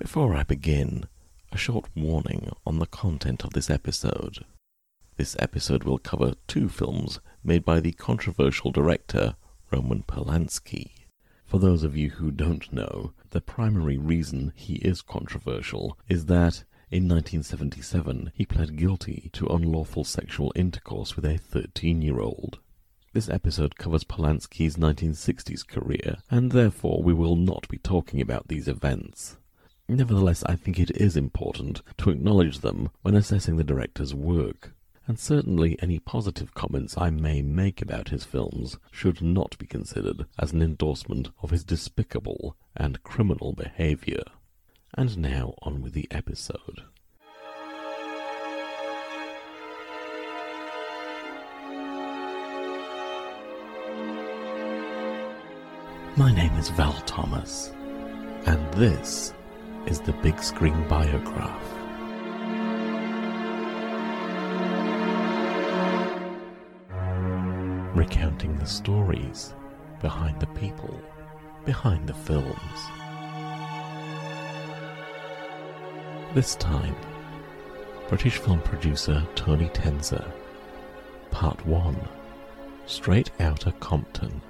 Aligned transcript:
Before 0.00 0.34
I 0.34 0.44
begin, 0.44 1.04
a 1.52 1.58
short 1.58 1.84
warning 1.94 2.50
on 2.64 2.78
the 2.78 2.86
content 2.86 3.44
of 3.44 3.52
this 3.52 3.68
episode. 3.68 4.46
This 5.18 5.36
episode 5.38 5.84
will 5.84 5.98
cover 5.98 6.32
two 6.46 6.70
films 6.70 7.20
made 7.44 7.66
by 7.66 7.80
the 7.80 7.92
controversial 7.92 8.70
director 8.70 9.36
Roman 9.70 10.02
Polanski. 10.02 10.92
For 11.44 11.60
those 11.60 11.82
of 11.82 11.98
you 11.98 12.12
who 12.12 12.30
don't 12.30 12.72
know, 12.72 13.12
the 13.28 13.42
primary 13.42 13.98
reason 13.98 14.54
he 14.56 14.76
is 14.76 15.02
controversial 15.02 15.98
is 16.08 16.24
that 16.26 16.64
in 16.90 17.06
1977 17.06 18.32
he 18.34 18.46
pled 18.46 18.76
guilty 18.76 19.28
to 19.34 19.48
unlawful 19.48 20.04
sexual 20.04 20.50
intercourse 20.56 21.14
with 21.14 21.26
a 21.26 21.36
13 21.36 22.00
year 22.00 22.20
old. 22.20 22.58
This 23.12 23.28
episode 23.28 23.76
covers 23.76 24.04
Polanski's 24.04 24.76
1960s 24.76 25.66
career, 25.68 26.22
and 26.30 26.52
therefore 26.52 27.02
we 27.02 27.12
will 27.12 27.36
not 27.36 27.68
be 27.68 27.76
talking 27.76 28.22
about 28.22 28.48
these 28.48 28.66
events. 28.66 29.36
Nevertheless, 29.90 30.44
I 30.44 30.54
think 30.54 30.78
it 30.78 30.92
is 30.92 31.16
important 31.16 31.82
to 31.98 32.10
acknowledge 32.10 32.60
them 32.60 32.90
when 33.02 33.16
assessing 33.16 33.56
the 33.56 33.64
director's 33.64 34.14
work, 34.14 34.72
and 35.08 35.18
certainly 35.18 35.76
any 35.82 35.98
positive 35.98 36.54
comments 36.54 36.96
I 36.96 37.10
may 37.10 37.42
make 37.42 37.82
about 37.82 38.10
his 38.10 38.24
films 38.24 38.78
should 38.92 39.20
not 39.20 39.58
be 39.58 39.66
considered 39.66 40.26
as 40.38 40.52
an 40.52 40.62
endorsement 40.62 41.30
of 41.42 41.50
his 41.50 41.64
despicable 41.64 42.56
and 42.76 43.02
criminal 43.02 43.52
behaviour. 43.52 44.22
And 44.94 45.18
now 45.18 45.54
on 45.62 45.82
with 45.82 45.92
the 45.92 46.06
episode. 46.12 46.84
My 56.16 56.32
name 56.32 56.52
is 56.52 56.68
Val 56.68 56.92
Thomas, 57.06 57.72
and 58.46 58.72
this 58.74 59.34
is 59.86 60.00
the 60.00 60.12
Big 60.14 60.42
Screen 60.42 60.86
Biograph. 60.88 61.62
Recounting 67.94 68.56
the 68.58 68.66
stories 68.66 69.54
behind 70.00 70.40
the 70.40 70.46
people, 70.48 71.00
behind 71.64 72.06
the 72.06 72.14
films. 72.14 72.56
This 76.34 76.54
time, 76.56 76.96
British 78.08 78.38
film 78.38 78.60
producer 78.62 79.26
Tony 79.34 79.68
Tenser, 79.68 80.24
Part 81.30 81.64
1 81.66 81.96
Straight 82.86 83.30
Outta 83.40 83.72
Compton. 83.80 84.40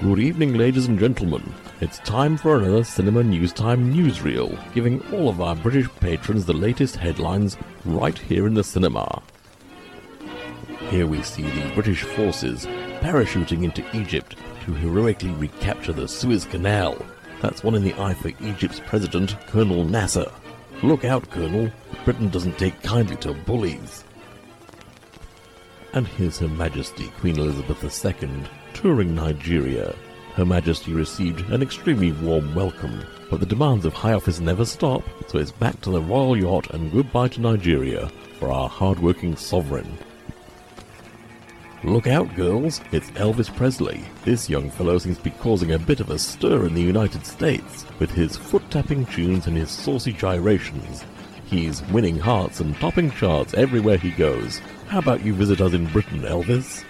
Good 0.00 0.20
evening, 0.20 0.54
ladies 0.54 0.86
and 0.86 0.96
gentlemen. 0.96 1.42
It's 1.80 1.98
time 1.98 2.36
for 2.36 2.56
another 2.56 2.84
Cinema 2.84 3.24
News 3.24 3.52
Time 3.52 3.92
newsreel, 3.92 4.56
giving 4.72 5.02
all 5.12 5.28
of 5.28 5.40
our 5.40 5.56
British 5.56 5.88
patrons 5.98 6.46
the 6.46 6.52
latest 6.52 6.94
headlines 6.94 7.56
right 7.84 8.16
here 8.16 8.46
in 8.46 8.54
the 8.54 8.62
cinema. 8.62 9.20
Here 10.90 11.08
we 11.08 11.20
see 11.22 11.42
the 11.42 11.74
British 11.74 12.04
forces 12.04 12.64
parachuting 13.00 13.64
into 13.64 13.84
Egypt 13.92 14.36
to 14.66 14.72
heroically 14.74 15.30
recapture 15.30 15.92
the 15.92 16.06
Suez 16.06 16.44
Canal. 16.44 16.96
That's 17.42 17.64
one 17.64 17.74
in 17.74 17.82
the 17.82 17.94
eye 17.94 18.14
for 18.14 18.30
Egypt's 18.40 18.80
president, 18.86 19.36
Colonel 19.48 19.82
Nasser. 19.82 20.30
Look 20.84 21.04
out, 21.04 21.28
Colonel. 21.32 21.72
Britain 22.04 22.28
doesn't 22.28 22.56
take 22.56 22.80
kindly 22.84 23.16
to 23.16 23.34
bullies. 23.34 24.04
And 25.92 26.06
here's 26.06 26.38
Her 26.38 26.46
Majesty 26.46 27.08
Queen 27.18 27.36
Elizabeth 27.36 27.82
II 27.82 28.44
touring 28.78 29.12
Nigeria. 29.12 29.92
Her 30.34 30.46
Majesty 30.46 30.92
received 30.92 31.40
an 31.50 31.62
extremely 31.62 32.12
warm 32.12 32.54
welcome, 32.54 33.02
but 33.28 33.40
the 33.40 33.46
demands 33.46 33.84
of 33.84 33.92
High 33.92 34.12
Office 34.12 34.38
never 34.38 34.64
stop, 34.64 35.02
so 35.26 35.38
it's 35.38 35.50
back 35.50 35.80
to 35.80 35.90
the 35.90 36.00
royal 36.00 36.36
yacht 36.36 36.70
and 36.70 36.92
goodbye 36.92 37.26
to 37.26 37.40
Nigeria 37.40 38.08
for 38.38 38.52
our 38.52 38.68
hard-working 38.68 39.34
sovereign. 39.34 39.98
Look 41.82 42.06
out, 42.06 42.32
girls, 42.36 42.80
it's 42.92 43.10
Elvis 43.12 43.52
Presley. 43.52 44.04
This 44.24 44.48
young 44.48 44.70
fellow 44.70 44.96
seems 44.98 45.18
to 45.18 45.24
be 45.24 45.30
causing 45.30 45.72
a 45.72 45.78
bit 45.78 45.98
of 45.98 46.10
a 46.10 46.18
stir 46.18 46.64
in 46.64 46.74
the 46.74 46.80
United 46.80 47.26
States 47.26 47.84
with 47.98 48.12
his 48.12 48.36
foot-tapping 48.36 49.06
tunes 49.06 49.48
and 49.48 49.56
his 49.56 49.72
saucy 49.72 50.12
gyrations. 50.12 51.04
He's 51.46 51.82
winning 51.86 52.18
hearts 52.18 52.60
and 52.60 52.76
topping 52.76 53.10
charts 53.10 53.54
everywhere 53.54 53.96
he 53.96 54.12
goes. 54.12 54.60
How 54.86 55.00
about 55.00 55.24
you 55.24 55.34
visit 55.34 55.60
us 55.60 55.72
in 55.72 55.86
Britain, 55.86 56.20
Elvis? 56.20 56.84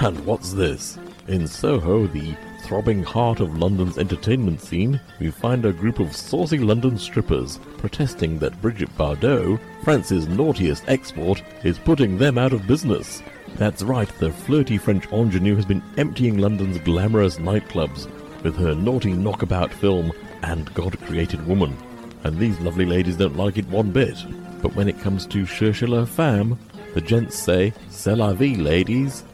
And 0.00 0.24
what's 0.24 0.52
this? 0.52 0.96
In 1.26 1.48
Soho, 1.48 2.06
the 2.06 2.36
throbbing 2.62 3.02
heart 3.02 3.40
of 3.40 3.58
London's 3.58 3.98
entertainment 3.98 4.60
scene, 4.60 5.00
we 5.18 5.32
find 5.32 5.64
a 5.64 5.72
group 5.72 5.98
of 5.98 6.14
saucy 6.14 6.58
London 6.58 6.96
strippers 6.96 7.58
protesting 7.78 8.38
that 8.38 8.60
Brigitte 8.62 8.96
Bardot, 8.96 9.58
France's 9.82 10.28
naughtiest 10.28 10.84
export, 10.86 11.42
is 11.64 11.80
putting 11.80 12.16
them 12.16 12.38
out 12.38 12.52
of 12.52 12.68
business. 12.68 13.24
That's 13.56 13.82
right, 13.82 14.08
the 14.20 14.30
flirty 14.30 14.78
French 14.78 15.10
ingenue 15.12 15.56
has 15.56 15.66
been 15.66 15.82
emptying 15.96 16.38
London's 16.38 16.78
glamorous 16.78 17.38
nightclubs 17.38 18.08
with 18.44 18.56
her 18.56 18.76
naughty 18.76 19.12
knockabout 19.12 19.72
film 19.72 20.12
and 20.42 20.72
God 20.74 20.96
Created 21.06 21.44
Woman. 21.44 21.76
And 22.22 22.38
these 22.38 22.60
lovely 22.60 22.86
ladies 22.86 23.16
don't 23.16 23.36
like 23.36 23.58
it 23.58 23.66
one 23.66 23.90
bit. 23.90 24.16
But 24.62 24.76
when 24.76 24.88
it 24.88 25.00
comes 25.00 25.26
to 25.26 25.44
cherchez 25.44 25.88
la 25.88 26.04
femme, 26.04 26.56
the 26.94 27.00
gents 27.00 27.36
say, 27.36 27.72
c'est 27.90 28.16
la 28.16 28.32
vie, 28.32 28.54
ladies. 28.54 29.24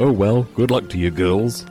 Oh 0.00 0.12
well, 0.12 0.44
good 0.54 0.70
luck 0.70 0.88
to 0.90 0.98
you 0.98 1.10
girls. 1.10 1.66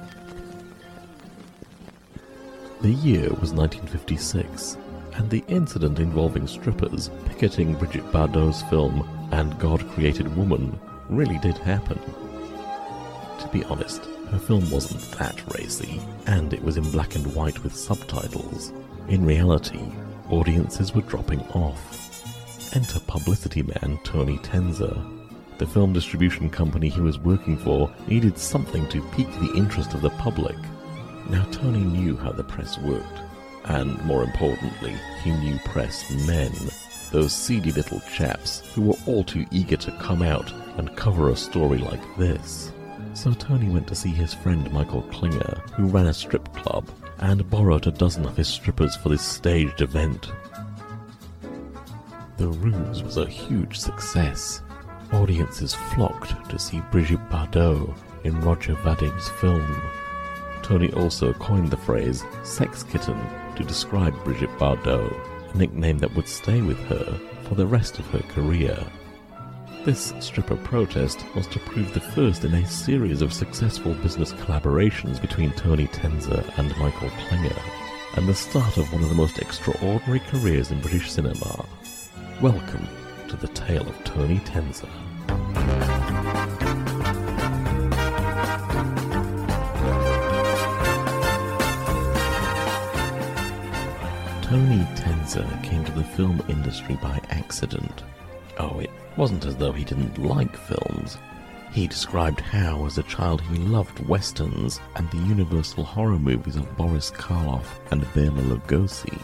The 2.82 2.92
year 2.92 3.30
was 3.30 3.54
1956, 3.54 4.76
and 5.14 5.30
the 5.30 5.46
incident 5.48 6.00
involving 6.00 6.46
strippers 6.46 7.10
picketing 7.26 7.76
Brigitte 7.76 8.12
Bardot's 8.12 8.64
film 8.64 9.08
And 9.32 9.58
God 9.60 9.90
Created 9.92 10.36
Woman 10.36 10.78
really 11.08 11.38
did 11.38 11.58
happen. 11.58 12.02
To 13.40 13.50
be 13.54 13.64
honest, 13.64 14.04
her 14.32 14.40
film 14.40 14.70
wasn't 14.70 15.10
that 15.18 15.42
racy, 15.56 16.02
and 16.26 16.54
it 16.54 16.62
was 16.62 16.76
in 16.76 16.92
black 16.92 17.16
and 17.16 17.34
white 17.34 17.64
with 17.64 17.74
subtitles. 17.74 18.74
In 19.08 19.24
reality, 19.24 19.86
audiences 20.30 20.94
were 20.94 21.02
dropping 21.04 21.40
off. 21.54 22.76
Enter 22.76 23.00
publicity 23.00 23.64
man 23.64 23.98
Tony 24.04 24.38
Tenser, 24.40 25.02
the 25.58 25.68
film 25.68 25.94
distribution 25.94 26.50
company 26.50 26.90
he 26.90 27.02
was 27.02 27.20
working 27.20 27.58
for 27.58 27.94
needed 28.08 28.38
something 28.38 28.88
to 28.90 29.02
pique 29.12 29.32
the 29.40 29.54
interest 29.56 29.94
of 29.94 30.02
the 30.02 30.10
public. 30.12 30.56
Now, 31.30 31.46
Tony 31.52 31.80
knew 31.80 32.16
how 32.16 32.32
the 32.32 32.44
press 32.44 32.78
worked, 32.80 33.20
and 33.66 34.02
more 34.04 34.24
importantly, 34.24 34.96
he 35.24 35.32
knew 35.32 35.58
press 35.66 36.10
men, 36.28 36.54
those 37.12 37.34
seedy 37.34 37.72
little 37.72 38.00
chaps 38.14 38.60
who 38.74 38.82
were 38.84 38.98
all 39.06 39.24
too 39.24 39.46
eager 39.52 39.78
to 39.78 39.92
come 39.94 40.22
out 40.22 40.52
and 40.78 40.96
cover 40.96 41.30
a 41.30 41.36
story 41.36 41.80
like 41.80 42.18
this. 42.18 42.72
So 43.14 43.34
Tony 43.34 43.70
went 43.70 43.88
to 43.88 43.96
see 43.96 44.12
his 44.12 44.34
friend 44.34 44.72
Michael 44.72 45.02
Klinger, 45.04 45.62
who 45.76 45.88
ran 45.88 46.08
a 46.08 46.14
strip 46.14 46.54
club, 46.54 46.88
and 47.20 47.50
borrowed 47.50 47.88
a 47.88 47.92
dozen 47.92 48.26
of 48.26 48.38
his 48.38 48.48
strippers 48.48 48.96
for 48.96 49.10
this 49.10 49.24
staged 49.24 49.82
event. 49.82 50.32
The 52.38 52.48
ruse 52.48 53.02
was 53.02 53.18
a 53.18 53.26
huge 53.26 53.80
success. 53.80 54.62
Audiences 55.14 55.74
flocked 55.74 56.50
to 56.50 56.60
see 56.60 56.82
Brigitte 56.92 57.30
Bardot 57.30 57.96
in 58.24 58.42
Roger 58.42 58.74
Vadim's 58.76 59.30
film. 59.30 59.82
Tony 60.62 60.92
also 60.94 61.32
coined 61.34 61.72
the 61.72 61.78
phrase 61.78 62.26
sex 62.44 62.84
kitten 62.84 63.18
to 63.56 63.64
describe 63.64 64.22
Brigitte 64.26 64.58
Bardot, 64.58 65.14
a 65.54 65.58
nickname 65.58 65.98
that 66.00 66.14
would 66.16 66.28
stay 66.28 66.62
with 66.62 66.80
her 66.88 67.20
for 67.44 67.56
the 67.56 67.66
rest 67.66 68.00
of 68.00 68.06
her 68.08 68.20
career. 68.34 68.78
This 69.86 70.14
stripper 70.20 70.58
protest 70.58 71.24
was 71.34 71.48
to 71.48 71.60
prove 71.60 71.94
the 71.94 72.02
first 72.02 72.44
in 72.44 72.54
a 72.54 72.68
series 72.68 73.22
of 73.22 73.32
successful 73.32 73.94
business 73.94 74.34
collaborations 74.34 75.22
between 75.22 75.52
Tony 75.52 75.88
Tenser 75.88 76.44
and 76.58 76.78
Michael 76.78 77.10
Klinger, 77.10 77.56
and 78.16 78.28
the 78.28 78.36
start 78.36 78.76
of 78.76 78.92
one 78.92 79.04
of 79.04 79.10
the 79.10 79.16
most 79.16 79.40
extraordinary 79.40 80.20
careers 80.20 80.72
in 80.72 80.82
British 80.82 81.10
cinema. 81.12 81.66
Welcome 82.42 82.88
to 83.28 83.36
the 83.36 83.48
tale 83.50 83.88
of 83.88 84.04
Tony 84.04 84.40
Tenser. 84.40 84.88
Tony 94.42 94.88
Tenser 94.96 95.46
came 95.62 95.84
to 95.84 95.92
the 95.92 96.04
film 96.16 96.42
industry 96.48 96.96
by 97.02 97.20
accident. 97.30 98.04
Oh, 98.60 98.80
it 98.80 98.90
wasn't 99.18 99.46
as 99.46 99.58
though 99.58 99.74
he 99.74 99.84
didn't 99.84 100.18
like 100.18 100.56
films. 100.56 101.18
He 101.74 101.86
described 101.86 102.40
how, 102.40 102.86
as 102.86 102.98
a 102.98 103.04
child, 103.04 103.42
he 103.42 103.58
loved 103.58 104.00
westerns 104.08 104.80
and 104.96 105.10
the 105.12 105.18
universal 105.18 105.84
horror 105.84 106.18
movies 106.18 106.56
of 106.56 106.78
Boris 106.78 107.12
Karloff 107.12 107.80
and 107.92 108.02
Bela 108.14 108.42
Lugosi. 108.42 109.22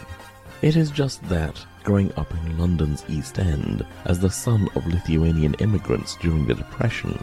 It 0.61 0.75
is 0.75 0.91
just 0.91 1.23
that, 1.29 1.65
growing 1.83 2.13
up 2.17 2.31
in 2.31 2.57
London's 2.57 3.03
East 3.07 3.39
End 3.39 3.85
as 4.05 4.19
the 4.19 4.29
son 4.29 4.69
of 4.75 4.87
Lithuanian 4.87 5.53
immigrants 5.55 6.15
during 6.15 6.45
the 6.45 6.55
Depression, 6.55 7.17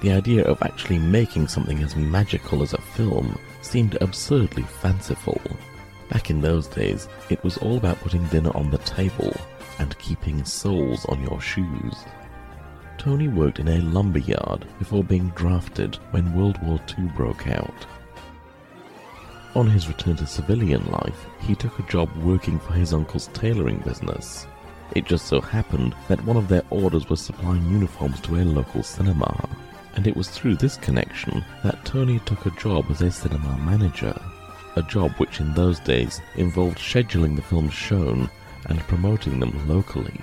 The 0.00 0.12
idea 0.12 0.44
of 0.44 0.62
actually 0.62 0.98
making 0.98 1.48
something 1.48 1.82
as 1.82 1.96
magical 1.96 2.62
as 2.62 2.74
a 2.74 2.80
film 2.80 3.38
seemed 3.62 3.96
absurdly 4.00 4.62
fanciful. 4.62 5.40
Back 6.10 6.30
in 6.30 6.40
those 6.40 6.66
days, 6.68 7.08
it 7.30 7.42
was 7.42 7.56
all 7.58 7.78
about 7.78 8.00
putting 8.00 8.24
dinner 8.26 8.54
on 8.54 8.70
the 8.70 8.78
table 8.78 9.34
and 9.78 9.98
keeping 9.98 10.44
soles 10.44 11.04
on 11.06 11.22
your 11.22 11.40
shoes. 11.40 12.04
Tony 12.98 13.28
worked 13.28 13.58
in 13.58 13.68
a 13.68 13.80
lumber 13.80 14.18
yard 14.18 14.66
before 14.78 15.02
being 15.02 15.30
drafted 15.30 15.96
when 16.10 16.34
World 16.34 16.62
War 16.62 16.80
II 16.98 17.06
broke 17.16 17.48
out. 17.48 17.86
On 19.56 19.66
his 19.66 19.88
return 19.88 20.16
to 20.16 20.26
civilian 20.26 20.84
life, 20.92 21.24
he 21.40 21.54
took 21.54 21.78
a 21.78 21.90
job 21.90 22.14
working 22.18 22.58
for 22.58 22.74
his 22.74 22.92
uncle's 22.92 23.28
tailoring 23.28 23.78
business. 23.78 24.46
It 24.94 25.06
just 25.06 25.28
so 25.28 25.40
happened 25.40 25.94
that 26.08 26.22
one 26.26 26.36
of 26.36 26.46
their 26.46 26.62
orders 26.68 27.08
was 27.08 27.22
supplying 27.22 27.64
uniforms 27.70 28.20
to 28.20 28.36
a 28.36 28.44
local 28.44 28.82
cinema, 28.82 29.48
and 29.94 30.06
it 30.06 30.14
was 30.14 30.28
through 30.28 30.56
this 30.56 30.76
connection 30.76 31.42
that 31.64 31.82
Tony 31.86 32.18
took 32.26 32.44
a 32.44 32.50
job 32.50 32.84
as 32.90 33.00
a 33.00 33.10
cinema 33.10 33.56
manager, 33.56 34.14
a 34.76 34.82
job 34.82 35.12
which 35.12 35.40
in 35.40 35.54
those 35.54 35.80
days 35.80 36.20
involved 36.34 36.76
scheduling 36.76 37.34
the 37.34 37.40
films 37.40 37.72
shown 37.72 38.28
and 38.66 38.80
promoting 38.80 39.40
them 39.40 39.66
locally. 39.66 40.20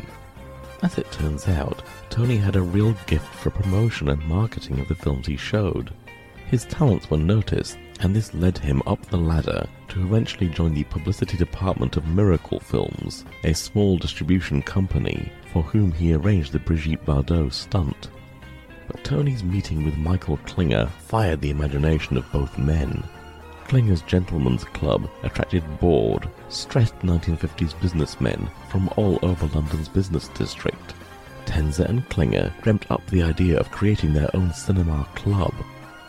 As 0.83 0.99
it 0.99 1.11
turns 1.11 1.47
out, 1.47 1.81
Tony 2.11 2.37
had 2.37 2.55
a 2.55 2.61
real 2.61 2.95
gift 3.07 3.33
for 3.33 3.49
promotion 3.49 4.09
and 4.09 4.23
marketing 4.27 4.79
of 4.79 4.87
the 4.89 4.95
films 4.95 5.25
he 5.25 5.37
showed. 5.37 5.91
His 6.45 6.65
talents 6.65 7.09
were 7.09 7.17
noticed, 7.17 7.79
and 8.03 8.13
this 8.13 8.33
led 8.33 8.57
him 8.57 8.83
up 8.85 9.03
the 9.05 9.17
ladder 9.17 9.65
to 9.87 10.01
eventually 10.01 10.49
join 10.49 10.73
the 10.73 10.83
publicity 10.85 11.37
department 11.37 11.95
of 11.95 12.05
Miracle 12.05 12.59
Films, 12.59 13.23
a 13.45 13.53
small 13.53 13.97
distribution 13.97 14.61
company 14.61 15.31
for 15.53 15.63
whom 15.63 15.91
he 15.91 16.13
arranged 16.13 16.51
the 16.51 16.59
Brigitte 16.59 17.05
Bardot 17.05 17.53
stunt. 17.53 18.09
But 18.87 19.03
Tony's 19.05 19.43
meeting 19.43 19.85
with 19.85 19.95
Michael 19.97 20.35
Klinger 20.37 20.87
fired 21.07 21.39
the 21.39 21.49
imagination 21.49 22.17
of 22.17 22.29
both 22.33 22.57
men. 22.57 23.03
Klinger's 23.67 24.01
Gentlemen's 24.01 24.65
Club 24.65 25.09
attracted 25.23 25.63
bored, 25.79 26.27
stressed 26.49 26.99
1950s 26.99 27.79
businessmen 27.81 28.49
from 28.69 28.89
all 28.97 29.17
over 29.21 29.47
London's 29.47 29.87
business 29.87 30.27
district. 30.29 30.93
Tenser 31.45 31.85
and 31.85 32.07
Klinger 32.09 32.53
dreamt 32.61 32.89
up 32.91 33.05
the 33.07 33.23
idea 33.23 33.57
of 33.57 33.71
creating 33.71 34.11
their 34.11 34.29
own 34.35 34.53
cinema 34.53 35.07
club, 35.15 35.53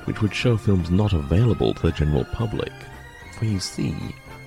which 0.04 0.20
would 0.20 0.34
show 0.34 0.56
films 0.56 0.90
not 0.90 1.12
available 1.12 1.74
to 1.74 1.82
the 1.82 1.92
general 1.92 2.24
public. 2.24 2.72
For 3.38 3.44
you 3.44 3.60
see, 3.60 3.94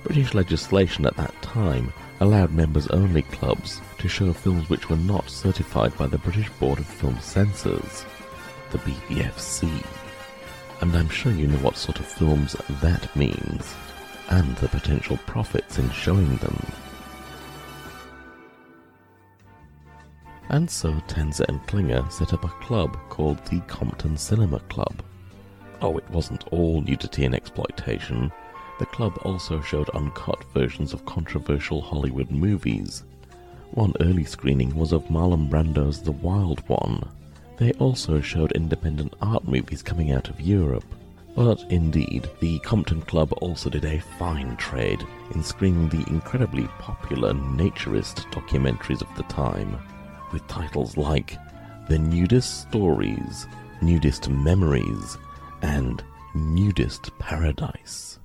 British 0.02 0.34
legislation 0.34 1.06
at 1.06 1.16
that 1.16 1.40
time 1.42 1.92
allowed 2.20 2.52
members-only 2.52 3.22
clubs 3.22 3.80
to 3.98 4.08
show 4.08 4.32
films 4.32 4.68
which 4.68 4.88
were 4.88 4.96
not 4.96 5.28
certified 5.28 5.96
by 5.96 6.06
the 6.06 6.18
British 6.18 6.48
Board 6.60 6.78
of 6.78 6.86
Film 6.86 7.18
Censors, 7.20 8.04
the 8.70 8.78
BBFC. 8.78 9.84
And 10.80 10.96
I'm 10.96 11.08
sure 11.08 11.32
you 11.32 11.46
know 11.46 11.58
what 11.58 11.76
sort 11.76 11.98
of 11.98 12.06
films 12.06 12.56
that 12.80 13.14
means, 13.16 13.74
and 14.30 14.56
the 14.56 14.68
potential 14.68 15.18
profits 15.26 15.78
in 15.78 15.90
showing 15.90 16.36
them. 16.36 16.56
And 20.50 20.70
so 20.70 20.98
Tenser 21.08 21.44
and 21.48 21.64
Klinger 21.66 22.08
set 22.10 22.32
up 22.32 22.44
a 22.44 22.48
club 22.48 22.96
called 23.10 23.44
the 23.46 23.60
Compton 23.62 24.16
Cinema 24.16 24.60
Club. 24.60 25.02
Oh, 25.80 25.96
it 25.96 26.10
wasn't 26.10 26.46
all 26.48 26.80
nudity 26.80 27.24
and 27.24 27.34
exploitation. 27.34 28.32
The 28.78 28.86
club 28.86 29.18
also 29.22 29.60
showed 29.60 29.90
uncut 29.90 30.42
versions 30.52 30.92
of 30.92 31.06
controversial 31.06 31.80
Hollywood 31.80 32.30
movies. 32.30 33.04
One 33.72 33.92
early 34.00 34.24
screening 34.24 34.74
was 34.74 34.92
of 34.92 35.04
Marlon 35.04 35.48
Brando's 35.48 36.02
The 36.02 36.12
Wild 36.12 36.66
One. 36.68 37.08
They 37.58 37.72
also 37.74 38.20
showed 38.20 38.52
independent 38.52 39.14
art 39.20 39.46
movies 39.46 39.82
coming 39.82 40.12
out 40.12 40.28
of 40.28 40.40
Europe. 40.40 40.84
But 41.36 41.64
indeed, 41.70 42.28
the 42.40 42.58
Compton 42.60 43.02
Club 43.02 43.32
also 43.40 43.70
did 43.70 43.84
a 43.84 44.00
fine 44.18 44.56
trade 44.56 45.04
in 45.34 45.42
screening 45.42 45.88
the 45.88 46.04
incredibly 46.08 46.66
popular 46.80 47.32
naturist 47.32 48.28
documentaries 48.32 49.02
of 49.02 49.16
the 49.16 49.22
time 49.24 49.78
with 50.32 50.46
titles 50.48 50.96
like 50.96 51.36
The 51.88 51.98
Nudist 51.98 52.62
Stories, 52.62 53.46
Nudist 53.80 54.28
Memories, 54.28 55.16
and 55.62 56.02
Nudist 56.34 57.16
Paradise. 57.18 58.18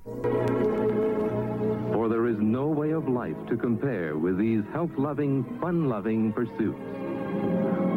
For 1.92 2.08
there 2.08 2.26
is 2.26 2.36
no 2.38 2.66
way 2.66 2.90
of 2.90 3.08
life 3.08 3.36
to 3.48 3.56
compare 3.56 4.16
with 4.16 4.38
these 4.38 4.62
health-loving, 4.72 5.58
fun-loving 5.60 6.32
pursuits. 6.32 6.78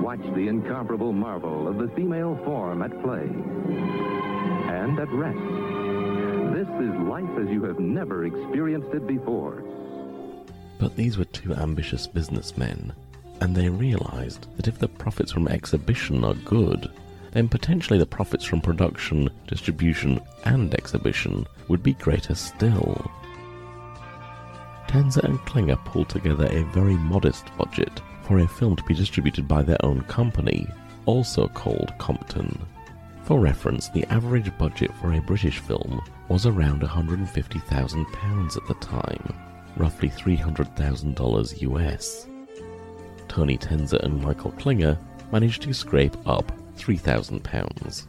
Watch 0.02 0.22
the 0.36 0.48
incomparable 0.48 1.12
marvel 1.14 1.68
of 1.68 1.78
the 1.78 1.90
female 1.96 2.40
form 2.46 2.82
at 2.82 3.02
play 3.04 3.30
and 4.72 5.00
at 5.00 5.12
rest. 5.12 5.38
This 6.54 6.68
is 6.82 6.94
life 7.08 7.38
as 7.40 7.50
you 7.50 7.64
have 7.64 7.80
never 7.80 8.26
experienced 8.26 8.94
it 8.94 9.06
before. 9.06 9.64
But 10.80 10.96
these 10.96 11.18
were 11.18 11.26
two 11.26 11.54
ambitious 11.54 12.08
businessmen 12.08 12.94
and 13.42 13.56
they 13.56 13.70
realized 13.70 14.48
that 14.58 14.68
if 14.68 14.80
the 14.80 14.88
profits 14.88 15.32
from 15.32 15.48
exhibition 15.48 16.24
are 16.24 16.34
good, 16.34 16.92
then 17.38 17.48
potentially 17.48 18.00
the 18.00 18.06
profits 18.06 18.44
from 18.44 18.60
production, 18.60 19.30
distribution, 19.46 20.20
and 20.46 20.74
exhibition 20.74 21.46
would 21.68 21.84
be 21.84 21.94
greater 21.94 22.34
still. 22.34 23.12
Tenser 24.88 25.22
and 25.24 25.38
Klinger 25.46 25.76
pulled 25.86 26.10
together 26.10 26.48
a 26.48 26.64
very 26.74 26.96
modest 26.96 27.46
budget 27.56 28.02
for 28.24 28.40
a 28.40 28.48
film 28.48 28.76
to 28.76 28.84
be 28.86 28.96
distributed 28.96 29.48
by 29.48 29.62
their 29.62 29.78
own 29.86 30.02
company, 30.06 30.68
also 31.06 31.48
called 31.50 31.94
Compton. 32.00 32.60
For 33.22 33.40
reference, 33.40 33.90
the 33.90 34.06
average 34.12 34.58
budget 34.58 34.90
for 35.00 35.14
a 35.14 35.22
British 35.22 35.60
film 35.60 36.02
was 36.30 36.48
around 36.48 36.82
£150,000 36.82 38.58
at 38.58 38.68
the 38.68 38.74
time, 38.84 39.34
roughly 39.76 40.10
$300,000 40.10 41.62
US. 41.62 42.28
Tony 43.28 43.58
Tenser 43.58 43.98
and 43.98 44.24
Michael 44.24 44.54
Klinger 44.54 44.98
managed 45.32 45.62
to 45.62 45.74
scrape 45.74 46.18
up 46.28 46.52
£3,000. 46.78 48.06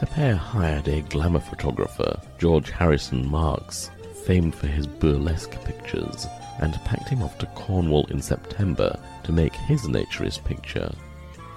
The 0.00 0.06
pair 0.06 0.36
hired 0.36 0.88
a 0.88 1.02
glamour 1.02 1.40
photographer, 1.40 2.20
George 2.38 2.70
Harrison 2.70 3.26
Marks, 3.26 3.90
famed 4.24 4.54
for 4.54 4.66
his 4.66 4.86
burlesque 4.86 5.52
pictures, 5.64 6.26
and 6.60 6.74
packed 6.84 7.08
him 7.08 7.22
off 7.22 7.38
to 7.38 7.46
Cornwall 7.54 8.06
in 8.06 8.20
September 8.20 8.98
to 9.24 9.32
make 9.32 9.54
his 9.54 9.82
naturist 9.82 10.44
picture, 10.44 10.90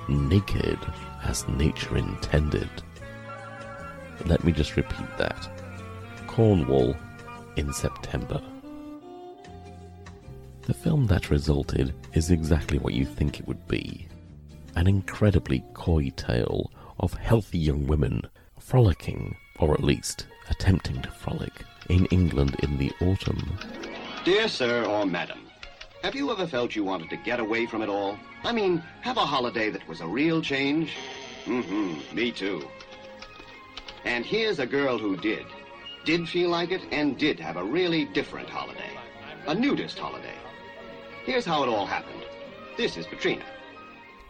Naked 0.08 0.80
as 1.24 1.48
Nature 1.48 1.98
Intended. 1.98 2.70
Let 4.26 4.44
me 4.44 4.52
just 4.52 4.76
repeat 4.76 5.18
that. 5.18 5.50
Cornwall 6.28 6.96
in 7.56 7.72
September. 7.74 8.42
The 10.62 10.74
film 10.74 11.08
that 11.08 11.30
resulted 11.30 11.96
is 12.14 12.32
exactly 12.32 12.78
what 12.78 12.94
you 12.94 13.06
think 13.06 13.40
it 13.40 13.48
would 13.48 13.68
be. 13.68 14.09
An 14.80 14.88
incredibly 14.88 15.62
coy 15.74 16.10
tale 16.16 16.72
of 17.02 17.14
healthy 17.14 17.58
young 17.58 17.86
women 17.86 18.22
frolicking, 18.58 19.36
or 19.58 19.74
at 19.74 19.84
least 19.84 20.28
attempting 20.50 21.02
to 21.02 21.12
frolic, 21.12 21.52
in 21.90 22.06
England 22.06 22.56
in 22.64 22.78
the 22.78 22.90
autumn. 23.02 23.60
Dear 24.24 24.48
sir 24.48 24.86
or 24.86 25.06
madam, 25.06 25.50
have 26.02 26.16
you 26.16 26.32
ever 26.32 26.48
felt 26.48 26.78
you 26.78 26.86
wanted 26.86 27.10
to 27.10 27.18
get 27.18 27.42
away 27.42 27.66
from 27.66 27.82
it 27.82 27.90
all? 27.90 28.18
I 28.46 28.54
mean, 28.54 28.82
have 29.02 29.18
a 29.18 29.26
holiday 29.26 29.70
that 29.70 29.86
was 29.86 30.00
a 30.00 30.08
real 30.08 30.42
change? 30.42 30.94
Mm-hmm, 31.44 32.16
me 32.16 32.32
too. 32.32 32.66
And 34.06 34.26
here's 34.26 34.60
a 34.60 34.66
girl 34.66 34.98
who 34.98 35.18
did. 35.18 35.46
Did 36.06 36.30
feel 36.30 36.52
like 36.52 36.72
it 36.72 36.84
and 36.90 37.18
did 37.18 37.38
have 37.42 37.58
a 37.58 37.64
really 37.66 38.06
different 38.06 38.50
holiday. 38.50 38.98
A 39.46 39.54
nudist 39.54 40.00
holiday. 40.00 40.38
Here's 41.26 41.44
how 41.44 41.64
it 41.64 41.68
all 41.68 41.86
happened. 41.86 42.24
This 42.78 42.96
is 42.96 43.06
Petrina. 43.06 43.44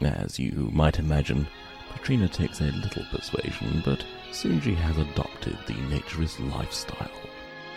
As 0.02 0.40
you 0.40 0.70
might 0.72 1.00
imagine, 1.00 1.48
Petrina 1.92 2.32
takes 2.32 2.62
a 2.62 2.66
little 2.66 3.04
persuasion, 3.12 3.82
but 3.84 4.06
soon 4.32 4.62
she 4.62 4.74
has 4.74 4.98
adopted 4.98 5.58
the 5.68 5.74
naturist 5.74 6.40
lifestyle. 6.56 7.12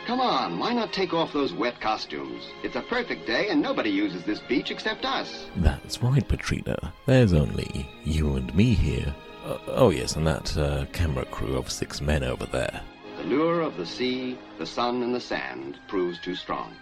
Come 0.06 0.20
on, 0.20 0.58
why 0.58 0.72
not 0.72 0.92
take 0.92 1.14
off 1.14 1.32
those 1.32 1.52
wet 1.52 1.80
costumes? 1.80 2.44
It's 2.62 2.76
a 2.76 2.82
perfect 2.82 3.26
day 3.26 3.48
and 3.48 3.62
nobody 3.62 3.90
uses 3.90 4.24
this 4.24 4.40
beach 4.40 4.70
except 4.70 5.04
us. 5.04 5.46
That's 5.56 6.02
right, 6.02 6.26
Petrina. 6.26 6.92
There's 7.06 7.32
only 7.32 7.88
you 8.04 8.36
and 8.36 8.54
me 8.54 8.74
here. 8.74 9.14
Uh, 9.44 9.58
oh, 9.68 9.90
yes, 9.90 10.16
and 10.16 10.26
that 10.26 10.56
uh, 10.56 10.86
camera 10.92 11.24
crew 11.24 11.56
of 11.56 11.70
six 11.70 12.00
men 12.00 12.22
over 12.22 12.46
there. 12.46 12.82
The 13.18 13.24
lure 13.24 13.60
of 13.60 13.76
the 13.76 13.86
sea, 13.86 14.38
the 14.58 14.66
sun, 14.66 15.02
and 15.02 15.14
the 15.14 15.20
sand 15.20 15.78
proves 15.88 16.20
too 16.20 16.34
strong 16.34 16.74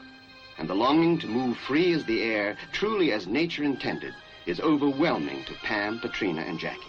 and 0.60 0.68
the 0.68 0.74
longing 0.74 1.18
to 1.18 1.26
move 1.26 1.56
free 1.56 1.92
as 1.94 2.04
the 2.04 2.22
air, 2.22 2.54
truly 2.70 3.12
as 3.12 3.26
nature 3.26 3.64
intended, 3.64 4.14
is 4.46 4.60
overwhelming 4.60 5.44
to 5.44 5.54
Pam, 5.62 5.98
Katrina, 6.00 6.42
and 6.42 6.58
Jackie. 6.58 6.80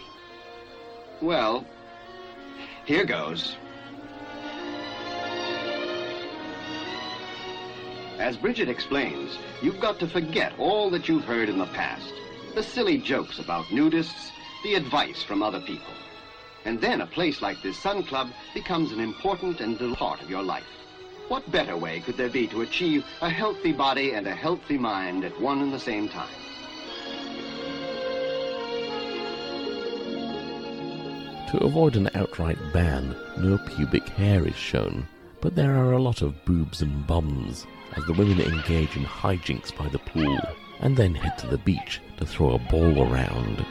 Well, 1.20 1.64
here 2.84 3.04
goes. 3.04 3.56
As 8.18 8.36
Bridget 8.36 8.68
explains, 8.68 9.38
you've 9.62 9.80
got 9.80 9.98
to 10.00 10.08
forget 10.08 10.52
all 10.58 10.90
that 10.90 11.08
you've 11.08 11.24
heard 11.24 11.48
in 11.48 11.58
the 11.58 11.66
past. 11.66 12.12
The 12.54 12.62
silly 12.62 12.98
jokes 12.98 13.38
about 13.38 13.64
nudists, 13.66 14.30
the 14.62 14.74
advice 14.74 15.22
from 15.22 15.42
other 15.42 15.60
people. 15.60 15.92
And 16.64 16.80
then 16.80 17.00
a 17.00 17.06
place 17.06 17.42
like 17.42 17.60
this 17.62 17.78
Sun 17.78 18.04
Club 18.04 18.30
becomes 18.54 18.92
an 18.92 19.00
important 19.00 19.60
and 19.60 19.80
little 19.80 19.96
part 19.96 20.22
of 20.22 20.30
your 20.30 20.42
life. 20.42 20.66
What 21.28 21.50
better 21.50 21.76
way 21.76 22.00
could 22.00 22.16
there 22.16 22.28
be 22.28 22.46
to 22.48 22.62
achieve 22.62 23.04
a 23.20 23.30
healthy 23.30 23.72
body 23.72 24.12
and 24.12 24.26
a 24.26 24.34
healthy 24.34 24.78
mind 24.78 25.24
at 25.24 25.40
one 25.40 25.60
and 25.60 25.72
the 25.72 25.80
same 25.80 26.08
time? 26.08 26.28
To 31.52 31.58
avoid 31.58 31.96
an 31.96 32.08
outright 32.14 32.56
ban, 32.72 33.14
no 33.36 33.58
pubic 33.58 34.08
hair 34.08 34.48
is 34.48 34.56
shown, 34.56 35.06
but 35.42 35.54
there 35.54 35.76
are 35.76 35.92
a 35.92 36.00
lot 36.00 36.22
of 36.22 36.42
boobs 36.46 36.80
and 36.80 37.06
bums 37.06 37.66
as 37.94 38.02
the 38.06 38.14
women 38.14 38.40
engage 38.40 38.96
in 38.96 39.04
hijinks 39.04 39.76
by 39.76 39.86
the 39.88 39.98
pool 39.98 40.38
and 40.80 40.96
then 40.96 41.14
head 41.14 41.36
to 41.40 41.46
the 41.46 41.58
beach 41.58 42.00
to 42.16 42.24
throw 42.24 42.54
a 42.54 42.58
ball 42.70 43.02
around. 43.02 43.66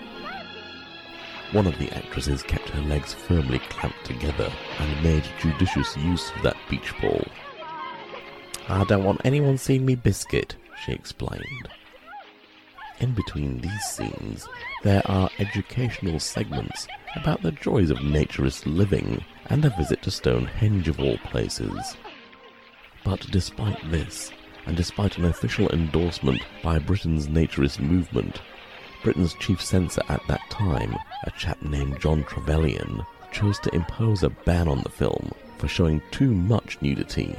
One 1.54 1.66
of 1.66 1.80
the 1.80 1.90
actresses 1.98 2.44
kept 2.44 2.70
her 2.70 2.82
legs 2.84 3.16
firmly 3.16 3.58
clamped 3.70 4.06
together 4.06 4.54
and 4.78 5.04
made 5.04 5.24
judicious 5.40 5.98
use 5.98 6.32
of 6.36 6.44
that 6.44 6.58
beach 6.70 6.94
ball. 7.02 7.26
I 8.70 8.84
don't 8.84 9.04
want 9.04 9.22
anyone 9.26 9.58
seeing 9.58 9.88
me 9.88 9.96
biscuit, 9.96 10.56
she 10.86 10.92
explained. 10.92 11.68
In 13.02 13.14
between 13.14 13.60
these 13.60 13.84
scenes, 13.84 14.48
there 14.84 15.02
are 15.06 15.32
educational 15.40 16.20
segments 16.20 16.88
about 17.16 17.42
the 17.42 17.52
joys 17.52 17.90
of 17.90 17.98
naturist 17.98 18.68
living 18.68 19.26
and 19.48 19.66
a 19.66 19.72
visit 19.72 20.04
to 20.04 20.12
Stonehenge 20.12 20.88
of 20.88 21.00
all 21.00 21.18
places. 21.18 21.98
But 23.04 23.26
despite 23.32 23.90
this, 23.90 24.32
and 24.68 24.78
despite 24.78 25.18
an 25.18 25.26
official 25.26 25.68
endorsement 25.72 26.44
by 26.62 26.78
Britain's 26.78 27.28
naturist 27.28 27.80
movement, 27.80 28.40
Britain's 29.02 29.34
chief 29.34 29.60
censor 29.64 30.04
at 30.08 30.22
that 30.28 30.48
time, 30.52 30.96
a 31.24 31.32
chap 31.32 31.60
named 31.64 32.00
John 32.00 32.24
Trevelyan, 32.26 33.04
chose 33.32 33.58
to 33.62 33.74
impose 33.74 34.22
a 34.22 34.30
ban 34.30 34.68
on 34.68 34.84
the 34.84 34.90
film 34.90 35.32
for 35.58 35.68
showing 35.68 36.04
too 36.12 36.36
much 36.36 36.80
nudity. 36.84 37.36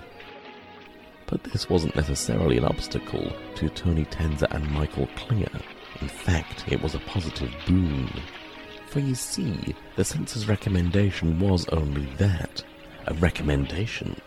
But 1.32 1.44
this 1.44 1.70
wasn't 1.70 1.96
necessarily 1.96 2.58
an 2.58 2.64
obstacle 2.66 3.32
to 3.54 3.68
Tony 3.70 4.04
Tenser 4.04 4.46
and 4.50 4.70
Michael 4.70 5.08
Klinger. 5.16 5.60
In 6.02 6.08
fact, 6.08 6.70
it 6.70 6.82
was 6.82 6.94
a 6.94 7.00
positive 7.00 7.50
boon. 7.66 8.10
For 8.88 9.00
you 9.00 9.14
see, 9.14 9.74
the 9.96 10.04
censor's 10.04 10.46
recommendation 10.46 11.40
was 11.40 11.66
only 11.70 12.04
that 12.16 12.62
a 13.06 13.14
recommendation. 13.14 14.20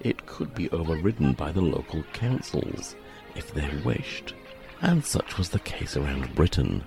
It 0.00 0.26
could 0.26 0.54
be 0.54 0.68
overridden 0.68 1.32
by 1.32 1.50
the 1.50 1.62
local 1.62 2.02
councils 2.12 2.94
if 3.34 3.54
they 3.54 3.70
wished 3.82 4.34
and 4.82 5.02
such 5.02 5.38
was 5.38 5.48
the 5.48 5.60
case 5.60 5.96
around 5.96 6.34
Britain. 6.34 6.84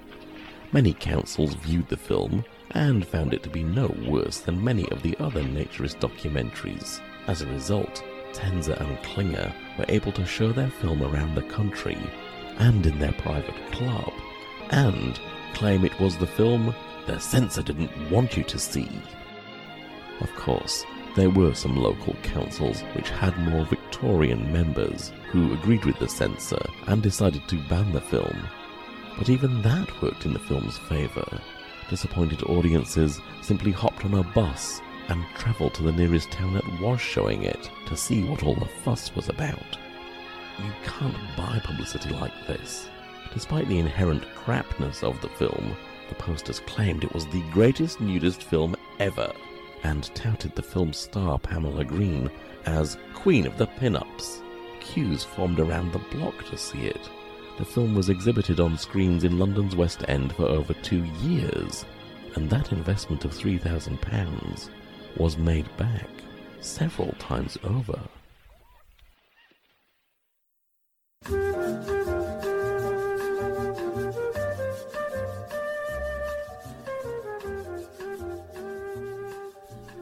Many 0.72 0.94
councils 0.94 1.56
viewed 1.56 1.90
the 1.90 1.98
film 1.98 2.46
and 2.72 3.08
found 3.08 3.34
it 3.34 3.42
to 3.42 3.50
be 3.50 3.64
no 3.64 3.88
worse 4.08 4.38
than 4.38 4.64
many 4.64 4.88
of 4.92 5.02
the 5.02 5.18
other 5.20 5.42
naturist 5.42 6.00
documentaries. 6.00 7.02
As 7.26 7.42
a 7.42 7.48
result, 7.48 8.04
Tenser 8.34 8.74
and 8.80 9.02
Klinger 9.04 9.54
were 9.78 9.86
able 9.88 10.12
to 10.14 10.26
show 10.26 10.52
their 10.52 10.70
film 10.70 11.04
around 11.04 11.36
the 11.36 11.44
country 11.44 11.98
and 12.58 12.86
in 12.86 13.00
their 13.00 13.14
private 13.14 13.56
club, 13.72 14.14
and 14.72 15.20
claim 15.54 15.86
it 15.86 16.00
was 16.00 16.18
the 16.18 16.28
film 16.28 16.74
the 17.06 17.20
censor 17.20 17.64
didn't 17.64 18.12
want 18.12 18.36
you 18.36 18.44
to 18.44 18.60
see. 18.60 18.90
Of 20.20 20.34
course, 20.36 20.84
there 21.16 21.30
were 21.30 21.54
some 21.54 21.76
local 21.76 22.14
councils 22.22 22.82
which 22.94 23.10
had 23.10 23.38
more 23.40 23.66
Victorian 23.66 24.52
members 24.52 25.12
who 25.32 25.54
agreed 25.54 25.86
with 25.86 25.98
the 26.00 26.08
censor 26.08 26.64
and 26.88 27.02
decided 27.02 27.48
to 27.48 27.68
ban 27.70 27.92
the 27.92 28.02
film. 28.02 28.38
But 29.18 29.30
even 29.30 29.62
that 29.64 30.02
worked 30.02 30.26
in 30.26 30.34
the 30.34 30.40
film's 30.40 30.78
favour. 30.78 31.42
Disappointed 31.90 32.44
audiences 32.44 33.20
simply 33.42 33.72
hopped 33.72 34.06
on 34.06 34.14
a 34.16 34.24
bus 34.24 34.82
and 35.10 35.26
travelled 35.36 35.74
to 35.76 35.84
the 35.84 35.92
nearest 35.92 36.32
town 36.32 36.54
that 36.54 36.82
was 36.82 37.00
showing 37.00 37.44
it 37.44 37.70
to 37.88 37.96
see 37.96 38.24
what 38.24 38.44
all 38.44 38.56
the 38.56 38.66
fuss 38.66 39.16
was 39.16 39.30
about. 39.30 39.78
You 40.60 40.72
can't 40.84 41.16
buy 41.38 41.62
publicity 41.64 42.10
like 42.10 42.34
this. 42.48 42.90
Despite 43.34 43.68
the 43.68 43.80
inherent 43.80 44.24
crapness 44.36 45.04
of 45.04 45.22
the 45.22 45.30
film, 45.30 45.76
the 46.10 46.16
posters 46.16 46.62
claimed 46.62 47.04
it 47.04 47.14
was 47.14 47.28
the 47.28 47.44
greatest 47.52 48.02
nudist 48.02 48.44
film 48.44 48.76
ever 49.00 49.32
and 49.84 50.04
touted 50.16 50.56
the 50.56 50.64
film's 50.64 50.98
star 50.98 51.38
Pamela 51.38 51.86
Green 51.86 52.30
as 52.66 52.98
Queen 53.14 53.46
of 53.46 53.58
the 53.58 53.68
Pin-Ups. 53.68 54.42
Queues 54.80 55.24
formed 55.24 55.60
around 55.60 55.92
the 55.92 56.00
block 56.00 56.46
to 56.46 56.58
see 56.58 56.84
it. 56.84 57.10
The 57.58 57.66
film 57.66 57.96
was 57.96 58.10
exhibited 58.10 58.60
on 58.60 58.78
screens 58.78 59.24
in 59.24 59.40
London's 59.40 59.76
West 59.76 60.04
End 60.08 60.34
for 60.34 60.46
over 60.46 60.74
two 60.74 61.04
years, 61.22 61.86
and 62.36 62.50
that 62.50 62.72
investment 62.72 63.26
of 63.26 63.32
£3,000 63.32 64.70
was 65.20 65.38
made 65.38 65.66
back 65.78 66.08
several 66.62 67.12
times 67.20 67.58
over. 67.64 68.00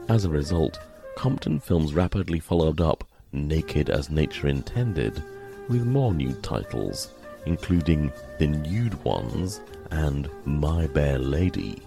As 0.07 0.23
a 0.23 0.29
result, 0.29 0.79
Compton 1.15 1.59
Films 1.59 1.93
rapidly 1.93 2.39
followed 2.39 2.79
up 2.79 3.03
Naked 3.31 3.89
as 3.89 4.09
Nature 4.09 4.47
Intended 4.47 5.21
with 5.67 5.83
more 5.85 6.13
nude 6.13 6.43
titles, 6.43 7.11
including 7.45 8.11
The 8.37 8.47
Nude 8.47 9.03
Ones 9.03 9.61
and 9.91 10.29
My 10.45 10.87
Bare 10.87 11.17
Lady. 11.17 11.81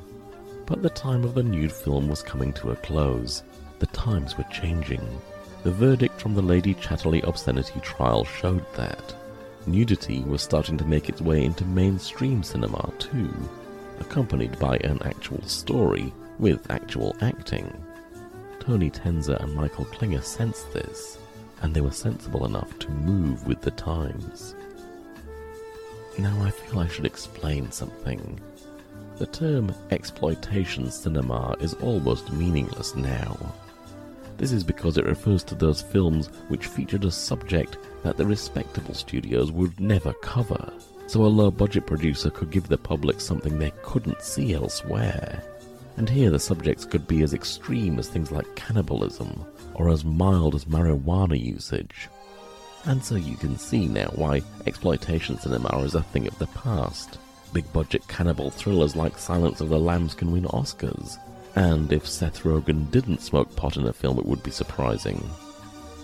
But 0.68 0.82
the 0.82 0.90
time 0.90 1.24
of 1.24 1.32
the 1.32 1.42
nude 1.42 1.72
film 1.72 2.08
was 2.08 2.22
coming 2.22 2.52
to 2.52 2.72
a 2.72 2.76
close. 2.76 3.42
The 3.78 3.86
times 3.86 4.36
were 4.36 4.44
changing. 4.52 5.00
The 5.62 5.72
verdict 5.72 6.20
from 6.20 6.34
the 6.34 6.42
Lady 6.42 6.74
Chatterley 6.74 7.26
obscenity 7.26 7.80
trial 7.80 8.26
showed 8.26 8.64
that. 8.74 9.14
Nudity 9.66 10.20
was 10.24 10.42
starting 10.42 10.76
to 10.76 10.84
make 10.84 11.08
its 11.08 11.22
way 11.22 11.42
into 11.42 11.64
mainstream 11.64 12.42
cinema 12.42 12.92
too, 12.98 13.30
accompanied 13.98 14.58
by 14.58 14.76
an 14.78 15.00
actual 15.04 15.42
story 15.42 16.12
with 16.38 16.70
actual 16.70 17.16
acting. 17.22 17.72
Tony 18.60 18.90
Tenser 18.90 19.38
and 19.40 19.54
Michael 19.54 19.86
Klinger 19.86 20.20
sensed 20.20 20.70
this, 20.74 21.16
and 21.62 21.72
they 21.72 21.80
were 21.80 21.90
sensible 21.90 22.44
enough 22.44 22.78
to 22.80 22.90
move 22.90 23.46
with 23.46 23.62
the 23.62 23.70
times. 23.70 24.54
Now 26.18 26.42
I 26.42 26.50
feel 26.50 26.80
I 26.80 26.88
should 26.88 27.06
explain 27.06 27.72
something. 27.72 28.38
The 29.18 29.26
term 29.26 29.74
exploitation 29.90 30.92
cinema 30.92 31.56
is 31.58 31.74
almost 31.74 32.32
meaningless 32.32 32.94
now. 32.94 33.36
This 34.36 34.52
is 34.52 34.62
because 34.62 34.96
it 34.96 35.06
refers 35.06 35.42
to 35.44 35.56
those 35.56 35.82
films 35.82 36.28
which 36.46 36.68
featured 36.68 37.04
a 37.04 37.10
subject 37.10 37.78
that 38.04 38.16
the 38.16 38.24
respectable 38.24 38.94
studios 38.94 39.50
would 39.50 39.80
never 39.80 40.12
cover, 40.12 40.72
so 41.08 41.24
a 41.24 41.26
low 41.26 41.50
budget 41.50 41.84
producer 41.84 42.30
could 42.30 42.52
give 42.52 42.68
the 42.68 42.78
public 42.78 43.20
something 43.20 43.58
they 43.58 43.72
couldn't 43.82 44.22
see 44.22 44.54
elsewhere. 44.54 45.42
And 45.96 46.08
here 46.08 46.30
the 46.30 46.38
subjects 46.38 46.84
could 46.84 47.08
be 47.08 47.22
as 47.22 47.34
extreme 47.34 47.98
as 47.98 48.08
things 48.08 48.30
like 48.30 48.54
cannibalism, 48.54 49.44
or 49.74 49.88
as 49.88 50.04
mild 50.04 50.54
as 50.54 50.66
marijuana 50.66 51.40
usage. 51.40 52.08
And 52.84 53.02
so 53.02 53.16
you 53.16 53.34
can 53.34 53.58
see 53.58 53.88
now 53.88 54.12
why 54.14 54.42
exploitation 54.64 55.38
cinema 55.38 55.76
is 55.80 55.96
a 55.96 56.02
thing 56.02 56.28
of 56.28 56.38
the 56.38 56.46
past. 56.46 57.18
Big 57.52 57.70
budget 57.72 58.06
cannibal 58.08 58.50
thrillers 58.50 58.96
like 58.96 59.18
Silence 59.18 59.60
of 59.60 59.68
the 59.68 59.78
Lambs 59.78 60.14
can 60.14 60.32
win 60.32 60.44
Oscars. 60.44 61.18
And 61.56 61.92
if 61.92 62.06
Seth 62.06 62.42
Rogen 62.42 62.90
didn't 62.90 63.22
smoke 63.22 63.54
pot 63.56 63.76
in 63.76 63.86
a 63.86 63.92
film, 63.92 64.18
it 64.18 64.26
would 64.26 64.42
be 64.42 64.50
surprising. 64.50 65.28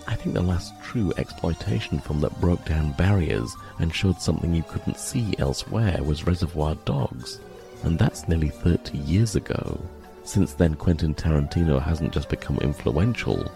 I 0.07 0.15
think 0.15 0.35
the 0.35 0.41
last 0.41 0.73
true 0.83 1.13
exploitation 1.17 1.99
film 1.99 2.21
that 2.21 2.39
broke 2.41 2.63
down 2.65 2.91
barriers 2.93 3.55
and 3.79 3.93
showed 3.93 4.21
something 4.21 4.53
you 4.53 4.63
couldn't 4.63 4.99
see 4.99 5.33
elsewhere 5.39 6.03
was 6.03 6.27
Reservoir 6.27 6.75
Dogs 6.85 7.39
and 7.85 7.99
that's 7.99 8.27
nearly 8.27 8.49
30 8.49 8.97
years 8.97 9.35
ago. 9.35 9.79
Since 10.23 10.53
then, 10.53 10.73
Quentin 10.75 11.13
Tarantino 11.13 11.81
hasn't 11.81 12.13
just 12.13 12.29
become 12.29 12.57
influential, 12.57 13.51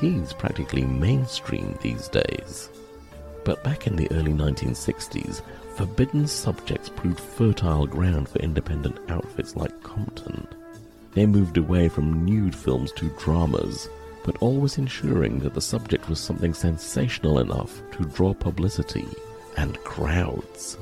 he's 0.00 0.32
practically 0.32 0.84
mainstream 0.84 1.78
these 1.80 2.08
days. 2.08 2.68
But 3.44 3.62
back 3.62 3.86
in 3.86 3.96
the 3.96 4.10
early 4.10 4.32
1960s, 4.32 5.42
forbidden 5.76 6.26
subjects 6.26 6.88
proved 6.88 7.20
fertile 7.20 7.86
ground 7.86 8.28
for 8.28 8.38
independent 8.38 8.98
outfits 9.10 9.56
like 9.56 9.82
Compton. 9.82 10.46
They 11.12 11.26
moved 11.26 11.56
away 11.56 11.88
from 11.88 12.24
nude 12.24 12.54
films 12.54 12.92
to 12.92 13.08
dramas, 13.18 13.88
but 14.24 14.36
always 14.40 14.78
ensuring 14.78 15.38
that 15.40 15.54
the 15.54 15.60
subject 15.60 16.08
was 16.08 16.20
something 16.20 16.54
sensational 16.54 17.38
enough 17.38 17.80
to 17.92 18.04
draw 18.04 18.34
publicity 18.34 19.08
and 19.56 19.78
crowds. 19.84 20.78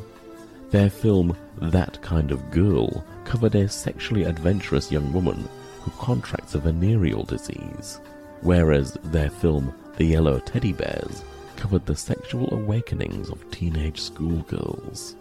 Their 0.71 0.91
film 0.91 1.37
That 1.57 2.01
Kind 2.03 2.31
of 2.31 2.51
Girl 2.51 3.05
covered 3.25 3.55
a 3.55 3.69
sexually 3.69 4.25
adventurous 4.25 4.93
young 4.93 5.13
woman 5.13 5.49
who 5.81 5.91
contracts 5.93 6.55
a 6.55 6.59
venereal 6.59 7.25
disease, 7.25 8.01
whereas 8.43 8.93
their 9.05 9.31
film 9.31 9.75
The 9.97 10.05
Yellow 10.05 10.41
Teddy 10.41 10.73
Bears 10.73 11.23
covered 11.59 11.85
the 11.85 11.97
sexual 11.97 12.49
awakenings 12.55 13.29
of 13.29 13.51
teenage 13.51 14.01
schoolgirls. 14.01 15.17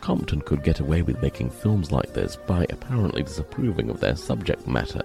Compton 0.00 0.40
could 0.40 0.62
get 0.62 0.78
away 0.78 1.02
with 1.02 1.20
making 1.20 1.50
films 1.50 1.90
like 1.90 2.14
this 2.14 2.36
by 2.36 2.64
apparently 2.70 3.24
disapproving 3.24 3.90
of 3.90 3.98
their 3.98 4.14
subject 4.14 4.66
matter. 4.68 5.02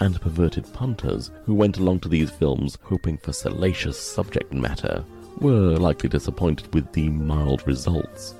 And 0.00 0.20
perverted 0.20 0.70
punters 0.74 1.30
who 1.44 1.54
went 1.54 1.78
along 1.78 2.00
to 2.00 2.08
these 2.08 2.30
films 2.30 2.76
hoping 2.82 3.16
for 3.18 3.32
salacious 3.32 3.98
subject 3.98 4.52
matter 4.52 5.04
were 5.38 5.76
likely 5.76 6.08
disappointed 6.08 6.74
with 6.74 6.92
the 6.92 7.08
mild 7.08 7.66
results, 7.66 8.34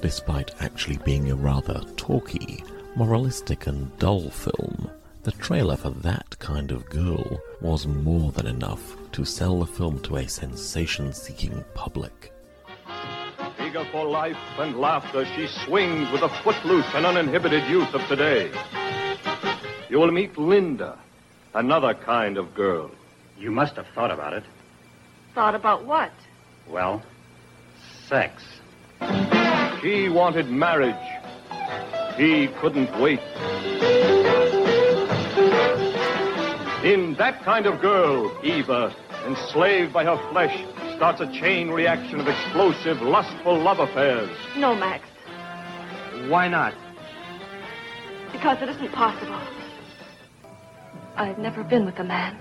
despite 0.00 0.60
actually 0.62 0.96
being 1.04 1.30
a 1.30 1.36
rather 1.36 1.80
talky, 1.96 2.64
moralistic 2.96 3.66
and 3.66 3.96
dull 3.98 4.30
film. 4.30 4.90
The 5.22 5.32
trailer 5.32 5.76
for 5.76 5.90
that 5.90 6.38
kind 6.38 6.72
of 6.72 6.88
girl 6.88 7.40
was 7.60 7.86
more 7.86 8.32
than 8.32 8.46
enough 8.46 8.96
to 9.12 9.24
sell 9.24 9.60
the 9.60 9.66
film 9.66 9.98
to 10.00 10.16
a 10.16 10.28
sensation 10.28 11.12
seeking 11.12 11.64
public. 11.74 12.32
Eager 13.60 13.84
for 13.90 14.06
life 14.06 14.36
and 14.58 14.78
laughter, 14.78 15.24
she 15.34 15.46
swings 15.64 16.10
with 16.12 16.20
the 16.20 16.28
footloose 16.28 16.86
and 16.94 17.06
uninhibited 17.06 17.68
youth 17.68 17.92
of 17.94 18.06
today. 18.08 18.50
You 19.88 19.98
will 19.98 20.10
meet 20.10 20.36
Linda, 20.36 20.98
another 21.54 21.94
kind 21.94 22.36
of 22.36 22.54
girl. 22.54 22.90
You 23.38 23.50
must 23.50 23.76
have 23.76 23.86
thought 23.94 24.10
about 24.10 24.32
it. 24.32 24.44
Thought 25.34 25.54
about 25.54 25.84
what? 25.84 26.12
Well, 26.68 27.02
sex. 28.08 28.42
She 29.80 30.08
wanted 30.08 30.50
marriage. 30.50 30.94
He 32.16 32.48
couldn't 32.60 32.98
wait. 32.98 33.20
In 36.86 37.14
that 37.14 37.42
kind 37.42 37.66
of 37.66 37.80
girl, 37.80 38.32
Eva, 38.44 38.94
enslaved 39.26 39.92
by 39.92 40.04
her 40.04 40.16
flesh, 40.30 40.56
starts 40.94 41.20
a 41.20 41.26
chain 41.32 41.70
reaction 41.70 42.20
of 42.20 42.28
explosive, 42.28 43.02
lustful 43.02 43.58
love 43.58 43.80
affairs. 43.80 44.30
No, 44.56 44.72
Max. 44.76 45.02
Why 46.28 46.46
not? 46.46 46.74
Because 48.30 48.62
it 48.62 48.68
isn't 48.68 48.92
possible. 48.92 49.40
I've 51.16 51.38
never 51.38 51.64
been 51.64 51.86
with 51.86 51.98
a 51.98 52.04
man. 52.04 52.36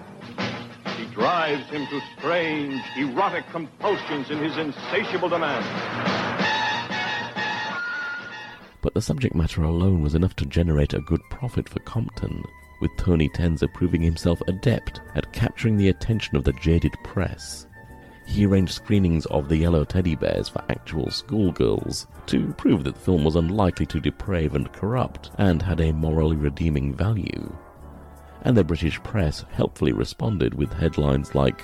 She 0.96 1.08
drives 1.08 1.68
him 1.72 1.88
to 1.88 2.00
strange, 2.16 2.84
erotic 2.98 3.46
compulsions 3.50 4.30
in 4.30 4.38
his 4.38 4.56
insatiable 4.58 5.30
demand. 5.30 5.66
But 8.84 8.94
the 8.94 9.02
subject 9.02 9.34
matter 9.34 9.64
alone 9.64 10.04
was 10.04 10.14
enough 10.14 10.36
to 10.36 10.46
generate 10.46 10.94
a 10.94 11.00
good 11.00 11.22
profit 11.32 11.68
for 11.68 11.80
Compton, 11.80 12.44
with 12.80 12.96
Tony 12.98 13.30
Tenser 13.30 13.68
proving 13.68 14.02
himself 14.02 14.42
adept 14.48 15.02
at 15.16 15.32
capturing 15.32 15.78
the 15.78 15.90
attention 15.90 16.36
of 16.36 16.44
the 16.44 16.54
jaded 16.54 16.94
press. 17.04 17.68
He 18.26 18.46
arranged 18.46 18.74
screenings 18.74 19.26
of 19.28 19.50
the 19.50 19.58
Yellow 19.58 19.84
Teddy 19.84 20.16
Bears 20.16 20.50
for 20.50 20.64
actual 20.70 21.12
schoolgirls 21.12 22.08
to 22.28 22.54
prove 22.54 22.84
that 22.84 22.96
the 22.96 23.02
film 23.02 23.24
was 23.24 23.36
unlikely 23.36 23.86
to 23.88 24.00
deprave 24.00 24.56
and 24.56 24.72
corrupt 24.74 25.32
and 25.38 25.62
had 25.62 25.80
a 25.80 25.94
morally 25.94 26.36
redeeming 26.36 26.94
value. 26.94 27.56
And 28.42 28.58
the 28.58 28.64
British 28.64 29.02
press 29.04 29.46
helpfully 29.52 29.94
responded 29.94 30.54
with 30.54 30.74
headlines 30.74 31.36
like 31.36 31.62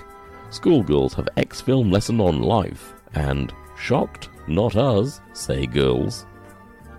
Schoolgirls 0.51 1.13
have 1.13 1.29
X 1.37 1.61
film 1.61 1.89
lesson 1.91 2.19
on 2.19 2.41
life 2.41 2.93
and 3.13 3.53
Shocked? 3.81 4.29
Not 4.47 4.75
us, 4.75 5.21
say 5.33 5.65
girls. 5.65 6.27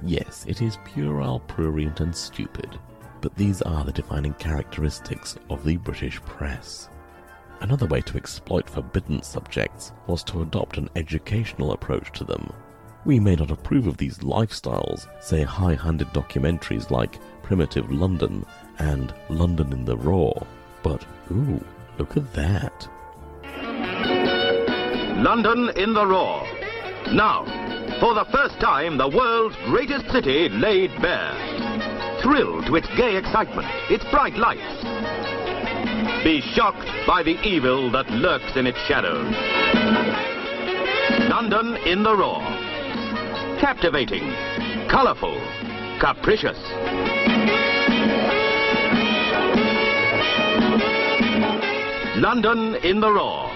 Yes, 0.04 0.44
it 0.48 0.60
is 0.60 0.78
puerile, 0.84 1.38
prurient, 1.46 2.00
and 2.00 2.14
stupid, 2.14 2.76
but 3.22 3.34
these 3.36 3.62
are 3.62 3.84
the 3.84 3.92
defining 3.92 4.34
characteristics 4.34 5.36
of 5.48 5.64
the 5.64 5.78
British 5.78 6.20
press. 6.22 6.90
Another 7.60 7.86
way 7.86 8.00
to 8.02 8.16
exploit 8.16 8.68
forbidden 8.68 9.22
subjects 9.22 9.92
was 10.08 10.24
to 10.24 10.42
adopt 10.42 10.76
an 10.76 10.90
educational 10.96 11.72
approach 11.72 12.10
to 12.12 12.24
them. 12.24 12.52
We 13.04 13.20
may 13.20 13.36
not 13.36 13.52
approve 13.52 13.86
of 13.86 13.96
these 13.96 14.18
lifestyles, 14.18 15.06
say 15.22 15.42
high 15.42 15.76
handed 15.76 16.08
documentaries 16.08 16.90
like 16.90 17.20
Primitive 17.42 17.90
London 17.90 18.44
and 18.78 19.14
London 19.28 19.72
in 19.72 19.84
the 19.84 19.96
Raw, 19.96 20.32
but 20.82 21.06
ooh, 21.30 21.64
look 21.98 22.16
at 22.16 22.32
that. 22.34 22.88
London 25.22 25.70
in 25.76 25.94
the 25.94 26.06
Raw. 26.06 26.44
Now, 27.12 27.44
for 28.00 28.14
the 28.14 28.24
first 28.32 28.58
time, 28.58 28.98
the 28.98 29.08
world's 29.08 29.56
greatest 29.66 30.10
city 30.10 30.48
laid 30.48 30.90
bare. 31.00 31.51
Thrill 32.22 32.62
to 32.66 32.76
its 32.76 32.86
gay 32.96 33.16
excitement, 33.16 33.66
its 33.90 34.04
bright 34.12 34.36
lights. 34.36 34.62
Be 36.22 36.40
shocked 36.40 36.88
by 37.04 37.24
the 37.24 37.36
evil 37.42 37.90
that 37.90 38.08
lurks 38.10 38.56
in 38.56 38.64
its 38.64 38.78
shadows. 38.86 39.34
London 41.28 41.76
in 41.84 42.04
the 42.04 42.14
Raw. 42.14 42.38
Captivating, 43.60 44.22
colorful, 44.88 45.34
capricious. 45.98 46.58
London 52.18 52.76
in 52.84 53.00
the 53.00 53.10
Raw. 53.10 53.50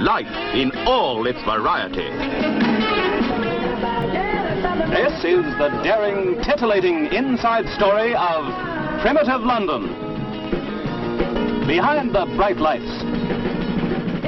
Life 0.00 0.54
in 0.56 0.72
all 0.84 1.28
its 1.28 1.40
variety. 1.44 2.81
This 4.92 5.24
is 5.24 5.42
the 5.56 5.80
daring, 5.82 6.42
titillating 6.42 7.06
inside 7.14 7.64
story 7.78 8.14
of 8.14 8.44
Primitive 9.00 9.40
London. 9.40 9.88
Behind 11.66 12.14
the 12.14 12.26
bright 12.36 12.58
lights, 12.58 13.02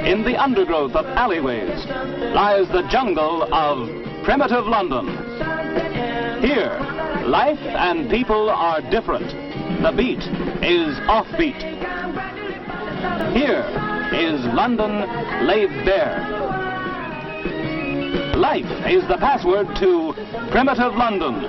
in 0.07 0.23
the 0.25 0.35
undergrowth 0.41 0.95
of 0.95 1.05
alleyways, 1.05 1.85
lies 2.33 2.67
the 2.69 2.81
jungle 2.89 3.43
of 3.53 3.87
Primitive 4.25 4.65
London. 4.65 5.05
Here, 6.41 6.79
life 7.27 7.59
and 7.59 8.09
people 8.09 8.49
are 8.49 8.81
different. 8.89 9.27
The 9.83 9.93
beat 9.95 10.23
is 10.65 10.97
offbeat. 11.05 11.61
Here 13.35 13.61
is 14.13 14.43
London 14.55 15.45
laid 15.45 15.69
bare. 15.85 16.54
Life 18.35 18.69
is 18.85 19.07
the 19.07 19.15
password 19.15 19.77
to 19.77 20.13
primitive 20.51 20.93
London. 20.95 21.39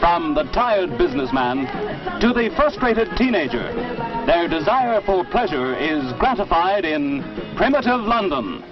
From 0.00 0.34
the 0.34 0.42
tired 0.52 0.98
businessman 0.98 2.20
to 2.20 2.32
the 2.32 2.50
frustrated 2.56 3.16
teenager, 3.16 3.72
their 4.26 4.48
desire 4.48 5.00
for 5.02 5.24
pleasure 5.24 5.76
is 5.76 6.12
gratified 6.14 6.84
in 6.84 7.22
primitive 7.54 8.00
London. 8.00 8.64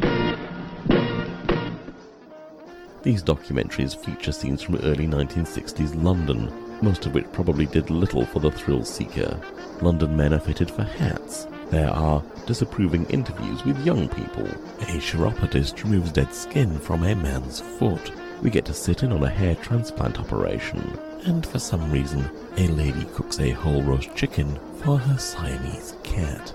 These 3.04 3.22
documentaries 3.22 3.96
feature 3.96 4.32
scenes 4.32 4.60
from 4.60 4.76
early 4.82 5.06
1960s 5.06 6.02
London, 6.02 6.52
most 6.82 7.06
of 7.06 7.14
which 7.14 7.30
probably 7.32 7.66
did 7.66 7.90
little 7.90 8.26
for 8.26 8.40
the 8.40 8.50
thrill 8.50 8.84
seeker. 8.84 9.40
London 9.80 10.16
men 10.16 10.34
are 10.34 10.40
fitted 10.40 10.68
for 10.68 10.82
hats. 10.82 11.46
There 11.70 11.90
are 11.90 12.20
disapproving 12.46 13.06
interviews 13.06 13.64
with 13.64 13.86
young 13.86 14.08
people. 14.08 14.46
A 14.88 14.98
chiropodist 15.00 15.84
removes 15.84 16.10
dead 16.10 16.34
skin 16.34 16.80
from 16.80 17.04
a 17.04 17.14
man's 17.14 17.60
foot. 17.60 18.10
We 18.42 18.50
get 18.50 18.64
to 18.64 18.74
sit 18.74 19.04
in 19.04 19.12
on 19.12 19.22
a 19.22 19.30
hair 19.30 19.54
transplant 19.54 20.18
operation. 20.18 20.98
And 21.26 21.46
for 21.46 21.60
some 21.60 21.92
reason, 21.92 22.28
a 22.56 22.66
lady 22.66 23.04
cooks 23.14 23.38
a 23.38 23.50
whole 23.50 23.82
roast 23.82 24.12
chicken 24.16 24.58
for 24.82 24.98
her 24.98 25.16
Siamese 25.16 25.94
cat. 26.02 26.52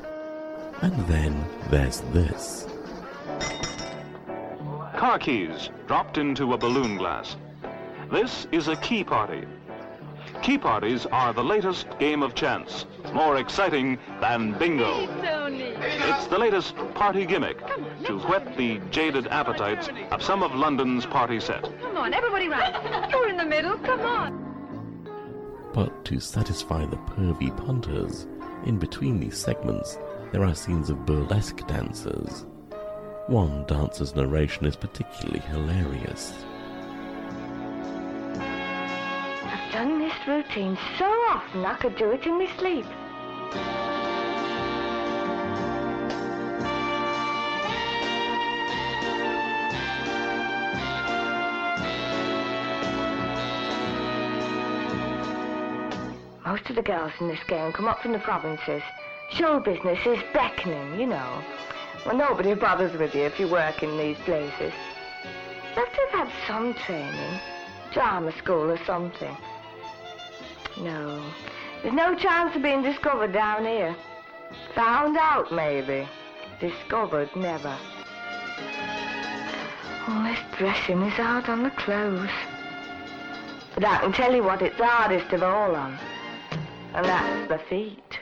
And 0.82 0.94
then 1.08 1.46
there's 1.70 2.02
this. 2.12 2.68
Car 4.98 5.18
keys 5.18 5.70
dropped 5.88 6.18
into 6.18 6.54
a 6.54 6.58
balloon 6.58 6.98
glass. 6.98 7.38
This 8.12 8.48
is 8.52 8.68
a 8.68 8.76
key 8.78 9.06
party. 9.06 9.46
Key 10.42 10.58
parties 10.58 11.06
are 11.08 11.34
the 11.34 11.44
latest 11.44 11.88
game 12.00 12.22
of 12.22 12.36
chance, 12.36 12.86
more 13.14 13.38
exciting 13.38 13.98
than 14.22 14.58
bingo. 14.60 15.08
It's 15.48 16.28
the 16.28 16.38
latest 16.38 16.76
party 16.94 17.26
gimmick 17.26 17.58
to 18.06 18.20
whet 18.20 18.56
the 18.56 18.80
jaded 18.92 19.28
appetites 19.28 19.90
of 20.12 20.22
some 20.22 20.44
of 20.44 20.54
London's 20.54 21.06
party 21.06 21.40
set. 21.40 21.64
Come 21.82 21.98
on, 21.98 22.14
everybody 22.14 22.48
round. 22.48 23.12
You're 23.12 23.30
in 23.30 23.38
the 23.38 23.46
middle. 23.46 23.78
Come 23.80 24.02
on. 24.02 24.46
But 25.74 26.06
to 26.06 26.20
satisfy 26.20 26.86
the 26.86 26.98
pervy 26.98 27.56
punters, 27.66 28.28
in 28.66 28.78
between 28.78 29.20
these 29.20 29.38
segments, 29.38 29.98
there 30.32 30.44
are 30.46 30.56
scenes 30.56 30.90
of 30.90 31.06
burlesque 31.06 31.66
dancers. 31.68 32.46
One 33.28 33.66
dancer's 33.66 34.16
narration 34.16 34.66
is 34.66 34.76
particularly 34.76 35.40
hilarious. 35.40 36.34
Done 39.76 40.00
this 40.00 40.16
routine 40.26 40.78
so 40.98 41.04
often 41.04 41.66
I 41.66 41.74
could 41.74 41.98
do 41.98 42.10
it 42.12 42.26
in 42.26 42.38
my 42.38 42.48
sleep. 42.58 42.86
Most 56.46 56.70
of 56.70 56.78
the 56.78 56.82
girls 56.82 57.12
in 57.20 57.28
this 57.28 57.44
game 57.46 57.74
come 57.74 57.90
up 57.90 58.02
from 58.02 58.14
the 58.14 58.20
provinces. 58.20 58.82
Show 59.32 59.60
business 59.60 60.00
is 60.06 60.20
beckoning, 60.32 60.98
you 60.98 61.08
know. 61.08 61.44
Well, 62.06 62.16
nobody 62.16 62.54
bothers 62.54 62.98
with 62.98 63.14
you 63.14 63.24
if 63.24 63.38
you 63.42 63.50
work 63.50 63.84
in 63.84 63.98
these 63.98 64.18
places. 64.20 64.72
You 65.76 65.84
have 65.84 65.92
to 65.92 66.00
have 66.12 66.30
had 66.30 66.48
some 66.48 66.74
training 66.76 67.42
drama 67.92 68.32
school 68.38 68.72
or 68.72 68.80
something. 68.86 69.36
No, 70.78 71.32
there's 71.82 71.94
no 71.94 72.16
chance 72.16 72.56
of 72.56 72.62
being 72.62 72.82
discovered 72.82 73.32
down 73.32 73.66
here. 73.66 73.96
Found 74.76 75.18
out, 75.18 75.52
maybe. 75.52 76.08
Discovered, 76.60 77.34
never. 77.36 77.78
All 80.08 80.24
this 80.24 80.40
dressing 80.58 81.02
is 81.02 81.14
hard 81.14 81.50
on 81.50 81.64
the 81.64 81.72
clothes. 81.72 82.30
But 83.74 83.86
I 83.86 84.00
can 84.00 84.14
tell 84.14 84.36
you 84.36 84.44
what 84.44 84.62
it's 84.62 84.76
hardest 84.78 85.34
of 85.34 85.44
all 85.44 85.76
on. 85.76 85.98
And 86.94 87.06
that's 87.06 87.50
the 87.50 87.58
feet. 87.70 88.20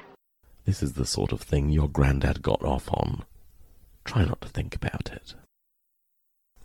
This 0.65 0.81
is 0.81 0.93
the 0.93 1.05
sort 1.05 1.31
of 1.31 1.41
thing 1.41 1.69
your 1.69 1.89
granddad 1.89 2.41
got 2.41 2.63
off 2.63 2.89
on. 2.91 3.23
Try 4.05 4.25
not 4.25 4.41
to 4.41 4.47
think 4.47 4.75
about 4.75 5.11
it. 5.11 5.35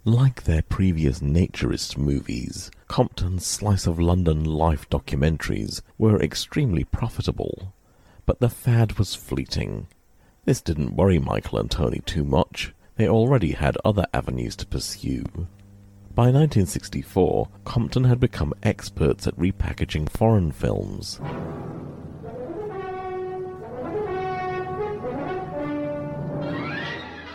Like 0.05 0.45
their 0.45 0.63
previous 0.63 1.19
naturist 1.21 1.99
movies, 1.99 2.71
Compton's 2.87 3.45
slice 3.45 3.87
of 3.87 3.99
London 3.99 4.45
life 4.45 4.89
documentaries 4.89 5.83
were 5.99 6.23
extremely 6.23 6.85
profitable. 6.85 7.75
But 8.25 8.41
the 8.41 8.49
fad 8.49 8.97
was 8.99 9.15
fleeting. 9.15 9.89
This 10.45 10.61
didn't 10.61 10.97
worry 10.97 11.19
Michael 11.19 11.59
and 11.59 11.71
Tony 11.71 12.01
too 12.07 12.25
much. 12.25 12.73
They 12.97 13.09
already 13.09 13.53
had 13.53 13.77
other 13.85 14.07
avenues 14.15 14.57
to 14.57 14.67
pursue. 14.67 15.25
By 16.15 16.31
1964, 16.31 17.49
Compton 17.65 18.05
had 18.05 18.19
become 18.19 18.55
experts 18.63 19.27
at 19.27 19.37
repackaging 19.37 20.09
foreign 20.09 20.53
films. 20.53 21.21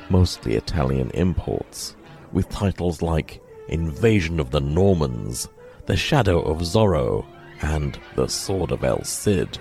Mostly 0.10 0.56
Italian 0.56 1.12
imports, 1.12 1.96
with 2.34 2.50
titles 2.50 3.02
like 3.02 3.42
Invasion 3.70 4.40
of 4.40 4.52
the 4.52 4.60
Normans, 4.60 5.48
The 5.86 5.96
Shadow 5.96 6.42
of 6.42 6.60
Zorro, 6.60 7.26
and 7.62 7.98
The 8.16 8.28
Sword 8.28 8.72
of 8.72 8.84
El 8.84 9.04
Cid. 9.04 9.58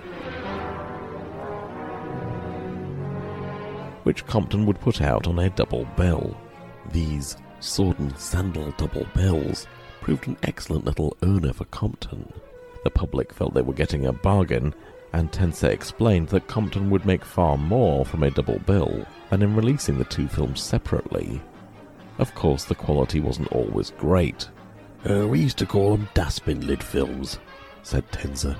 Which 4.03 4.25
Compton 4.25 4.65
would 4.65 4.81
put 4.81 5.01
out 5.01 5.27
on 5.27 5.39
a 5.39 5.49
double 5.51 5.85
bill. 5.95 6.35
These 6.91 7.37
sword 7.61 7.97
and 7.99 8.17
sandal 8.17 8.73
double 8.77 9.05
bills 9.15 9.67
proved 10.01 10.27
an 10.27 10.35
excellent 10.43 10.83
little 10.83 11.15
earner 11.23 11.53
for 11.53 11.65
Compton. 11.65 12.33
The 12.83 12.89
public 12.89 13.31
felt 13.31 13.53
they 13.53 13.61
were 13.61 13.73
getting 13.73 14.05
a 14.05 14.11
bargain, 14.11 14.75
and 15.13 15.31
Tenser 15.31 15.69
explained 15.69 16.27
that 16.29 16.47
Compton 16.47 16.89
would 16.89 17.05
make 17.05 17.23
far 17.23 17.57
more 17.57 18.03
from 18.03 18.23
a 18.23 18.31
double 18.31 18.59
bill 18.59 19.05
than 19.29 19.41
in 19.41 19.55
releasing 19.55 19.97
the 19.97 20.03
two 20.03 20.27
films 20.27 20.61
separately. 20.61 21.41
Of 22.17 22.35
course, 22.35 22.65
the 22.65 22.75
quality 22.75 23.19
wasn't 23.19 23.51
always 23.51 23.91
great. 23.91 24.49
Uh, 25.09 25.27
we 25.27 25.39
used 25.39 25.57
to 25.57 25.65
call 25.65 25.91
them 25.91 26.07
dustbin 26.13 26.65
lid 26.65 26.83
films, 26.83 27.39
said 27.81 28.09
Tenser. 28.11 28.55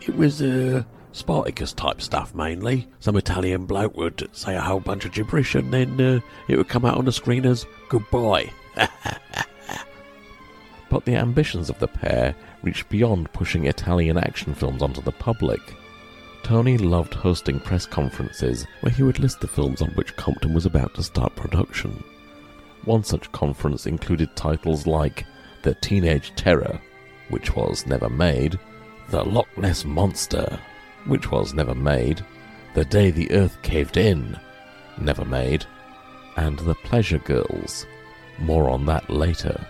It 0.00 0.14
was 0.16 0.42
uh, 0.42 0.84
Spartacus 1.12 1.72
type 1.72 2.00
stuff 2.02 2.34
mainly. 2.34 2.88
Some 3.00 3.16
Italian 3.16 3.66
bloke 3.66 3.96
would 3.96 4.28
say 4.32 4.54
a 4.54 4.60
whole 4.60 4.80
bunch 4.80 5.04
of 5.04 5.12
gibberish 5.12 5.54
and 5.54 5.72
then 5.72 6.00
uh, 6.00 6.20
it 6.48 6.56
would 6.56 6.68
come 6.68 6.84
out 6.84 6.98
on 6.98 7.04
the 7.04 7.12
screen 7.12 7.46
as 7.46 7.66
goodbye. 7.88 8.50
but 10.90 11.04
the 11.04 11.16
ambitions 11.16 11.70
of 11.70 11.78
the 11.78 11.88
pair 11.88 12.34
reached 12.62 12.88
beyond 12.88 13.32
pushing 13.32 13.66
Italian 13.66 14.18
action 14.18 14.54
films 14.54 14.82
onto 14.82 15.00
the 15.00 15.12
public. 15.12 15.60
Tony 16.42 16.76
loved 16.76 17.14
hosting 17.14 17.58
press 17.58 17.86
conferences 17.86 18.66
where 18.80 18.92
he 18.92 19.02
would 19.02 19.18
list 19.18 19.40
the 19.40 19.48
films 19.48 19.80
on 19.80 19.88
which 19.90 20.14
Compton 20.16 20.52
was 20.52 20.66
about 20.66 20.94
to 20.94 21.02
start 21.02 21.34
production. 21.36 22.04
One 22.84 23.02
such 23.02 23.32
conference 23.32 23.86
included 23.86 24.36
titles 24.36 24.86
like 24.86 25.26
The 25.62 25.74
Teenage 25.74 26.34
Terror, 26.36 26.80
which 27.30 27.56
was 27.56 27.86
never 27.86 28.10
made, 28.10 28.58
The 29.08 29.24
Loch 29.24 29.48
Ness 29.56 29.84
Monster, 29.84 30.58
which 31.06 31.30
was 31.30 31.54
never 31.54 31.74
made, 31.74 32.24
The 32.74 32.84
Day 32.84 33.10
the 33.10 33.30
Earth 33.30 33.56
Caved 33.62 33.96
In, 33.96 34.38
never 34.98 35.24
made, 35.24 35.64
and 36.36 36.58
The 36.58 36.74
Pleasure 36.74 37.18
Girls. 37.18 37.86
More 38.38 38.68
on 38.68 38.84
that 38.86 39.08
later. 39.08 39.64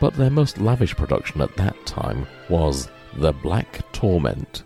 But 0.00 0.14
their 0.14 0.30
most 0.30 0.58
lavish 0.58 0.94
production 0.94 1.40
at 1.40 1.56
that 1.56 1.86
time 1.86 2.26
was 2.50 2.90
The 3.14 3.32
Black 3.32 3.80
Torment. 3.92 4.64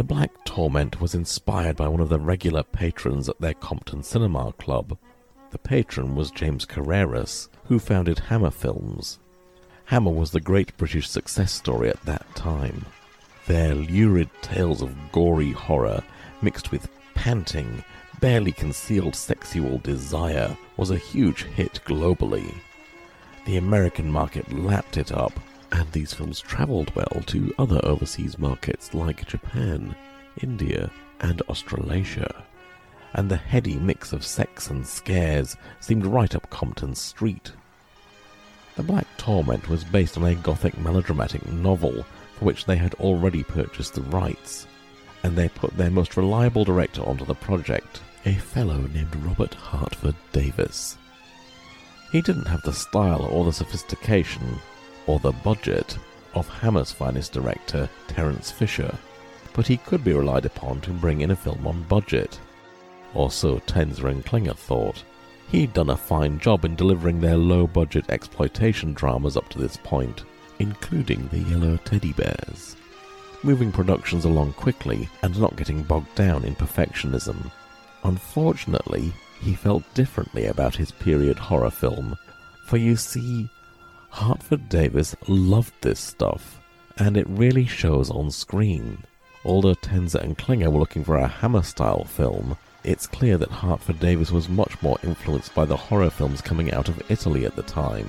The 0.00 0.04
Black 0.04 0.46
Torment 0.46 0.98
was 1.02 1.14
inspired 1.14 1.76
by 1.76 1.86
one 1.86 2.00
of 2.00 2.08
the 2.08 2.18
regular 2.18 2.62
patrons 2.62 3.28
at 3.28 3.38
their 3.38 3.52
Compton 3.52 4.02
Cinema 4.02 4.54
Club. 4.54 4.96
The 5.50 5.58
patron 5.58 6.14
was 6.14 6.30
James 6.30 6.64
Carreras, 6.64 7.50
who 7.64 7.78
founded 7.78 8.18
Hammer 8.18 8.50
Films. 8.50 9.18
Hammer 9.84 10.10
was 10.10 10.30
the 10.30 10.40
great 10.40 10.74
British 10.78 11.06
success 11.06 11.52
story 11.52 11.90
at 11.90 12.02
that 12.06 12.24
time. 12.34 12.86
Their 13.46 13.74
lurid 13.74 14.30
tales 14.40 14.80
of 14.80 14.96
gory 15.12 15.52
horror, 15.52 16.02
mixed 16.40 16.70
with 16.72 16.88
panting, 17.14 17.84
barely 18.22 18.52
concealed 18.52 19.14
sexual 19.14 19.80
desire, 19.80 20.56
was 20.78 20.90
a 20.90 20.96
huge 20.96 21.42
hit 21.42 21.78
globally. 21.84 22.54
The 23.44 23.58
American 23.58 24.10
market 24.10 24.50
lapped 24.50 24.96
it 24.96 25.12
up, 25.12 25.38
and 25.72 25.90
these 25.92 26.12
films 26.12 26.40
travelled 26.40 26.94
well 26.94 27.22
to 27.26 27.54
other 27.58 27.80
overseas 27.84 28.38
markets 28.38 28.94
like 28.94 29.26
Japan, 29.26 29.94
India, 30.42 30.90
and 31.20 31.42
Australasia. 31.42 32.44
And 33.14 33.30
the 33.30 33.36
heady 33.36 33.76
mix 33.76 34.12
of 34.12 34.24
sex 34.24 34.70
and 34.70 34.86
scares 34.86 35.56
seemed 35.80 36.06
right 36.06 36.34
up 36.34 36.48
Compton's 36.50 37.00
street. 37.00 37.52
The 38.76 38.82
Black 38.82 39.06
Torment 39.18 39.68
was 39.68 39.84
based 39.84 40.16
on 40.16 40.24
a 40.24 40.34
gothic 40.34 40.78
melodramatic 40.78 41.46
novel 41.48 42.06
for 42.34 42.44
which 42.44 42.64
they 42.64 42.76
had 42.76 42.94
already 42.94 43.42
purchased 43.42 43.94
the 43.94 44.02
rights, 44.02 44.66
and 45.22 45.36
they 45.36 45.48
put 45.48 45.76
their 45.76 45.90
most 45.90 46.16
reliable 46.16 46.64
director 46.64 47.02
onto 47.02 47.24
the 47.24 47.34
project, 47.34 48.00
a 48.24 48.34
fellow 48.34 48.78
named 48.94 49.14
Robert 49.16 49.54
Hartford 49.54 50.14
Davis. 50.32 50.96
He 52.12 52.22
didn't 52.22 52.46
have 52.46 52.62
the 52.62 52.72
style 52.72 53.24
or 53.24 53.44
the 53.44 53.52
sophistication 53.52 54.60
or 55.10 55.18
the 55.18 55.32
budget 55.32 55.98
of 56.34 56.48
Hammer's 56.48 56.92
finest 56.92 57.32
director, 57.32 57.90
Terence 58.06 58.52
Fisher, 58.52 58.96
but 59.52 59.66
he 59.66 59.76
could 59.76 60.04
be 60.04 60.12
relied 60.12 60.46
upon 60.46 60.80
to 60.82 60.92
bring 60.92 61.22
in 61.22 61.32
a 61.32 61.36
film 61.36 61.66
on 61.66 61.82
budget. 61.84 62.38
Or 63.12 63.28
so 63.32 63.60
and 63.74 64.24
Klinger 64.24 64.54
thought. 64.54 65.02
He'd 65.50 65.72
done 65.72 65.90
a 65.90 65.96
fine 65.96 66.38
job 66.38 66.64
in 66.64 66.76
delivering 66.76 67.20
their 67.20 67.36
low 67.36 67.66
budget 67.66 68.04
exploitation 68.08 68.92
dramas 68.92 69.36
up 69.36 69.48
to 69.48 69.58
this 69.58 69.76
point, 69.78 70.22
including 70.60 71.26
the 71.26 71.40
Yellow 71.40 71.76
Teddy 71.78 72.12
Bears. 72.12 72.76
Moving 73.42 73.72
productions 73.72 74.26
along 74.26 74.52
quickly 74.52 75.08
and 75.24 75.36
not 75.40 75.56
getting 75.56 75.82
bogged 75.82 76.14
down 76.14 76.44
in 76.44 76.54
perfectionism. 76.54 77.50
Unfortunately, 78.04 79.12
he 79.40 79.56
felt 79.56 79.82
differently 79.94 80.46
about 80.46 80.76
his 80.76 80.92
period 80.92 81.36
horror 81.36 81.70
film, 81.70 82.16
for 82.66 82.76
you 82.76 82.94
see, 82.94 83.48
Hartford 84.10 84.68
Davis 84.68 85.16
loved 85.28 85.72
this 85.80 86.00
stuff, 86.00 86.60
and 86.98 87.16
it 87.16 87.28
really 87.28 87.64
shows 87.64 88.10
on 88.10 88.30
screen. 88.30 88.98
Although 89.44 89.74
Tenser 89.74 90.18
and 90.18 90.36
Klinger 90.36 90.68
were 90.68 90.80
looking 90.80 91.04
for 91.04 91.16
a 91.16 91.26
Hammer 91.26 91.62
style 91.62 92.04
film, 92.04 92.56
it's 92.84 93.06
clear 93.06 93.38
that 93.38 93.50
Hartford 93.50 94.00
Davis 94.00 94.30
was 94.30 94.48
much 94.48 94.80
more 94.82 94.98
influenced 95.02 95.54
by 95.54 95.64
the 95.64 95.76
horror 95.76 96.10
films 96.10 96.40
coming 96.40 96.72
out 96.72 96.88
of 96.88 97.10
Italy 97.10 97.46
at 97.46 97.56
the 97.56 97.62
time. 97.62 98.08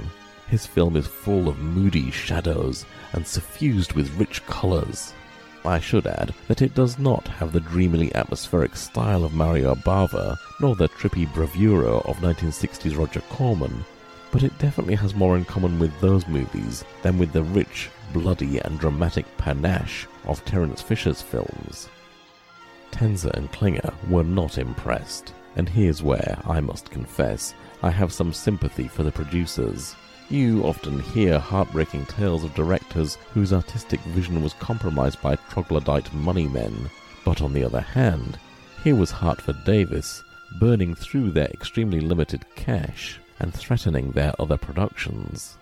His 0.50 0.66
film 0.66 0.98
is 0.98 1.08
full 1.08 1.48
of 1.48 1.60
moody 1.60 2.12
shadows 2.12 2.86
and 3.14 3.26
suffused 3.26 3.94
with 3.94 4.14
rich 4.20 4.46
colours. 4.46 5.14
I 5.64 5.80
should 5.80 6.08
add 6.08 6.34
that 6.48 6.62
it 6.62 6.74
does 6.74 6.98
not 6.98 7.28
have 7.28 7.54
the 7.54 7.60
dreamily 7.60 8.14
atmospheric 8.16 8.76
style 8.76 9.24
of 9.24 9.34
Mario 9.34 9.76
Bava, 9.76 10.36
nor 10.60 10.76
the 10.76 10.90
trippy 10.90 11.32
bravura 11.34 11.98
of 12.00 12.18
1960s 12.18 12.98
Roger 12.98 13.22
Corman, 13.30 13.86
but 14.32 14.44
it 14.44 14.58
definitely 14.60 14.96
has 14.96 15.14
more 15.14 15.38
in 15.38 15.46
common 15.46 15.78
with 15.78 15.98
those 16.00 16.28
movies 16.28 16.86
than 17.02 17.18
with 17.18 17.34
the 17.34 17.44
rich, 17.44 17.90
bloody, 18.14 18.60
and 18.60 18.80
dramatic 18.80 19.26
panache 19.38 20.08
of 20.26 20.44
Terence 20.46 20.82
Fisher's 20.82 21.22
films. 21.22 21.90
Tenser 22.92 23.32
and 23.34 23.52
Klinger 23.52 23.94
were 24.10 24.24
not 24.24 24.58
impressed, 24.58 25.34
and 25.56 25.68
here's 25.68 26.04
where, 26.04 26.40
I 26.46 26.60
must 26.62 26.92
confess, 26.92 27.54
I 27.84 27.90
have 27.90 28.14
some 28.14 28.34
sympathy 28.34 28.88
for 28.88 29.04
the 29.04 29.12
producers. 29.12 29.96
You 30.30 30.64
often 30.64 31.00
hear 31.00 31.40
heartbreaking 31.40 32.06
tales 32.06 32.44
of 32.44 32.54
directors 32.54 33.16
whose 33.34 33.52
artistic 33.52 34.00
vision 34.02 34.42
was 34.42 34.54
compromised 34.54 35.22
by 35.22 35.36
troglodyte 35.36 36.14
money 36.14 36.48
men, 36.48 36.90
but 37.26 37.42
on 37.42 37.54
the 37.54 37.64
other 37.64 37.82
hand, 37.82 38.40
here 38.84 38.96
was 38.96 39.12
Hartford 39.12 39.64
Davis 39.66 40.24
burning 40.60 40.96
through 40.96 41.32
their 41.32 41.48
extremely 41.48 42.00
limited 42.00 42.46
cash 42.56 43.21
and 43.42 43.54
threatening 43.54 44.12
their 44.12 44.34
other 44.40 44.58
productions. 44.58 45.58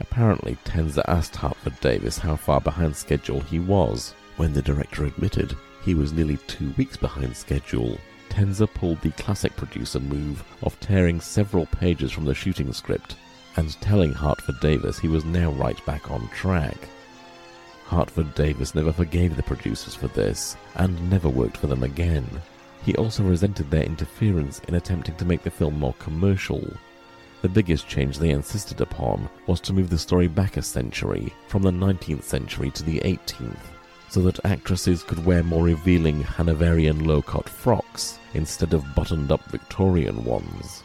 Apparently, 0.00 0.58
Tenser 0.64 1.04
asked 1.06 1.36
Hartford 1.36 1.78
Davis 1.80 2.18
how 2.18 2.36
far 2.36 2.60
behind 2.60 2.94
schedule 2.96 3.40
he 3.40 3.60
was. 3.60 4.14
When 4.36 4.52
the 4.52 4.62
director 4.62 5.04
admitted 5.04 5.56
he 5.84 5.94
was 5.94 6.12
nearly 6.12 6.36
two 6.48 6.74
weeks 6.76 6.96
behind 6.96 7.36
schedule, 7.36 7.98
Tenser 8.28 8.66
pulled 8.66 9.00
the 9.00 9.12
classic 9.12 9.54
producer 9.56 10.00
move 10.00 10.42
of 10.62 10.78
tearing 10.80 11.20
several 11.20 11.66
pages 11.66 12.10
from 12.10 12.24
the 12.24 12.34
shooting 12.34 12.72
script 12.72 13.14
and 13.56 13.80
telling 13.80 14.12
Hartford 14.12 14.58
Davis 14.60 14.98
he 14.98 15.06
was 15.06 15.24
now 15.24 15.52
right 15.52 15.78
back 15.86 16.10
on 16.10 16.28
track. 16.30 16.76
Hartford 17.84 18.34
Davis 18.34 18.74
never 18.74 18.92
forgave 18.92 19.36
the 19.36 19.42
producers 19.44 19.94
for 19.94 20.08
this 20.08 20.56
and 20.74 21.08
never 21.08 21.28
worked 21.28 21.56
for 21.56 21.68
them 21.68 21.84
again. 21.84 22.26
He 22.84 22.96
also 22.96 23.22
resented 23.22 23.70
their 23.70 23.84
interference 23.84 24.58
in 24.66 24.74
attempting 24.74 25.14
to 25.16 25.24
make 25.24 25.42
the 25.42 25.50
film 25.50 25.78
more 25.78 25.94
commercial. 26.00 26.66
The 27.44 27.50
biggest 27.50 27.86
change 27.86 28.16
they 28.16 28.30
insisted 28.30 28.80
upon 28.80 29.28
was 29.46 29.60
to 29.60 29.74
move 29.74 29.90
the 29.90 29.98
story 29.98 30.28
back 30.28 30.56
a 30.56 30.62
century, 30.62 31.30
from 31.46 31.60
the 31.60 31.70
19th 31.70 32.22
century 32.22 32.70
to 32.70 32.82
the 32.82 33.00
18th, 33.00 33.60
so 34.08 34.22
that 34.22 34.42
actresses 34.46 35.02
could 35.02 35.22
wear 35.26 35.42
more 35.42 35.62
revealing 35.62 36.22
Hanoverian 36.22 37.04
low-cut 37.04 37.46
frocks 37.46 38.18
instead 38.32 38.72
of 38.72 38.94
buttoned-up 38.94 39.44
Victorian 39.50 40.24
ones. 40.24 40.82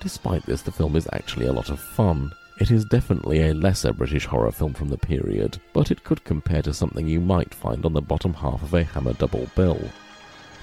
Despite 0.00 0.44
this, 0.46 0.62
the 0.62 0.72
film 0.72 0.96
is 0.96 1.08
actually 1.12 1.46
a 1.46 1.52
lot 1.52 1.70
of 1.70 1.78
fun. 1.78 2.32
It 2.58 2.72
is 2.72 2.84
definitely 2.84 3.42
a 3.48 3.54
lesser 3.54 3.92
British 3.92 4.26
horror 4.26 4.50
film 4.50 4.74
from 4.74 4.88
the 4.88 4.98
period, 4.98 5.60
but 5.72 5.92
it 5.92 6.02
could 6.02 6.24
compare 6.24 6.62
to 6.62 6.74
something 6.74 7.06
you 7.06 7.20
might 7.20 7.54
find 7.54 7.86
on 7.86 7.92
the 7.92 8.00
bottom 8.00 8.34
half 8.34 8.64
of 8.64 8.74
a 8.74 8.82
Hammer 8.82 9.12
double 9.12 9.48
bill. 9.54 9.80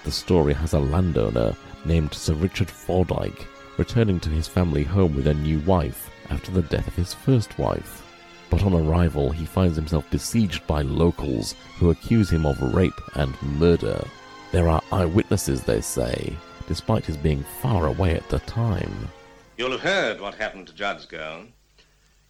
The 0.04 0.12
story 0.12 0.54
has 0.56 0.73
a 0.73 0.80
landowner 0.80 1.56
named 1.86 2.13
Sir 2.13 2.34
Richard 2.34 2.67
Fordyke 2.67 3.47
returning 3.77 4.19
to 4.21 4.29
his 4.29 4.47
family 4.47 4.83
home 4.83 5.15
with 5.15 5.27
a 5.27 5.33
new 5.33 5.59
wife 5.59 6.09
after 6.29 6.51
the 6.51 6.61
death 6.63 6.88
of 6.88 6.95
his 6.95 7.13
first 7.13 7.57
wife. 7.57 8.01
But 8.49 8.63
on 8.63 8.73
arrival, 8.73 9.31
he 9.31 9.45
finds 9.45 9.75
himself 9.75 10.09
besieged 10.11 10.65
by 10.67 10.81
locals 10.81 11.55
who 11.77 11.89
accuse 11.89 12.29
him 12.29 12.45
of 12.45 12.61
rape 12.73 12.99
and 13.15 13.41
murder. 13.41 14.05
There 14.51 14.69
are 14.69 14.81
eyewitnesses, 14.91 15.63
they 15.63 15.81
say, 15.81 16.35
despite 16.67 17.05
his 17.05 17.17
being 17.17 17.43
far 17.61 17.88
away 17.88 18.15
at 18.15 18.29
the 18.29 18.39
time. 18.39 19.09
You'll 19.57 19.71
have 19.71 19.81
heard 19.81 20.21
what 20.21 20.35
happened 20.35 20.67
to 20.67 20.73
Judd's 20.73 21.05
girl. 21.05 21.45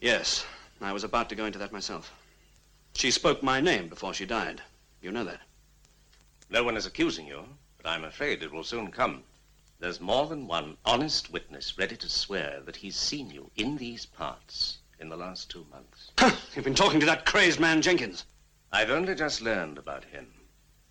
Yes, 0.02 0.46
I 0.82 0.94
was 0.94 1.04
about 1.04 1.30
to 1.30 1.36
go 1.36 1.46
into 1.46 1.60
that 1.60 1.72
myself. 1.72 2.14
She 2.94 3.12
spoke 3.12 3.44
my 3.44 3.60
name 3.60 3.88
before 3.88 4.14
she 4.14 4.26
died. 4.26 4.62
You 5.02 5.12
know 5.12 5.24
that. 5.26 5.42
No 6.50 6.64
one 6.64 6.78
is 6.78 6.86
accusing 6.86 7.28
you, 7.28 7.44
but 7.78 7.90
I'm 7.90 8.04
afraid 8.04 8.42
it 8.42 8.52
will 8.52 8.64
soon 8.64 8.92
come. 8.92 9.24
There's 9.86 10.02
more 10.02 10.26
than 10.26 10.48
one 10.48 10.78
honest 10.84 11.32
witness 11.32 11.78
ready 11.78 11.96
to 11.98 12.10
swear 12.10 12.60
that 12.66 12.78
he's 12.78 12.96
seen 12.96 13.30
you 13.30 13.52
in 13.56 13.78
these 13.78 14.08
parts 14.08 14.80
in 15.00 15.10
the 15.10 15.16
last 15.16 15.52
two 15.52 15.68
months. 15.70 16.10
You've 16.56 16.66
been 16.66 16.74
talking 16.74 17.00
to 17.02 17.06
that 17.06 17.28
crazed 17.28 17.60
man, 17.60 17.84
Jenkins. 17.84 18.26
I've 18.72 18.90
only 18.90 19.14
just 19.14 19.44
learned 19.44 19.78
about 19.78 20.04
him. 20.06 20.34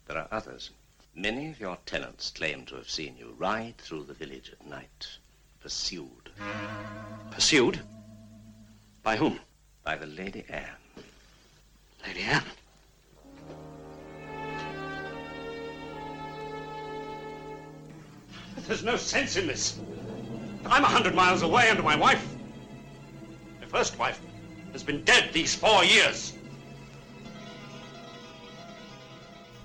There 0.07 0.17
are 0.17 0.29
others. 0.31 0.71
Many 1.13 1.51
of 1.51 1.59
your 1.59 1.77
tenants 1.85 2.31
claim 2.31 2.67
to 2.67 2.77
have 2.77 2.89
seen 2.89 3.17
you 3.17 3.35
ride 3.37 3.79
through 3.79 4.05
the 4.05 4.15
village 4.15 4.53
at 4.53 4.65
night, 4.65 5.09
pursued. 5.59 6.31
Pursued? 7.33 7.81
By 9.03 9.17
whom? 9.17 9.41
By 9.83 9.97
the 9.97 10.07
Lady 10.07 10.45
Anne. 10.49 11.03
Lady 12.07 12.21
Anne? 12.21 12.45
There's 18.57 18.85
no 18.85 18.97
sense 18.97 19.37
in 19.37 19.47
this. 19.47 19.79
I'm 20.67 20.85
a 20.85 20.89
hundred 20.89 21.15
miles 21.15 21.43
away 21.43 21.69
and 21.69 21.83
my 21.83 21.97
wife, 21.97 22.27
my 23.61 23.67
first 23.67 23.99
wife, 23.99 24.21
has 24.73 24.83
been 24.83 25.05
dead 25.05 25.31
these 25.33 25.55
four 25.55 25.85
years. 25.85 26.33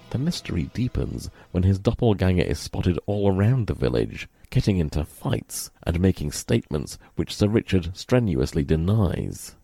The 0.09 0.17
mystery 0.17 0.69
deepens 0.73 1.29
when 1.51 1.63
his 1.63 1.77
doppelganger 1.79 2.43
is 2.43 2.59
spotted 2.59 2.99
all 3.05 3.31
around 3.31 3.67
the 3.67 3.75
village, 3.75 4.27
getting 4.49 4.77
into 4.77 5.05
fights 5.05 5.69
and 5.83 5.99
making 5.99 6.31
statements 6.31 6.97
which 7.15 7.35
Sir 7.35 7.47
Richard 7.47 7.95
strenuously 7.95 8.63
denies. 8.63 9.55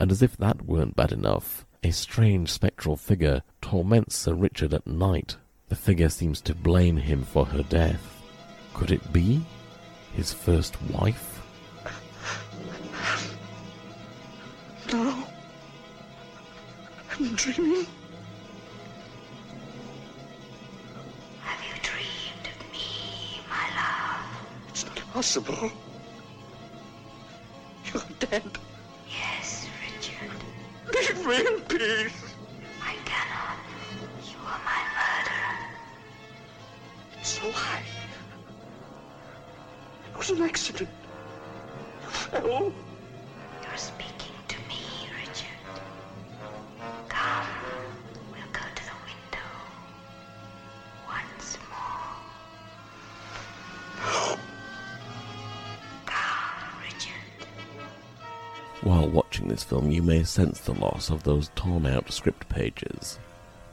And 0.00 0.10
as 0.10 0.20
if 0.20 0.36
that 0.38 0.66
weren't 0.66 0.96
bad 0.96 1.12
enough, 1.12 1.64
a 1.84 1.92
strange 1.92 2.50
spectral 2.50 2.96
figure 2.96 3.42
torments 3.60 4.16
Sir 4.16 4.34
Richard 4.34 4.74
at 4.74 4.86
night. 4.86 5.36
The 5.68 5.76
figure 5.76 6.08
seems 6.08 6.40
to 6.42 6.54
blame 6.54 6.96
him 6.96 7.24
for 7.24 7.46
her 7.46 7.62
death. 7.62 8.11
Could 8.74 8.90
it 8.90 9.12
be 9.12 9.42
his 10.14 10.32
first 10.32 10.76
wife? 10.90 11.40
No. 14.92 15.24
I'm 17.12 17.34
dreaming. 17.34 17.86
Have 21.40 21.60
you 21.62 21.74
dreamed 21.82 22.46
of 22.50 22.56
me, 22.72 23.40
my 23.48 23.66
love? 23.76 24.26
It's 24.68 24.84
not 24.84 24.98
possible. 25.12 25.70
You're 27.86 28.02
dead. 28.20 28.58
Yes, 29.08 29.66
Richard. 29.86 30.40
Leave 30.94 31.26
me 31.26 31.36
in 31.46 31.60
peace. 31.62 32.34
I 32.82 32.94
cannot. 33.04 33.58
You 34.26 34.38
are 34.44 34.60
my 34.64 34.82
murderer. 34.96 35.56
It's 37.20 37.34
a 37.40 37.42
lie. 37.46 37.82
It 37.86 37.91
was 40.22 40.38
an 40.38 40.42
accident. 40.44 40.88
You 42.00 42.08
fell. 42.10 42.72
You're 43.62 43.76
speaking 43.76 44.36
to 44.46 44.56
me, 44.68 45.08
Richard. 45.18 45.46
Come, 47.08 47.46
we'll 48.30 48.52
go 48.52 48.60
to 48.60 48.84
the 48.84 48.98
window. 49.04 49.48
Once 51.08 51.58
more. 51.68 52.14
Come, 56.06 56.82
Richard. 56.84 57.46
While 58.82 59.08
watching 59.08 59.48
this 59.48 59.64
film, 59.64 59.90
you 59.90 60.04
may 60.04 60.22
sense 60.22 60.60
the 60.60 60.74
loss 60.74 61.10
of 61.10 61.24
those 61.24 61.50
torn 61.56 61.84
out 61.84 62.12
script 62.12 62.48
pages. 62.48 63.18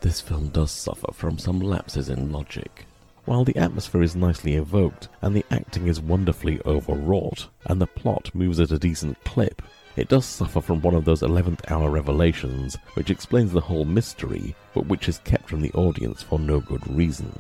This 0.01 0.19
film 0.19 0.47
does 0.47 0.71
suffer 0.71 1.12
from 1.12 1.38
some 1.38 1.59
lapses 1.59 2.09
in 2.09 2.31
logic. 2.31 2.88
While 3.29 3.43
the 3.43 3.57
atmosphere 3.57 4.01
is 4.01 4.15
nicely 4.15 4.55
evoked, 4.55 5.07
and 5.21 5.35
the 5.35 5.45
acting 5.51 5.85
is 5.85 6.01
wonderfully 6.01 6.59
overwrought, 6.65 7.47
and 7.67 7.79
the 7.79 7.85
plot 7.85 8.33
moves 8.33 8.59
at 8.59 8.71
a 8.71 8.79
decent 8.79 9.23
clip, 9.23 9.61
it 9.95 10.09
does 10.09 10.25
suffer 10.25 10.59
from 10.61 10.81
one 10.81 10.95
of 10.95 11.05
those 11.05 11.21
11th 11.21 11.69
hour 11.69 11.91
revelations 11.91 12.75
which 12.95 13.11
explains 13.11 13.51
the 13.51 13.61
whole 13.61 13.85
mystery, 13.85 14.55
but 14.73 14.87
which 14.87 15.07
is 15.07 15.19
kept 15.19 15.47
from 15.47 15.61
the 15.61 15.71
audience 15.73 16.23
for 16.23 16.39
no 16.39 16.59
good 16.59 16.81
reason. 16.89 17.31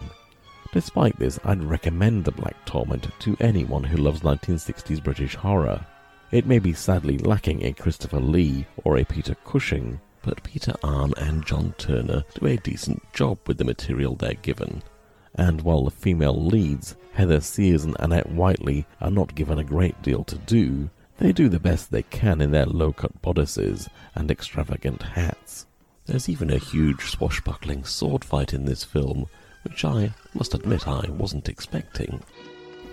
Despite 0.73 1.17
this, 1.17 1.39
I'd 1.43 1.63
recommend 1.63 2.23
The 2.23 2.33
Black 2.33 2.63
Torment 2.65 3.07
to 3.21 3.35
anyone 3.39 3.83
who 3.83 3.97
loves 3.97 4.21
1960s 4.21 5.03
British 5.03 5.33
horror. 5.33 5.83
It 6.29 6.45
may 6.45 6.59
be 6.59 6.73
sadly 6.73 7.17
lacking 7.17 7.65
a 7.65 7.73
Christopher 7.73 8.19
Lee 8.19 8.67
or 8.83 8.99
a 8.99 9.05
Peter 9.05 9.33
Cushing, 9.43 9.99
but 10.21 10.43
Peter 10.43 10.75
Arne 10.83 11.15
and 11.17 11.43
John 11.47 11.73
Turner 11.79 12.23
do 12.35 12.45
a 12.45 12.57
decent 12.57 13.01
job 13.11 13.39
with 13.47 13.57
the 13.57 13.65
material 13.65 14.15
they're 14.15 14.35
given. 14.35 14.83
And 15.35 15.61
while 15.61 15.83
the 15.83 15.91
female 15.91 16.43
leads, 16.43 16.95
Heather 17.13 17.39
Sears 17.39 17.83
and 17.83 17.95
Annette 17.99 18.31
Whiteley, 18.31 18.85
are 18.99 19.11
not 19.11 19.35
given 19.35 19.59
a 19.59 19.63
great 19.63 20.01
deal 20.01 20.23
to 20.25 20.37
do, 20.37 20.89
they 21.17 21.31
do 21.31 21.49
the 21.49 21.59
best 21.59 21.91
they 21.91 22.03
can 22.03 22.41
in 22.41 22.51
their 22.51 22.65
low-cut 22.65 23.21
bodices 23.21 23.89
and 24.15 24.31
extravagant 24.31 25.01
hats. 25.01 25.65
There's 26.05 26.29
even 26.29 26.49
a 26.49 26.57
huge 26.57 27.01
swashbuckling 27.01 27.83
sword 27.83 28.23
fight 28.23 28.53
in 28.53 28.65
this 28.65 28.83
film, 28.83 29.27
which 29.63 29.85
I 29.85 30.13
must 30.33 30.53
admit 30.53 30.87
I 30.87 31.09
wasn't 31.09 31.49
expecting. 31.49 32.21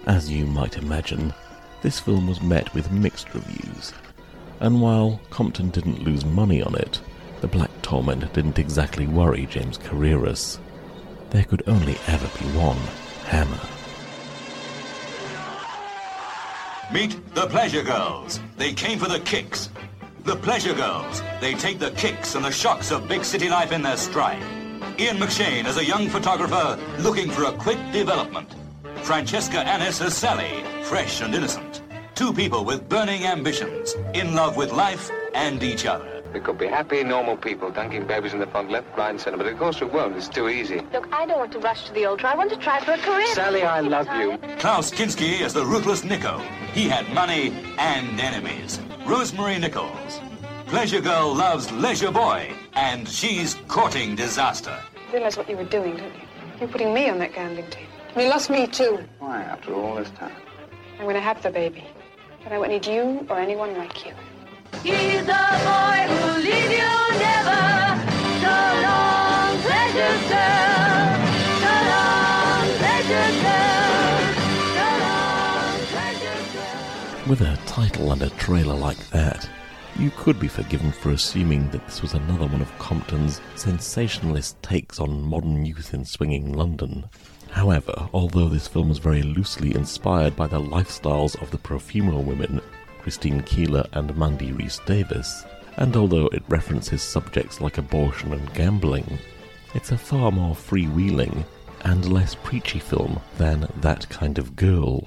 As 0.06 0.30
you 0.30 0.46
might 0.46 0.76
imagine, 0.76 1.32
this 1.82 2.00
film 2.00 2.26
was 2.26 2.42
met 2.42 2.74
with 2.74 2.90
mixed 2.90 3.32
reviews, 3.32 3.92
and 4.60 4.80
while 4.80 5.20
Compton 5.30 5.70
didn't 5.70 6.02
lose 6.02 6.24
money 6.24 6.62
on 6.62 6.74
it, 6.74 7.00
The 7.40 7.48
Black 7.48 7.70
Torment 7.82 8.32
didn't 8.32 8.58
exactly 8.58 9.06
worry 9.06 9.46
James 9.46 9.78
Carreras. 9.78 10.58
There 11.30 11.44
could 11.44 11.62
only 11.66 11.96
ever 12.06 12.28
be 12.38 12.46
one 12.56 12.78
Hammer. 13.26 13.60
Meet 16.92 17.34
the 17.34 17.46
Pleasure 17.48 17.82
Girls. 17.82 18.40
They 18.56 18.72
came 18.72 18.98
for 18.98 19.08
the 19.08 19.20
kicks. 19.20 19.70
The 20.24 20.36
Pleasure 20.36 20.74
Girls. 20.74 21.22
They 21.40 21.54
take 21.54 21.78
the 21.78 21.90
kicks 21.92 22.36
and 22.36 22.44
the 22.44 22.50
shocks 22.50 22.92
of 22.92 23.08
big 23.08 23.24
city 23.24 23.48
life 23.48 23.72
in 23.72 23.82
their 23.82 23.96
stride. 23.96 24.42
Ian 24.98 25.18
McShane 25.18 25.64
as 25.64 25.76
a 25.76 25.84
young 25.84 26.08
photographer 26.08 26.78
looking 27.00 27.28
for 27.28 27.44
a 27.44 27.52
quick 27.52 27.78
development. 27.92 28.54
Francesca 29.02 29.58
Annis 29.58 30.00
as 30.00 30.16
Sally, 30.16 30.64
fresh 30.84 31.20
and 31.20 31.34
innocent. 31.34 31.82
Two 32.14 32.32
people 32.32 32.64
with 32.64 32.88
burning 32.88 33.24
ambitions, 33.26 33.94
in 34.14 34.34
love 34.34 34.56
with 34.56 34.72
life 34.72 35.10
and 35.34 35.62
each 35.62 35.86
other. 35.86 36.15
We 36.36 36.42
could 36.42 36.58
be 36.58 36.66
happy, 36.66 37.02
normal 37.02 37.38
people, 37.38 37.70
dunking 37.70 38.06
babies 38.06 38.34
in 38.34 38.40
the 38.40 38.46
front 38.46 38.70
left, 38.70 38.94
right, 38.94 39.08
and 39.08 39.18
centre, 39.18 39.38
but 39.38 39.46
of 39.46 39.58
course 39.58 39.80
we 39.80 39.86
won't. 39.86 40.14
It's 40.18 40.28
too 40.28 40.50
easy. 40.50 40.82
Look, 40.92 41.08
I 41.10 41.24
don't 41.24 41.38
want 41.38 41.50
to 41.52 41.58
rush 41.60 41.86
to 41.86 41.94
the 41.94 42.04
altar. 42.04 42.26
I 42.26 42.36
want 42.36 42.50
to 42.50 42.58
try 42.58 42.78
for 42.84 42.92
a 42.92 42.98
career. 42.98 43.26
Sally, 43.28 43.62
I 43.62 43.80
love 43.80 44.06
you. 44.18 44.36
Klaus 44.58 44.90
Kinski 44.90 45.40
as 45.40 45.54
the 45.54 45.64
ruthless 45.64 46.04
Nico. 46.04 46.36
He 46.74 46.90
had 46.90 47.08
money 47.14 47.54
and 47.78 48.20
enemies. 48.20 48.78
Rosemary 49.06 49.58
Nichols. 49.58 50.20
Pleasure 50.66 51.00
Girl 51.00 51.34
loves 51.34 51.72
Leisure 51.72 52.10
Boy, 52.10 52.52
and 52.74 53.08
she's 53.08 53.54
courting 53.66 54.14
disaster. 54.14 54.78
Realize 55.14 55.38
what 55.38 55.48
you 55.48 55.56
were 55.56 55.64
doing, 55.64 55.96
don't 55.96 56.14
you? 56.16 56.20
You're 56.60 56.68
putting 56.68 56.92
me 56.92 57.08
on 57.08 57.18
that 57.20 57.32
gambling 57.32 57.70
team. 57.70 57.86
You 58.14 58.28
lost 58.28 58.50
me 58.50 58.66
too. 58.66 59.02
Why, 59.20 59.40
after 59.40 59.72
all 59.72 59.94
this 59.94 60.10
time? 60.10 60.36
I'm 60.98 61.04
going 61.04 61.14
to 61.14 61.20
have 61.22 61.42
the 61.42 61.48
baby. 61.48 61.82
But 62.44 62.52
I 62.52 62.58
won't 62.58 62.72
need 62.72 62.84
you 62.84 63.26
or 63.30 63.38
anyone 63.38 63.74
like 63.78 64.04
you. 64.04 64.12
With 77.28 77.40
a 77.40 77.58
title 77.66 78.12
and 78.12 78.22
a 78.22 78.30
trailer 78.30 78.76
like 78.76 78.98
that, 79.10 79.50
you 79.98 80.12
could 80.16 80.38
be 80.38 80.46
forgiven 80.46 80.92
for 80.92 81.10
assuming 81.10 81.68
that 81.70 81.84
this 81.86 82.00
was 82.00 82.14
another 82.14 82.46
one 82.46 82.62
of 82.62 82.78
Compton's 82.78 83.40
sensationalist 83.56 84.62
takes 84.62 85.00
on 85.00 85.22
modern 85.22 85.66
youth 85.66 85.92
in 85.92 86.04
swinging 86.04 86.52
London. 86.52 87.06
However, 87.50 88.08
although 88.12 88.48
this 88.48 88.68
film 88.68 88.90
was 88.90 88.98
very 88.98 89.22
loosely 89.22 89.74
inspired 89.74 90.36
by 90.36 90.46
the 90.46 90.60
lifestyles 90.60 91.40
of 91.42 91.50
the 91.50 91.58
Profumo 91.58 92.22
women, 92.22 92.60
Christine 93.06 93.40
Keeler 93.42 93.86
and 93.92 94.16
Mandy 94.16 94.50
Rice-Davies, 94.50 95.44
and 95.76 95.96
although 95.96 96.26
it 96.26 96.42
references 96.48 97.02
subjects 97.02 97.60
like 97.60 97.78
abortion 97.78 98.32
and 98.32 98.52
gambling, 98.52 99.20
it's 99.76 99.92
a 99.92 99.96
far 99.96 100.32
more 100.32 100.56
freewheeling 100.56 101.44
and 101.82 102.12
less 102.12 102.34
preachy 102.34 102.80
film 102.80 103.20
than 103.38 103.68
That 103.76 104.08
Kind 104.08 104.38
of 104.38 104.56
Girl. 104.56 105.06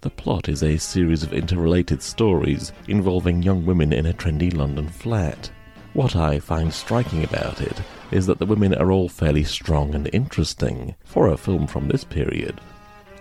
The 0.00 0.08
plot 0.08 0.48
is 0.48 0.62
a 0.62 0.78
series 0.78 1.22
of 1.22 1.34
interrelated 1.34 2.02
stories 2.02 2.72
involving 2.88 3.42
young 3.42 3.66
women 3.66 3.92
in 3.92 4.06
a 4.06 4.14
trendy 4.14 4.50
London 4.56 4.88
flat. 4.88 5.50
What 5.92 6.16
I 6.16 6.40
find 6.40 6.72
striking 6.72 7.24
about 7.24 7.60
it 7.60 7.78
is 8.10 8.24
that 8.24 8.38
the 8.38 8.46
women 8.46 8.74
are 8.76 8.90
all 8.90 9.10
fairly 9.10 9.44
strong 9.44 9.94
and 9.94 10.08
interesting 10.14 10.94
for 11.04 11.28
a 11.28 11.36
film 11.36 11.66
from 11.66 11.88
this 11.88 12.04
period. 12.04 12.58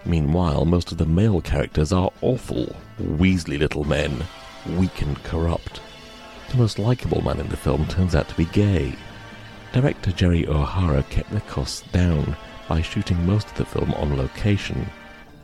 Meanwhile, 0.06 0.66
most 0.66 0.92
of 0.92 0.98
the 0.98 1.06
male 1.06 1.42
characters 1.42 1.94
are 1.94 2.12
awful, 2.22 2.76
weaselly 3.00 3.60
little 3.60 3.84
men, 3.84 4.26
weak 4.78 5.02
and 5.02 5.22
corrupt. 5.24 5.82
The 6.50 6.58
most 6.58 6.80
likable 6.80 7.22
man 7.22 7.40
in 7.40 7.48
the 7.50 7.58
film 7.58 7.86
turns 7.86 8.16
out 8.16 8.28
to 8.30 8.36
be 8.36 8.46
gay. 8.46 8.96
Director 9.74 10.12
Gerry 10.12 10.48
O'Hara 10.48 11.04
kept 11.04 11.32
the 11.32 11.42
costs 11.42 11.82
down 11.92 12.36
by 12.68 12.82
shooting 12.82 13.26
most 13.26 13.48
of 13.48 13.56
the 13.56 13.66
film 13.66 13.94
on 13.94 14.18
location. 14.18 14.90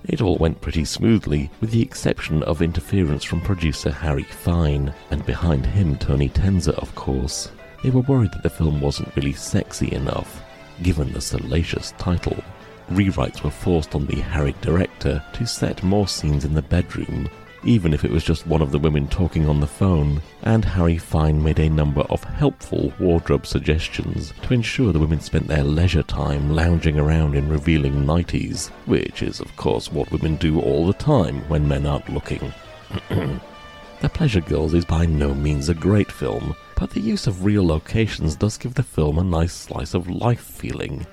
It 0.06 0.22
all 0.22 0.38
went 0.38 0.62
pretty 0.62 0.86
smoothly, 0.86 1.50
with 1.62 1.72
the 1.72 1.82
exception 1.82 2.43
of 2.43 2.62
interference 2.62 3.24
from 3.24 3.41
producer 3.41 3.91
Harry 3.91 4.24
Fine, 4.24 4.93
and 5.12 5.26
behind 5.26 5.65
him 5.65 5.98
Tony 5.98 6.30
Tenser, 6.30 6.72
of 6.74 6.93
course. 6.96 7.52
They 7.84 7.89
were 7.89 8.02
worried 8.02 8.32
that 8.32 8.43
the 8.43 8.50
film 8.50 8.82
wasn't 8.82 9.15
really 9.15 9.34
sexy 9.34 9.91
enough, 9.93 10.41
given 10.82 11.13
the 11.13 11.22
salacious 11.22 11.93
title. 11.98 12.43
Rewrites 12.89 13.43
were 13.43 13.52
forced 13.52 13.95
on 13.95 14.06
the 14.06 14.21
harried 14.21 14.60
director 14.62 15.23
to 15.34 15.45
set 15.45 15.84
more 15.84 16.08
scenes 16.08 16.45
in 16.45 16.54
the 16.54 16.62
bedroom, 16.62 17.30
even 17.63 17.93
if 17.93 18.06
it 18.06 18.12
was 18.12 18.23
just 18.23 18.47
one 18.47 18.62
of 18.62 18.71
the 18.71 18.80
women 18.80 19.08
talking 19.08 19.50
on 19.50 19.60
the 19.60 19.67
phone, 19.67 20.21
and 20.43 20.63
Harry 20.63 20.97
Fine 20.97 21.43
made 21.43 21.60
a 21.60 21.69
number 21.69 22.02
of 22.04 22.23
helpful 22.23 22.93
wardrobe 23.00 23.45
suggestions 23.45 24.34
to 24.41 24.54
ensure 24.54 24.93
the 24.93 25.00
women 25.00 25.19
spent 25.19 25.47
their 25.47 25.63
leisure 25.63 26.04
time 26.04 26.56
lounging 26.56 26.97
around 26.97 27.36
in 27.36 27.50
revealing 27.50 28.06
nighties, 28.06 28.69
which 28.86 29.21
is, 29.21 29.41
of 29.41 29.54
course, 29.58 29.91
what 29.91 30.12
women 30.12 30.38
do 30.38 30.62
all 30.62 30.88
the 30.88 30.93
time 30.93 31.41
when 31.50 31.67
men 31.67 31.86
aren't 31.86 32.13
looking. 32.13 32.54
the 33.10 34.10
Pleasure 34.13 34.41
Girls 34.41 34.73
is 34.73 34.86
by 34.86 35.06
no 35.06 35.34
means 35.34 35.67
a 35.67 35.73
great 35.73 36.12
film, 36.12 36.56
but 36.78 36.91
the 36.91 37.02
use 37.02 37.28
of 37.28 37.43
real 37.43 37.65
locations 37.65 38.36
does 38.36 38.58
give 38.58 38.76
the 38.76 38.84
film 38.84 39.17
a 39.17 39.23
nice 39.23 39.54
slice 39.54 39.93
of 39.93 40.10
life 40.10 40.39
feeling. 40.39 41.06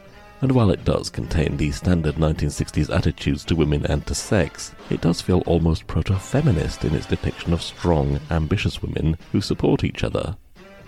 And 0.44 0.52
while 0.52 0.68
it 0.68 0.84
does 0.84 1.08
contain 1.08 1.56
the 1.56 1.70
standard 1.72 2.16
1960s 2.16 2.94
attitudes 2.94 3.46
to 3.46 3.56
women 3.56 3.86
and 3.86 4.06
to 4.06 4.14
sex, 4.14 4.74
it 4.90 5.00
does 5.00 5.22
feel 5.22 5.42
almost 5.46 5.86
proto 5.86 6.16
feminist 6.16 6.84
in 6.84 6.94
its 6.94 7.06
depiction 7.06 7.54
of 7.54 7.62
strong, 7.62 8.20
ambitious 8.30 8.82
women 8.82 9.16
who 9.32 9.40
support 9.40 9.84
each 9.84 10.04
other. 10.04 10.36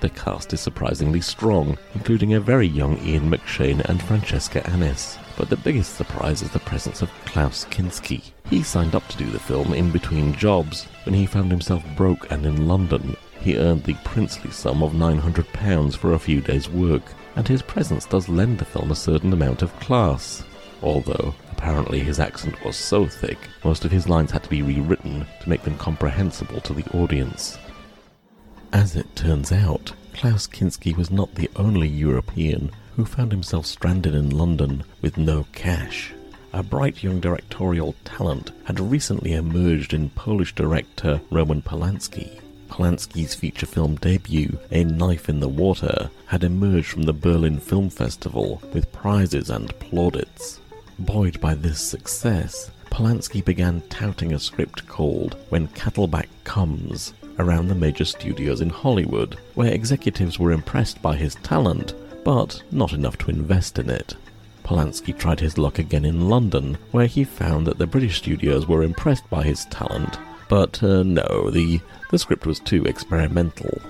The 0.01 0.11
cast 0.11 0.53
is 0.53 0.61
surprisingly 0.61 1.23
strong, 1.23 1.79
including 1.95 2.35
a 2.35 2.40
very 2.40 2.66
young 2.66 2.99
Ian 2.99 3.31
McShane 3.31 3.81
and 3.87 4.03
Francesca 4.03 4.69
Annis. 4.69 5.16
But 5.38 5.49
the 5.49 5.57
biggest 5.57 5.97
surprise 5.97 6.42
is 6.42 6.51
the 6.51 6.59
presence 6.59 7.01
of 7.01 7.11
Klaus 7.25 7.64
Kinski. 7.71 8.33
He 8.51 8.62
signed 8.62 8.95
up 8.95 9.09
to 9.09 9.16
do 9.16 9.31
the 9.31 9.40
film 9.40 9.73
in 9.73 9.90
between 9.90 10.35
jobs 10.35 10.85
when 11.07 11.14
he 11.14 11.25
found 11.25 11.51
himself 11.51 11.83
broke 11.97 12.31
and 12.31 12.45
in 12.45 12.69
London. 12.69 13.16
He 13.40 13.57
earned 13.57 13.85
the 13.85 13.97
princely 14.05 14.51
sum 14.51 14.83
of 14.83 14.92
£900 14.92 15.97
for 15.97 16.12
a 16.12 16.19
few 16.19 16.42
days' 16.42 16.69
work, 16.69 17.05
and 17.37 17.46
his 17.46 17.62
presence 17.62 18.07
does 18.07 18.29
lend 18.29 18.59
the 18.59 18.64
film 18.64 18.90
a 18.90 18.96
certain 18.96 19.33
amount 19.33 19.62
of 19.62 19.79
class. 19.79 20.42
Although, 20.83 21.35
apparently 21.53 22.01
his 22.01 22.18
accent 22.18 22.62
was 22.64 22.77
so 22.77 23.07
thick, 23.07 23.38
most 23.64 23.85
of 23.85 23.90
his 23.90 24.09
lines 24.09 24.31
had 24.31 24.42
to 24.42 24.51
be 24.51 24.62
rewritten 24.62 25.27
to 25.42 25.49
make 25.49 25.62
them 25.62 25.79
comprehensible 25.79 26.61
to 26.62 26.75
the 26.75 26.85
audience. 26.96 27.59
As 28.72 28.96
it 28.96 29.14
turns 29.14 29.53
out, 29.53 29.92
Klaus 30.12 30.46
Kinski 30.46 30.96
was 30.96 31.11
not 31.11 31.35
the 31.35 31.51
only 31.57 31.88
European 31.88 32.70
who 32.96 33.05
found 33.05 33.31
himself 33.31 33.66
stranded 33.66 34.14
in 34.14 34.31
London 34.31 34.83
with 35.03 35.18
no 35.18 35.46
cash. 35.53 36.12
A 36.53 36.62
bright 36.62 37.03
young 37.03 37.20
directorial 37.20 37.94
talent 38.05 38.51
had 38.64 38.81
recently 38.81 39.35
emerged 39.35 39.92
in 39.92 40.09
Polish 40.11 40.55
director 40.55 41.20
Roman 41.31 41.61
Polanski. 41.61 42.40
Polanski's 42.77 43.35
feature 43.35 43.65
film 43.65 43.97
debut, 43.97 44.59
A 44.71 44.85
Knife 44.85 45.31
in 45.31 45.41
the 45.41 45.49
Water, 45.49 46.11
had 46.27 46.45
emerged 46.45 46.89
from 46.89 47.05
the 47.05 47.12
Berlin 47.15 47.59
Film 47.59 47.89
Festival 47.89 48.61
with 48.75 48.93
prizes 48.93 49.49
and 49.49 49.71
plaudits. 49.79 50.61
Buoyed 50.99 51.41
by 51.41 51.55
this 51.55 51.81
success, 51.81 52.71
Polanski 52.91 53.43
began 53.43 53.81
touting 53.89 54.35
a 54.35 54.39
script 54.39 54.87
called 54.87 55.39
When 55.49 55.69
Katelbach 55.69 56.27
Comes 56.45 57.15
around 57.39 57.69
the 57.69 57.75
major 57.75 58.05
studios 58.05 58.61
in 58.61 58.69
Hollywood, 58.69 59.39
where 59.55 59.73
executives 59.73 60.39
were 60.39 60.53
impressed 60.53 61.01
by 61.01 61.17
his 61.17 61.37
talent, 61.37 61.95
but 62.27 62.62
not 62.71 62.93
enough 62.93 63.17
to 63.19 63.31
invest 63.31 63.79
in 63.79 63.89
it. 63.89 64.17
Polanski 64.65 65.17
tried 65.17 65.41
his 65.41 65.57
luck 65.57 65.79
again 65.79 66.05
in 66.05 66.29
London, 66.29 66.77
where 66.91 67.07
he 67.07 67.25
found 67.25 67.67
that 67.67 67.79
the 67.79 67.87
British 67.87 68.19
studios 68.19 68.69
were 68.69 68.83
impressed 68.83 69.31
by 69.31 69.45
his 69.45 69.65
talent, 69.67 70.19
but 70.49 70.83
uh, 70.83 71.03
no, 71.03 71.51
the, 71.51 71.81
the 72.11 72.19
script 72.19 72.47
was 72.47 72.61
too 72.61 72.85
experimental. 72.85 73.81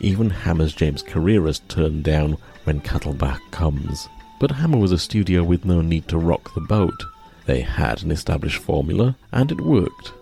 Even 0.00 0.30
Hammer's 0.30 0.74
James 0.74 1.02
Carreras 1.02 1.60
turned 1.68 2.04
down 2.04 2.38
When 2.64 2.80
Katelbach 2.80 3.40
Comes. 3.50 4.08
But 4.38 4.52
Hammer 4.52 4.78
was 4.78 4.92
a 4.92 4.98
studio 4.98 5.42
with 5.42 5.64
no 5.64 5.80
need 5.80 6.06
to 6.08 6.18
rock 6.18 6.54
the 6.54 6.60
boat. 6.60 7.04
They 7.46 7.62
had 7.62 8.02
an 8.02 8.10
established 8.10 8.58
formula, 8.58 9.16
and 9.32 9.50
it 9.50 9.60
worked. 9.60 10.12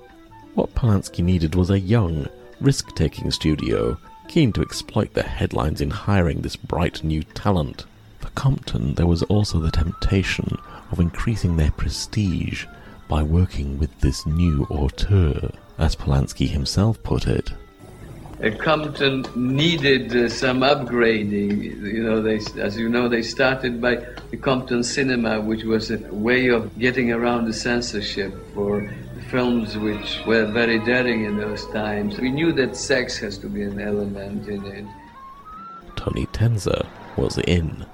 What 0.54 0.74
Polanski 0.74 1.22
needed 1.22 1.54
was 1.54 1.70
a 1.70 1.78
young, 1.78 2.26
risk 2.60 2.94
taking 2.94 3.30
studio, 3.30 3.98
keen 4.28 4.52
to 4.54 4.62
exploit 4.62 5.12
the 5.12 5.22
headlines 5.22 5.80
in 5.80 5.90
hiring 5.90 6.40
this 6.40 6.56
bright 6.56 7.04
new 7.04 7.22
talent. 7.22 7.84
For 8.20 8.30
Compton, 8.30 8.94
there 8.94 9.06
was 9.06 9.22
also 9.24 9.60
the 9.60 9.70
temptation 9.70 10.56
of 10.90 11.00
increasing 11.00 11.56
their 11.56 11.72
prestige 11.72 12.64
by 13.08 13.22
working 13.22 13.78
with 13.78 14.00
this 14.00 14.26
new 14.26 14.64
auteur, 14.70 15.50
as 15.78 15.96
Polanski 15.96 16.48
himself 16.48 17.02
put 17.02 17.26
it. 17.26 17.52
Compton 18.58 19.24
needed 19.34 20.14
uh, 20.14 20.28
some 20.28 20.60
upgrading. 20.60 21.62
You 21.82 22.02
know, 22.02 22.20
they, 22.20 22.38
as 22.60 22.76
you 22.76 22.88
know, 22.88 23.08
they 23.08 23.22
started 23.22 23.80
by 23.80 23.96
the 24.30 24.36
Compton 24.36 24.82
Cinema, 24.84 25.40
which 25.40 25.64
was 25.64 25.90
a 25.90 25.96
way 26.12 26.48
of 26.48 26.78
getting 26.78 27.12
around 27.12 27.46
the 27.46 27.54
censorship 27.54 28.34
for 28.52 28.92
films 29.30 29.76
which 29.78 30.20
were 30.26 30.44
very 30.44 30.78
daring 30.80 31.24
in 31.24 31.38
those 31.38 31.66
times. 31.68 32.18
We 32.18 32.30
knew 32.30 32.52
that 32.52 32.76
sex 32.76 33.16
has 33.18 33.38
to 33.38 33.48
be 33.48 33.62
an 33.62 33.80
element 33.80 34.48
in 34.48 34.64
it. 34.66 34.84
Tony 35.96 36.26
Tenser 36.26 36.86
was 37.16 37.38
in. 37.38 37.86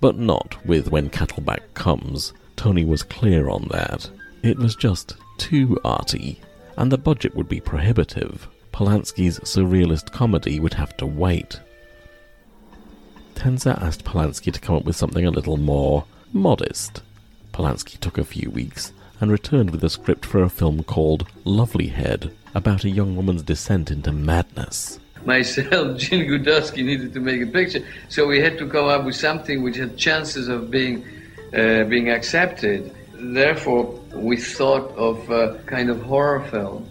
But 0.00 0.16
not 0.16 0.56
with 0.64 0.90
When 0.90 1.10
Katelbach 1.10 1.74
Comes. 1.74 2.32
Tony 2.56 2.84
was 2.84 3.02
clear 3.02 3.50
on 3.50 3.68
that. 3.70 4.08
It 4.42 4.58
was 4.58 4.74
just 4.74 5.16
too 5.38 5.78
arty, 5.84 6.40
and 6.76 6.90
the 6.90 6.98
budget 6.98 7.34
would 7.34 7.48
be 7.48 7.60
prohibitive. 7.60 8.48
Polanski's 8.72 9.38
surrealist 9.40 10.12
comedy 10.12 10.60
would 10.60 10.74
have 10.74 10.96
to 10.96 11.06
wait. 11.06 11.60
Tenser 13.34 13.76
asked 13.80 14.04
Polanski 14.04 14.52
to 14.52 14.60
come 14.60 14.76
up 14.76 14.84
with 14.84 14.96
something 14.96 15.26
a 15.26 15.30
little 15.30 15.56
more 15.56 16.04
modest. 16.32 17.02
Polanski 17.52 17.98
took 17.98 18.18
a 18.18 18.24
few 18.24 18.50
weeks 18.50 18.92
and 19.20 19.30
returned 19.30 19.70
with 19.70 19.84
a 19.84 19.90
script 19.90 20.24
for 20.24 20.42
a 20.42 20.48
film 20.48 20.82
called 20.82 21.26
Lovely 21.44 21.88
Head, 21.88 22.32
about 22.54 22.84
a 22.84 22.90
young 22.90 23.16
woman's 23.16 23.42
descent 23.42 23.90
into 23.90 24.12
madness. 24.12 24.98
Myself, 25.24 25.98
Gene 25.98 26.26
Gutowski 26.26 26.84
needed 26.84 27.12
to 27.12 27.20
make 27.20 27.42
a 27.42 27.46
picture, 27.46 27.86
so 28.08 28.26
we 28.26 28.40
had 28.40 28.56
to 28.58 28.68
come 28.68 28.86
up 28.86 29.04
with 29.04 29.16
something 29.16 29.62
which 29.62 29.76
had 29.76 29.98
chances 29.98 30.48
of 30.48 30.70
being 30.70 31.04
uh, 31.52 31.84
being 31.84 32.10
accepted. 32.10 32.94
Therefore, 33.22 34.00
we 34.14 34.38
thought 34.38 34.90
of 34.96 35.30
a 35.30 35.62
kind 35.66 35.90
of 35.90 36.00
horror 36.02 36.40
film. 36.50 36.88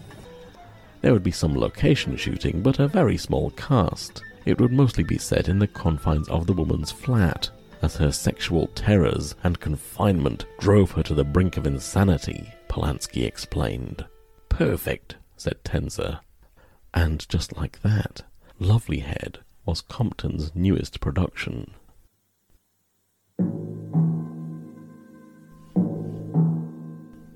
There 1.01 1.11
would 1.11 1.23
be 1.23 1.31
some 1.31 1.57
location 1.57 2.15
shooting, 2.17 2.61
but 2.61 2.79
a 2.79 2.87
very 2.87 3.17
small 3.17 3.49
cast. 3.51 4.21
It 4.45 4.59
would 4.61 4.71
mostly 4.71 5.03
be 5.03 5.17
set 5.17 5.49
in 5.49 5.59
the 5.59 5.67
confines 5.67 6.29
of 6.29 6.45
the 6.45 6.53
woman's 6.53 6.91
flat, 6.91 7.49
as 7.81 7.95
her 7.95 8.11
sexual 8.11 8.67
terrors 8.75 9.35
and 9.43 9.59
confinement 9.59 10.45
drove 10.59 10.91
her 10.91 11.03
to 11.03 11.13
the 11.13 11.23
brink 11.23 11.57
of 11.57 11.65
insanity, 11.65 12.53
Polanski 12.67 13.25
explained. 13.25 14.05
Perfect, 14.49 15.15
said 15.35 15.63
Tenser. 15.63 16.19
And 16.93 17.27
just 17.29 17.57
like 17.57 17.81
that, 17.81 18.23
Lovelyhead 18.59 19.37
was 19.65 19.81
Compton's 19.81 20.51
newest 20.53 20.99
production. 20.99 21.71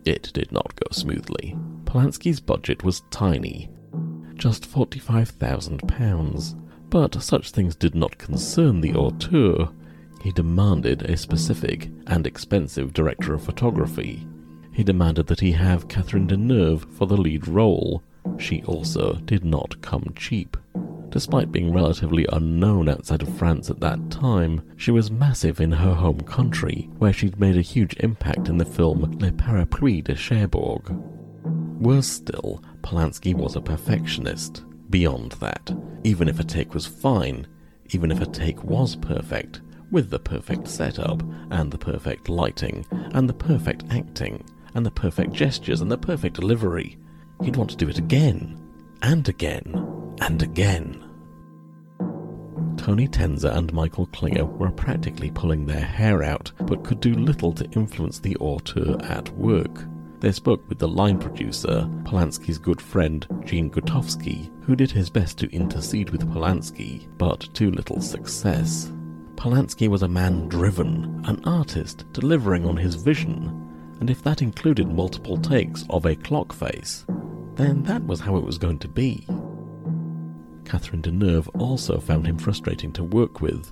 It 0.06 0.32
did 0.34 0.52
not 0.52 0.76
go 0.76 0.88
smoothly. 0.92 1.56
Polanski's 1.86 2.40
budget 2.40 2.84
was 2.84 3.04
tiny, 3.12 3.70
just 4.36 4.70
£45,000. 4.70 6.60
But 6.90 7.22
such 7.24 7.52
things 7.52 7.76
did 7.76 7.96
not 7.96 8.18
concern 8.18 8.82
the 8.82 8.94
auteur. 8.94 9.70
He 10.22 10.32
demanded 10.32 11.02
a 11.04 11.18
specific 11.18 11.90
and 12.08 12.28
expensive 12.28 12.94
director 12.94 13.34
of 13.34 13.44
photography. 13.44 14.28
He 14.72 14.84
demanded 14.84 15.28
that 15.28 15.40
he 15.40 15.52
have 15.54 15.88
Catherine 15.88 16.28
Deneuve 16.28 16.86
for 16.94 17.08
the 17.08 17.18
lead 17.18 17.48
role. 17.48 18.04
She 18.38 18.62
also 18.64 19.16
did 19.26 19.44
not 19.44 19.82
come 19.82 20.14
cheap. 20.16 20.58
Despite 21.14 21.52
being 21.52 21.72
relatively 21.72 22.26
unknown 22.34 22.90
outside 22.90 23.22
of 23.22 23.38
France 23.38 23.70
at 23.70 23.80
that 23.82 24.10
time, 24.10 24.64
she 24.78 24.90
was 24.90 25.12
massive 25.12 25.62
in 25.62 25.72
her 25.72 25.94
home 25.94 26.22
country, 26.22 26.90
where 26.98 27.14
she'd 27.14 27.40
made 27.40 27.56
a 27.56 27.62
huge 27.62 27.96
impact 28.00 28.50
in 28.50 28.58
the 28.58 28.66
film 28.66 29.02
Le 29.20 29.32
Parapluie 29.32 30.04
de 30.04 30.16
Cherbourg. 30.16 30.90
Worse 31.80 32.08
still, 32.08 32.64
Polanski 32.82 33.36
was 33.36 33.56
a 33.56 33.62
perfectionist. 33.62 34.64
Beyond 34.90 35.34
that, 35.34 35.72
even 36.04 36.28
if 36.28 36.40
a 36.40 36.44
take 36.44 36.74
was 36.74 36.88
fine, 36.88 37.46
even 37.92 38.10
if 38.10 38.20
a 38.20 38.26
take 38.26 38.64
was 38.64 38.96
perfect, 38.96 39.62
with 39.92 40.10
the 40.10 40.18
perfect 40.20 40.68
setup, 40.68 41.22
and 41.52 41.70
the 41.70 41.78
perfect 41.78 42.28
lighting, 42.28 42.88
and 43.14 43.30
the 43.30 43.36
perfect 43.36 43.84
acting, 43.92 44.44
and 44.74 44.84
the 44.84 44.90
perfect 44.90 45.32
gestures, 45.32 45.82
and 45.82 45.92
the 45.92 45.98
perfect 45.98 46.40
delivery, 46.40 46.98
he'd 47.44 47.56
want 47.56 47.70
to 47.70 47.78
do 47.78 47.88
it 47.88 48.00
again, 48.00 48.60
and 49.04 49.30
again, 49.30 50.16
and 50.20 50.42
again. 50.42 51.03
Tony 52.84 53.08
Tenser 53.08 53.48
and 53.48 53.72
Michael 53.72 54.08
Klinger 54.08 54.44
were 54.44 54.70
practically 54.70 55.32
pulling 55.32 55.66
their 55.66 55.86
hair 55.86 56.22
out, 56.22 56.52
but 56.66 56.84
could 56.84 57.00
do 57.00 57.14
little 57.14 57.54
to 57.54 57.64
influence 57.72 58.20
the 58.20 58.36
auteur 58.42 58.98
at 59.04 59.30
work. 59.38 59.86
They 60.20 60.34
spoke 60.34 60.68
with 60.68 60.80
the 60.80 60.88
line 60.90 61.18
producer, 61.18 61.90
Polanski's 62.04 62.58
good 62.58 62.82
friend 62.82 63.26
Gene 63.46 63.72
Gutowski, 63.72 64.52
who 64.66 64.76
did 64.76 64.92
his 64.92 65.10
best 65.10 65.38
to 65.38 65.56
intercede 65.56 66.10
with 66.10 66.30
Polanski, 66.30 67.08
but 67.18 67.48
to 67.54 67.72
little 67.72 68.02
success. 68.02 68.92
Polanski 69.36 69.88
was 69.88 70.04
a 70.04 70.08
man 70.10 70.50
driven, 70.50 71.24
an 71.26 71.42
artist 71.46 72.04
delivering 72.12 72.66
on 72.66 72.76
his 72.76 72.96
vision, 72.96 73.96
and 74.02 74.10
if 74.10 74.22
that 74.24 74.42
included 74.42 74.90
multiple 74.90 75.38
takes 75.38 75.86
of 75.90 76.06
a 76.06 76.18
clock 76.18 76.52
face, 76.52 77.06
then 77.56 77.82
that 77.84 78.06
was 78.06 78.20
how 78.20 78.36
it 78.36 78.44
was 78.44 78.58
going 78.58 78.80
to 78.80 78.90
be. 78.90 79.26
Catherine 80.66 81.02
Deneuve 81.02 81.50
also 81.60 82.00
found 82.00 82.26
him 82.26 82.38
frustrating 82.38 82.92
to 82.94 83.04
work 83.04 83.42
with. 83.42 83.72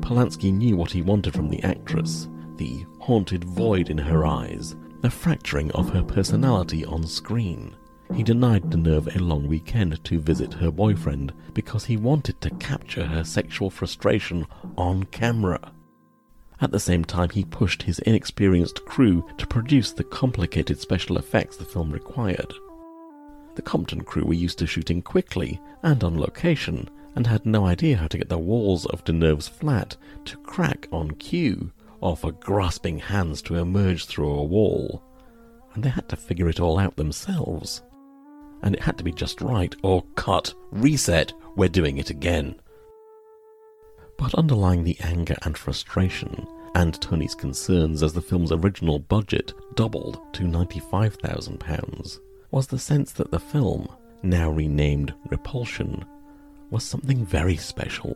Polanski 0.00 0.52
knew 0.52 0.76
what 0.76 0.92
he 0.92 1.02
wanted 1.02 1.34
from 1.34 1.48
the 1.48 1.62
actress 1.62 2.28
the 2.56 2.86
haunted 3.00 3.44
void 3.44 3.90
in 3.90 3.98
her 3.98 4.24
eyes, 4.24 4.76
the 5.02 5.10
fracturing 5.10 5.70
of 5.72 5.90
her 5.90 6.02
personality 6.02 6.84
on 6.86 7.06
screen. 7.06 7.76
He 8.14 8.22
denied 8.22 8.70
Deneuve 8.70 9.14
a 9.14 9.22
long 9.22 9.46
weekend 9.46 10.02
to 10.04 10.20
visit 10.20 10.54
her 10.54 10.70
boyfriend 10.70 11.34
because 11.52 11.84
he 11.84 11.96
wanted 11.96 12.40
to 12.40 12.50
capture 12.50 13.04
her 13.04 13.24
sexual 13.24 13.68
frustration 13.68 14.46
on 14.78 15.04
camera. 15.04 15.72
At 16.60 16.72
the 16.72 16.80
same 16.80 17.04
time, 17.04 17.30
he 17.30 17.44
pushed 17.44 17.82
his 17.82 17.98
inexperienced 18.00 18.84
crew 18.86 19.26
to 19.36 19.46
produce 19.46 19.92
the 19.92 20.04
complicated 20.04 20.80
special 20.80 21.18
effects 21.18 21.56
the 21.56 21.64
film 21.64 21.90
required. 21.90 22.54
The 23.56 23.62
Compton 23.62 24.02
crew 24.02 24.24
were 24.24 24.34
used 24.34 24.58
to 24.58 24.66
shooting 24.66 25.02
quickly 25.02 25.60
and 25.82 26.04
on 26.04 26.20
location, 26.20 26.88
and 27.14 27.26
had 27.26 27.46
no 27.46 27.64
idea 27.66 27.96
how 27.96 28.06
to 28.06 28.18
get 28.18 28.28
the 28.28 28.38
walls 28.38 28.84
of 28.86 29.02
Deneuve's 29.02 29.48
flat 29.48 29.96
to 30.26 30.36
crack 30.38 30.86
on 30.92 31.12
cue, 31.12 31.72
or 32.00 32.16
for 32.16 32.32
grasping 32.32 32.98
hands 32.98 33.40
to 33.42 33.56
emerge 33.56 34.04
through 34.04 34.30
a 34.30 34.44
wall. 34.44 35.02
And 35.74 35.82
they 35.82 35.88
had 35.88 36.08
to 36.10 36.16
figure 36.16 36.48
it 36.50 36.60
all 36.60 36.78
out 36.78 36.96
themselves. 36.96 37.82
And 38.62 38.74
it 38.74 38.82
had 38.82 38.98
to 38.98 39.04
be 39.04 39.12
just 39.12 39.40
right, 39.40 39.74
or 39.82 40.04
cut, 40.14 40.52
reset, 40.70 41.32
we're 41.56 41.70
doing 41.70 41.96
it 41.96 42.10
again. 42.10 42.60
But 44.18 44.34
underlying 44.34 44.84
the 44.84 44.98
anger 45.00 45.36
and 45.42 45.56
frustration, 45.56 46.46
and 46.74 47.00
Tony's 47.00 47.34
concerns 47.34 48.02
as 48.02 48.12
the 48.12 48.20
film's 48.20 48.52
original 48.52 48.98
budget 48.98 49.54
doubled 49.74 50.20
to 50.34 50.44
£95,000, 50.44 52.20
was 52.50 52.66
the 52.66 52.78
sense 52.78 53.12
that 53.12 53.30
the 53.30 53.40
film, 53.40 53.88
now 54.22 54.50
renamed 54.50 55.14
Repulsion, 55.30 56.04
was 56.70 56.84
something 56.84 57.24
very 57.24 57.56
special. 57.56 58.14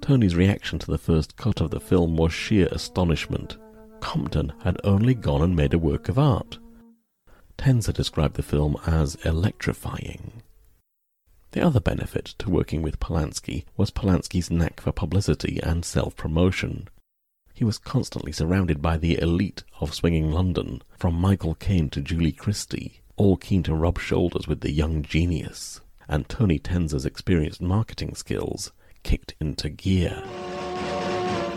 Tony's 0.00 0.36
reaction 0.36 0.78
to 0.78 0.90
the 0.90 0.98
first 0.98 1.36
cut 1.36 1.60
of 1.60 1.70
the 1.70 1.80
film 1.80 2.16
was 2.16 2.32
sheer 2.32 2.68
astonishment. 2.70 3.56
Compton 4.00 4.52
had 4.62 4.78
only 4.84 5.14
gone 5.14 5.42
and 5.42 5.56
made 5.56 5.74
a 5.74 5.78
work 5.78 6.08
of 6.08 6.18
art. 6.18 6.58
Tenser 7.56 7.92
described 7.92 8.36
the 8.36 8.42
film 8.42 8.76
as 8.86 9.16
electrifying. 9.24 10.42
The 11.52 11.62
other 11.64 11.80
benefit 11.80 12.26
to 12.38 12.50
working 12.50 12.82
with 12.82 13.00
Polanski 13.00 13.64
was 13.76 13.90
Polanski's 13.90 14.50
knack 14.50 14.80
for 14.80 14.92
publicity 14.92 15.58
and 15.62 15.84
self-promotion. 15.84 16.88
He 17.54 17.64
was 17.64 17.78
constantly 17.78 18.32
surrounded 18.32 18.82
by 18.82 18.98
the 18.98 19.18
elite 19.18 19.64
of 19.80 19.94
swinging 19.94 20.30
London, 20.30 20.82
from 20.98 21.14
Michael 21.14 21.54
Caine 21.54 21.88
to 21.90 22.02
Julie 22.02 22.32
Christie, 22.32 23.00
all 23.16 23.36
keen 23.36 23.62
to 23.64 23.74
rub 23.74 23.98
shoulders 23.98 24.46
with 24.46 24.60
the 24.60 24.70
young 24.70 25.02
genius, 25.02 25.80
and 26.08 26.28
Tony 26.28 26.58
Tenser's 26.58 27.06
experienced 27.06 27.60
marketing 27.62 28.14
skills 28.14 28.72
kicked 29.02 29.34
into 29.40 29.68
gear. 29.68 30.22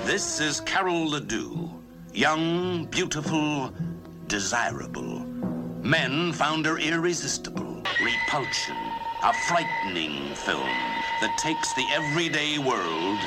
This 0.05 0.39
is 0.39 0.61
Carol 0.61 1.05
Ledoux. 1.07 1.69
Young, 2.13 2.85
beautiful, 2.85 3.73
desirable. 4.27 5.19
Men 5.83 6.33
found 6.33 6.65
her 6.65 6.77
irresistible. 6.77 7.83
Repulsion. 8.03 8.75
A 9.23 9.33
frightening 9.47 10.33
film 10.33 10.61
that 11.21 11.37
takes 11.37 11.73
the 11.73 11.85
everyday 11.91 12.57
world 12.57 13.19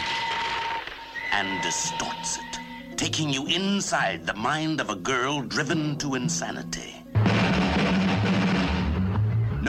and 1.33 1.63
distorts 1.63 2.39
it, 2.39 2.97
taking 2.97 3.31
you 3.31 3.47
inside 3.47 4.27
the 4.27 4.35
mind 4.35 4.81
of 4.81 4.89
a 4.89 4.97
girl 4.97 5.43
driven 5.43 5.97
to 5.99 6.15
insanity. 6.15 7.02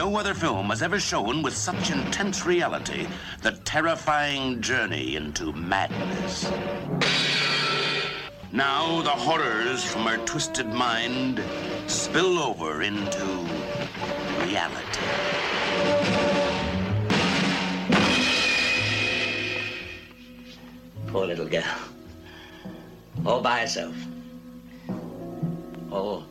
No 0.04 0.16
other 0.16 0.34
film 0.34 0.68
has 0.68 0.82
ever 0.82 1.00
shown 1.00 1.40
with 1.40 1.56
such 1.56 1.90
intense 1.90 2.44
reality 2.44 3.06
the 3.40 3.52
terrifying 3.64 4.60
journey 4.60 5.16
into 5.16 5.50
madness. 5.54 6.52
Now 8.52 9.00
the 9.00 9.08
horrors 9.08 9.82
from 9.82 10.02
her 10.02 10.18
twisted 10.26 10.66
mind 10.66 11.42
spill 11.86 12.38
over 12.38 12.82
into 12.82 13.24
reality. 14.40 15.00
Poor 21.06 21.26
little 21.26 21.48
girl. 21.48 21.78
All 23.24 23.40
by 23.40 23.60
herself. 23.60 23.96
All 25.90 26.24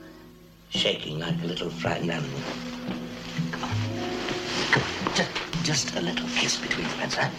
shaking 0.69 1.17
like 1.17 1.41
a 1.41 1.47
little 1.47 1.71
frightened 1.71 2.11
animal. 2.11 2.39
Just, 5.63 5.93
just 5.93 5.97
a 5.97 6.01
little 6.01 6.27
kiss 6.35 6.57
between 6.57 6.85
friends, 6.87 7.15
huh? 7.15 7.29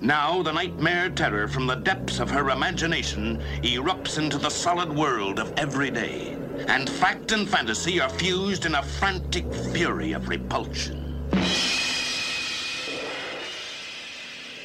Now 0.00 0.42
the 0.42 0.50
nightmare 0.50 1.10
terror 1.10 1.46
from 1.46 1.68
the 1.68 1.76
depths 1.76 2.18
of 2.18 2.28
her 2.28 2.50
imagination 2.50 3.40
erupts 3.62 4.18
into 4.18 4.36
the 4.36 4.50
solid 4.50 4.92
world 4.92 5.38
of 5.38 5.52
everyday. 5.56 6.36
And 6.66 6.90
fact 6.90 7.30
and 7.30 7.48
fantasy 7.48 8.00
are 8.00 8.08
fused 8.08 8.66
in 8.66 8.74
a 8.74 8.82
frantic 8.82 9.44
fury 9.54 10.10
of 10.10 10.28
repulsion. 10.28 11.28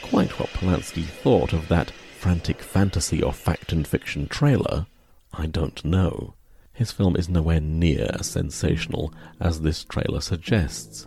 Quite 0.01 0.39
what 0.39 0.49
Polanski 0.49 1.03
thought 1.03 1.53
of 1.53 1.67
that 1.67 1.91
frantic 2.17 2.63
fantasy 2.63 3.21
or 3.21 3.31
fact 3.31 3.71
and 3.71 3.87
fiction 3.87 4.27
trailer, 4.27 4.87
I 5.33 5.45
don't 5.45 5.85
know. 5.85 6.33
His 6.73 6.91
film 6.91 7.15
is 7.15 7.29
nowhere 7.29 7.59
near 7.59 8.09
as 8.19 8.25
sensational 8.25 9.13
as 9.39 9.61
this 9.61 9.83
trailer 9.83 10.21
suggests, 10.21 11.05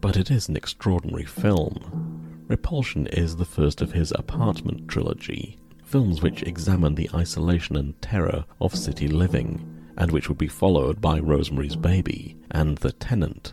but 0.00 0.16
it 0.16 0.30
is 0.30 0.48
an 0.48 0.56
extraordinary 0.56 1.24
film. 1.24 2.44
Repulsion 2.48 3.06
is 3.08 3.36
the 3.36 3.44
first 3.44 3.80
of 3.80 3.92
his 3.92 4.12
apartment 4.12 4.88
trilogy, 4.88 5.58
films 5.84 6.22
which 6.22 6.42
examine 6.42 6.94
the 6.94 7.10
isolation 7.14 7.76
and 7.76 8.00
terror 8.02 8.44
of 8.60 8.74
city 8.74 9.08
living, 9.08 9.92
and 9.96 10.10
which 10.10 10.28
would 10.28 10.38
be 10.38 10.48
followed 10.48 11.00
by 11.00 11.18
Rosemary's 11.18 11.76
Baby 11.76 12.36
and 12.50 12.78
The 12.78 12.92
Tenant. 12.92 13.52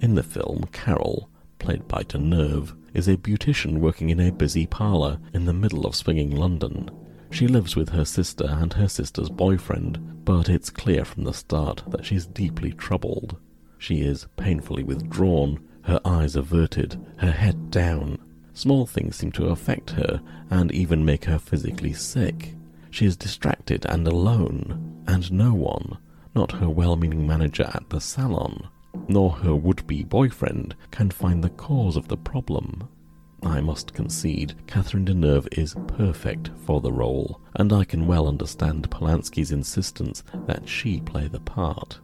In 0.00 0.14
the 0.14 0.22
film, 0.22 0.68
Carol, 0.72 1.30
played 1.58 1.86
by 1.86 2.02
Deneuve, 2.02 2.74
is 2.92 3.08
a 3.08 3.16
beautician 3.16 3.78
working 3.78 4.10
in 4.10 4.20
a 4.20 4.32
busy 4.32 4.66
parlour 4.66 5.18
in 5.32 5.44
the 5.44 5.52
middle 5.52 5.86
of 5.86 5.94
swinging 5.94 6.34
London. 6.34 6.90
She 7.30 7.46
lives 7.46 7.76
with 7.76 7.90
her 7.90 8.04
sister 8.04 8.46
and 8.46 8.72
her 8.74 8.88
sister's 8.88 9.30
boyfriend, 9.30 10.24
but 10.24 10.48
it's 10.48 10.70
clear 10.70 11.04
from 11.04 11.24
the 11.24 11.32
start 11.32 11.82
that 11.88 12.04
she's 12.04 12.26
deeply 12.26 12.72
troubled. 12.72 13.36
She 13.82 14.02
is 14.02 14.28
painfully 14.36 14.84
withdrawn, 14.84 15.58
her 15.82 16.00
eyes 16.04 16.36
averted, 16.36 17.04
her 17.16 17.32
head 17.32 17.72
down. 17.72 18.16
Small 18.52 18.86
things 18.86 19.16
seem 19.16 19.32
to 19.32 19.46
affect 19.46 19.90
her 19.90 20.22
and 20.50 20.70
even 20.70 21.04
make 21.04 21.24
her 21.24 21.40
physically 21.40 21.92
sick. 21.92 22.54
She 22.92 23.06
is 23.06 23.16
distracted 23.16 23.84
and 23.86 24.06
alone, 24.06 25.02
and 25.08 25.32
no 25.32 25.52
one, 25.52 25.98
not 26.32 26.52
her 26.52 26.70
well 26.70 26.94
meaning 26.94 27.26
manager 27.26 27.68
at 27.74 27.90
the 27.90 28.00
salon, 28.00 28.68
nor 29.08 29.32
her 29.32 29.56
would 29.56 29.84
be 29.88 30.04
boyfriend, 30.04 30.76
can 30.92 31.10
find 31.10 31.42
the 31.42 31.50
cause 31.50 31.96
of 31.96 32.06
the 32.06 32.16
problem. 32.16 32.88
I 33.42 33.60
must 33.60 33.94
concede, 33.94 34.54
Catherine 34.68 35.06
Deneuve 35.06 35.48
is 35.58 35.74
perfect 35.88 36.52
for 36.64 36.80
the 36.80 36.92
role, 36.92 37.40
and 37.56 37.72
I 37.72 37.82
can 37.82 38.06
well 38.06 38.28
understand 38.28 38.88
Polanski's 38.92 39.50
insistence 39.50 40.22
that 40.46 40.68
she 40.68 41.00
play 41.00 41.26
the 41.26 41.40
part. 41.40 41.98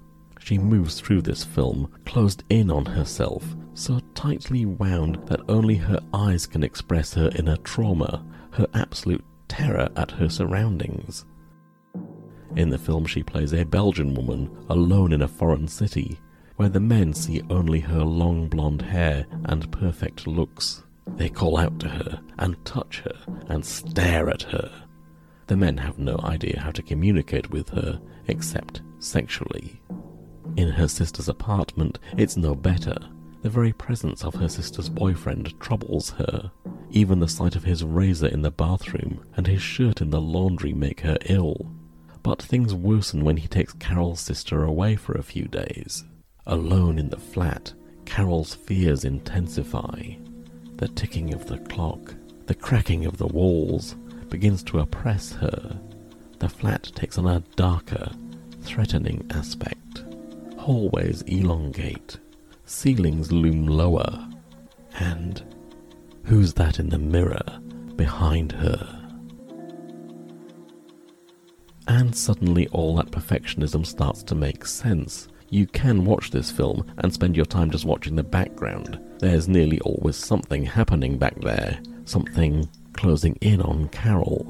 She 0.49 0.57
moves 0.57 0.99
through 0.99 1.21
this 1.21 1.45
film, 1.45 1.93
closed 2.07 2.43
in 2.49 2.71
on 2.71 2.87
herself, 2.87 3.55
so 3.75 4.01
tightly 4.15 4.65
wound 4.65 5.19
that 5.27 5.43
only 5.47 5.75
her 5.75 6.01
eyes 6.15 6.47
can 6.47 6.63
express 6.63 7.13
her 7.13 7.31
inner 7.39 7.59
trauma, 7.59 8.25
her 8.53 8.67
absolute 8.73 9.23
terror 9.49 9.91
at 9.95 10.11
her 10.13 10.31
surroundings. 10.31 11.27
In 12.57 12.71
the 12.71 12.79
film, 12.79 13.05
she 13.05 13.23
plays 13.23 13.53
a 13.53 13.63
Belgian 13.63 14.15
woman 14.15 14.49
alone 14.71 15.13
in 15.13 15.21
a 15.21 15.29
foreign 15.29 15.69
city, 15.69 16.19
where 16.57 16.71
the 16.71 16.81
men 16.81 17.13
see 17.13 17.43
only 17.51 17.81
her 17.81 18.03
long 18.03 18.49
blonde 18.49 18.81
hair 18.81 19.27
and 19.45 19.71
perfect 19.71 20.27
looks. 20.27 20.83
They 21.09 21.29
call 21.29 21.59
out 21.59 21.79
to 21.81 21.91
her 21.91 22.23
and 22.39 22.57
touch 22.65 23.01
her 23.01 23.37
and 23.49 23.63
stare 23.63 24.31
at 24.31 24.45
her. 24.45 24.73
The 25.47 25.59
men 25.59 25.77
have 25.77 25.99
no 25.99 26.19
idea 26.25 26.59
how 26.59 26.71
to 26.71 26.83
communicate 26.83 27.51
with 27.51 27.69
her 27.69 28.01
except 28.29 28.81
sexually. 28.99 29.83
In 30.57 30.71
her 30.71 30.89
sister's 30.89 31.29
apartment, 31.29 31.99
it's 32.17 32.37
no 32.37 32.55
better. 32.55 32.97
The 33.43 33.51
very 33.51 33.73
presence 33.73 34.25
of 34.25 34.35
her 34.35 34.49
sister's 34.49 34.89
boyfriend 34.89 35.59
troubles 35.61 36.11
her. 36.11 36.51
Even 36.91 37.21
the 37.21 37.29
sight 37.29 37.55
of 37.55 37.65
his 37.65 37.85
razor 37.85 38.27
in 38.27 38.43
the 38.43 38.51
bathroom 38.51 39.25
and 39.37 39.47
his 39.47 39.63
shirt 39.63 40.01
in 40.01 40.11
the 40.11 40.21
laundry 40.21 40.73
make 40.73 41.01
her 41.01 41.19
ill. 41.27 41.71
But 42.23 42.43
things 42.43 42.75
worsen 42.75 43.25
when 43.25 43.37
he 43.37 43.47
takes 43.47 43.73
Carol's 43.75 44.21
sister 44.21 44.65
away 44.65 44.97
for 44.97 45.13
a 45.13 45.23
few 45.23 45.45
days. 45.45 46.05
Alone 46.47 46.99
in 46.99 47.11
the 47.11 47.19
flat, 47.19 47.73
Carol's 48.07 48.55
fears 48.55 49.05
intensify. 49.05 50.15
The 50.77 50.89
ticking 50.89 51.35
of 51.35 51.47
the 51.47 51.59
clock, 51.59 52.15
the 52.47 52.55
cracking 52.55 53.07
of 53.07 53.19
the 53.19 53.27
walls, 53.27 53.95
begins 54.31 54.63
to 54.65 54.81
oppress 54.81 55.33
her. 55.33 55.79
The 56.39 56.49
flat 56.49 56.85
takes 56.95 57.19
on 57.19 57.27
a 57.27 57.41
darker, 57.57 58.11
threatening 58.63 59.27
aspect. 59.31 60.05
Hallways 60.69 61.23
elongate, 61.23 62.19
ceilings 62.67 63.33
loom 63.33 63.67
lower, 63.67 64.29
and 64.99 65.43
who's 66.25 66.53
that 66.53 66.79
in 66.79 66.91
the 66.91 66.99
mirror 66.99 67.59
behind 67.97 68.53
her? 68.53 69.11
And 71.87 72.15
suddenly 72.15 72.69
all 72.69 72.95
that 72.97 73.11
perfectionism 73.11 73.87
starts 73.87 74.23
to 74.25 74.35
make 74.35 74.67
sense. 74.67 75.29
You 75.49 75.67
can 75.67 76.05
watch 76.05 76.33
this 76.33 76.51
film 76.51 76.85
and 76.99 77.11
spend 77.15 77.35
your 77.35 77.47
time 77.47 77.71
just 77.71 77.87
watching 77.87 78.15
the 78.15 78.23
background. 78.23 79.01
There's 79.21 79.49
nearly 79.49 79.81
always 79.81 80.17
something 80.17 80.67
happening 80.67 81.17
back 81.17 81.41
there, 81.41 81.81
something 82.05 82.69
closing 82.93 83.37
in 83.37 83.63
on 83.63 83.89
Carol. 83.89 84.45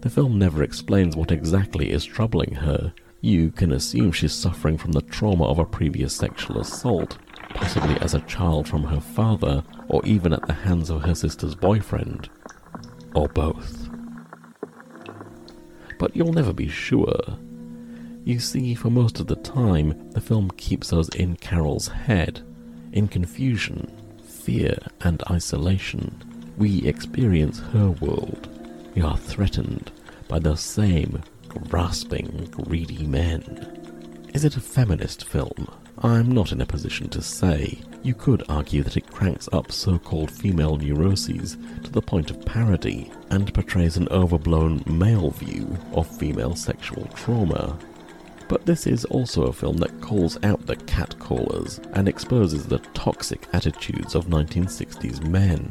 The 0.00 0.08
film 0.08 0.38
never 0.38 0.62
explains 0.62 1.16
what 1.16 1.30
exactly 1.30 1.90
is 1.90 2.06
troubling 2.06 2.54
her. 2.54 2.94
You 3.22 3.50
can 3.50 3.72
assume 3.72 4.12
she's 4.12 4.32
suffering 4.32 4.78
from 4.78 4.92
the 4.92 5.02
trauma 5.02 5.44
of 5.44 5.58
a 5.58 5.66
previous 5.66 6.14
sexual 6.14 6.58
assault, 6.58 7.18
possibly 7.50 7.98
as 8.00 8.14
a 8.14 8.20
child 8.20 8.66
from 8.66 8.84
her 8.84 9.00
father, 9.00 9.62
or 9.88 10.00
even 10.06 10.32
at 10.32 10.46
the 10.46 10.54
hands 10.54 10.88
of 10.88 11.02
her 11.02 11.14
sister's 11.14 11.54
boyfriend. 11.54 12.30
Or 13.14 13.28
both. 13.28 13.90
But 15.98 16.16
you'll 16.16 16.32
never 16.32 16.54
be 16.54 16.68
sure. 16.68 17.20
You 18.24 18.38
see, 18.38 18.74
for 18.74 18.88
most 18.88 19.20
of 19.20 19.26
the 19.26 19.36
time, 19.36 20.10
the 20.12 20.20
film 20.20 20.50
keeps 20.52 20.92
us 20.92 21.08
in 21.10 21.36
Carol's 21.36 21.88
head, 21.88 22.40
in 22.92 23.06
confusion, 23.06 23.90
fear, 24.24 24.78
and 25.02 25.22
isolation. 25.30 26.14
We 26.56 26.86
experience 26.86 27.58
her 27.58 27.90
world. 27.90 28.48
We 28.94 29.02
are 29.02 29.18
threatened 29.18 29.92
by 30.26 30.38
the 30.38 30.56
same 30.56 31.22
grasping, 31.50 32.48
greedy 32.50 33.06
men. 33.06 34.28
Is 34.34 34.44
it 34.44 34.56
a 34.56 34.60
feminist 34.60 35.24
film? 35.24 35.68
I'm 35.98 36.32
not 36.32 36.52
in 36.52 36.60
a 36.60 36.66
position 36.66 37.08
to 37.10 37.20
say. 37.20 37.78
You 38.02 38.14
could 38.14 38.42
argue 38.48 38.82
that 38.82 38.96
it 38.96 39.10
cranks 39.10 39.48
up 39.52 39.70
so 39.70 39.98
called 39.98 40.30
female 40.30 40.76
neuroses 40.76 41.58
to 41.82 41.90
the 41.90 42.00
point 42.00 42.30
of 42.30 42.44
parody 42.46 43.12
and 43.30 43.52
portrays 43.52 43.96
an 43.96 44.08
overblown 44.08 44.82
male 44.86 45.30
view 45.30 45.76
of 45.92 46.06
female 46.06 46.56
sexual 46.56 47.04
trauma. 47.14 47.78
But 48.48 48.64
this 48.66 48.86
is 48.86 49.04
also 49.04 49.44
a 49.44 49.52
film 49.52 49.76
that 49.78 50.00
calls 50.00 50.38
out 50.42 50.64
the 50.66 50.76
catcallers 50.76 51.78
and 51.92 52.08
exposes 52.08 52.66
the 52.66 52.78
toxic 52.94 53.46
attitudes 53.52 54.14
of 54.14 54.26
1960s 54.26 55.26
men. 55.28 55.68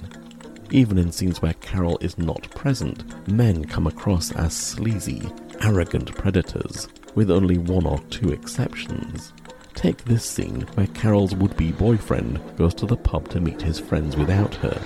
Even 0.71 0.99
in 0.99 1.11
scenes 1.11 1.41
where 1.41 1.53
Carol 1.55 1.97
is 1.99 2.17
not 2.19 2.49
present, 2.51 3.27
men 3.27 3.65
come 3.65 3.87
across 3.87 4.31
as 4.33 4.55
sleazy, 4.55 5.23
arrogant 5.61 6.13
predators, 6.15 6.87
with 7.15 7.29
only 7.29 7.57
one 7.57 7.85
or 7.85 7.99
two 8.09 8.31
exceptions. 8.31 9.33
Take 9.73 10.03
this 10.05 10.25
scene 10.25 10.61
where 10.75 10.87
Carol's 10.87 11.35
would 11.35 11.55
be 11.55 11.71
boyfriend 11.71 12.39
goes 12.57 12.73
to 12.75 12.85
the 12.85 12.97
pub 12.97 13.29
to 13.29 13.39
meet 13.39 13.61
his 13.61 13.79
friends 13.79 14.15
without 14.17 14.55
her. 14.55 14.81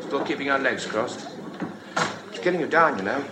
Still 0.00 0.24
keeping 0.24 0.50
our 0.50 0.58
legs 0.58 0.86
crossed. 0.86 1.28
It's 2.30 2.40
getting 2.40 2.60
you 2.60 2.66
down, 2.66 2.98
you 2.98 3.04
know. 3.04 3.24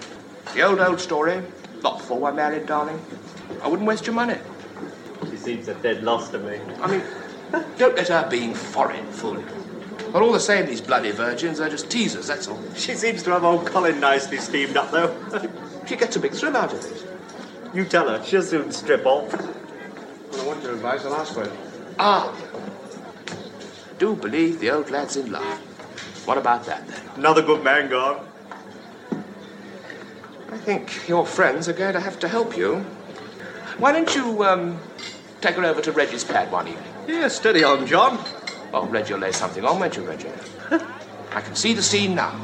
The 0.55 0.63
old, 0.63 0.81
old 0.81 1.01
story. 1.01 1.43
Not 1.83 1.99
before 1.99 2.19
we're 2.19 2.33
married, 2.33 2.67
darling. 2.67 3.01
I 3.63 3.69
wouldn't 3.69 3.89
waste 3.89 4.07
your 4.07 4.15
money. 4.15 4.37
She 5.31 5.37
seems 5.37 5.69
a 5.69 5.75
dead 5.75 6.03
loss 6.03 6.31
to 6.31 6.39
me. 6.39 6.61
I 6.81 6.91
mean, 6.91 7.03
don't 7.79 7.97
let 7.97 8.09
her 8.09 8.29
being 8.29 8.55
foreign 8.55 9.07
fool 9.13 9.39
you. 9.39 9.47
But 10.13 10.23
all 10.23 10.33
the 10.33 10.41
same, 10.41 10.67
these 10.67 10.81
bloody 10.81 11.13
virgins 11.13 11.61
are 11.61 11.69
just 11.69 11.89
teasers, 11.89 12.27
that's 12.27 12.49
all. 12.49 12.61
She 12.75 12.95
seems 12.95 13.23
to 13.23 13.31
have 13.31 13.45
old 13.45 13.67
Colin 13.67 14.01
nicely 14.01 14.39
steamed 14.39 14.77
up, 14.77 14.91
though. 14.91 15.17
She 15.87 15.97
gets 15.97 16.17
a 16.17 16.21
big 16.21 16.33
thrill 16.33 16.57
out 16.57 16.73
of 16.73 16.85
it. 16.85 17.07
You 17.75 17.85
tell 17.85 18.09
her, 18.09 18.25
she'll 18.25 18.43
soon 18.43 18.73
strip 18.73 19.07
off. 19.07 19.33
When 19.33 20.41
I 20.41 20.47
want 20.47 20.63
your 20.63 20.75
advice, 20.75 21.05
I'll 21.05 21.15
ask. 21.15 21.39
Ah! 21.99 22.35
Do 23.99 24.17
believe 24.17 24.61
the 24.61 24.71
old 24.71 24.91
lad's 24.91 25.17
in 25.17 25.31
love. 25.31 25.59
What 26.27 26.39
about 26.39 26.65
that, 26.67 26.87
then? 26.89 27.01
Another 27.17 27.43
good 27.43 27.63
man 27.63 27.91
gone. 27.91 28.27
I 30.51 30.59
think 30.59 31.09
your 31.09 31.27
friends 31.27 31.69
are 31.69 31.73
going 31.73 31.93
to 31.95 32.01
have 32.01 32.19
to 32.21 32.29
help 32.29 32.57
you. 32.57 32.77
Why 33.79 33.93
don't 33.93 34.15
you, 34.15 34.45
um, 34.45 34.81
take 35.41 35.55
her 35.55 35.65
over 35.65 35.81
to 35.81 35.93
Reggie's 35.93 36.25
pad 36.25 36.51
one 36.51 36.69
evening? 36.69 36.85
Yeah, 37.07 37.29
steady 37.29 37.63
on, 37.65 37.87
John. 37.87 38.19
Oh, 38.73 38.87
Reggie 38.87 39.15
will 39.15 39.21
lay 39.21 39.33
something 39.33 39.65
on, 39.65 39.79
won't 39.79 39.97
you, 39.97 40.03
Reggie? 40.03 40.29
I 41.33 41.41
can 41.41 41.55
see 41.55 41.73
the 41.73 41.83
scene 41.83 42.15
now. 42.15 42.39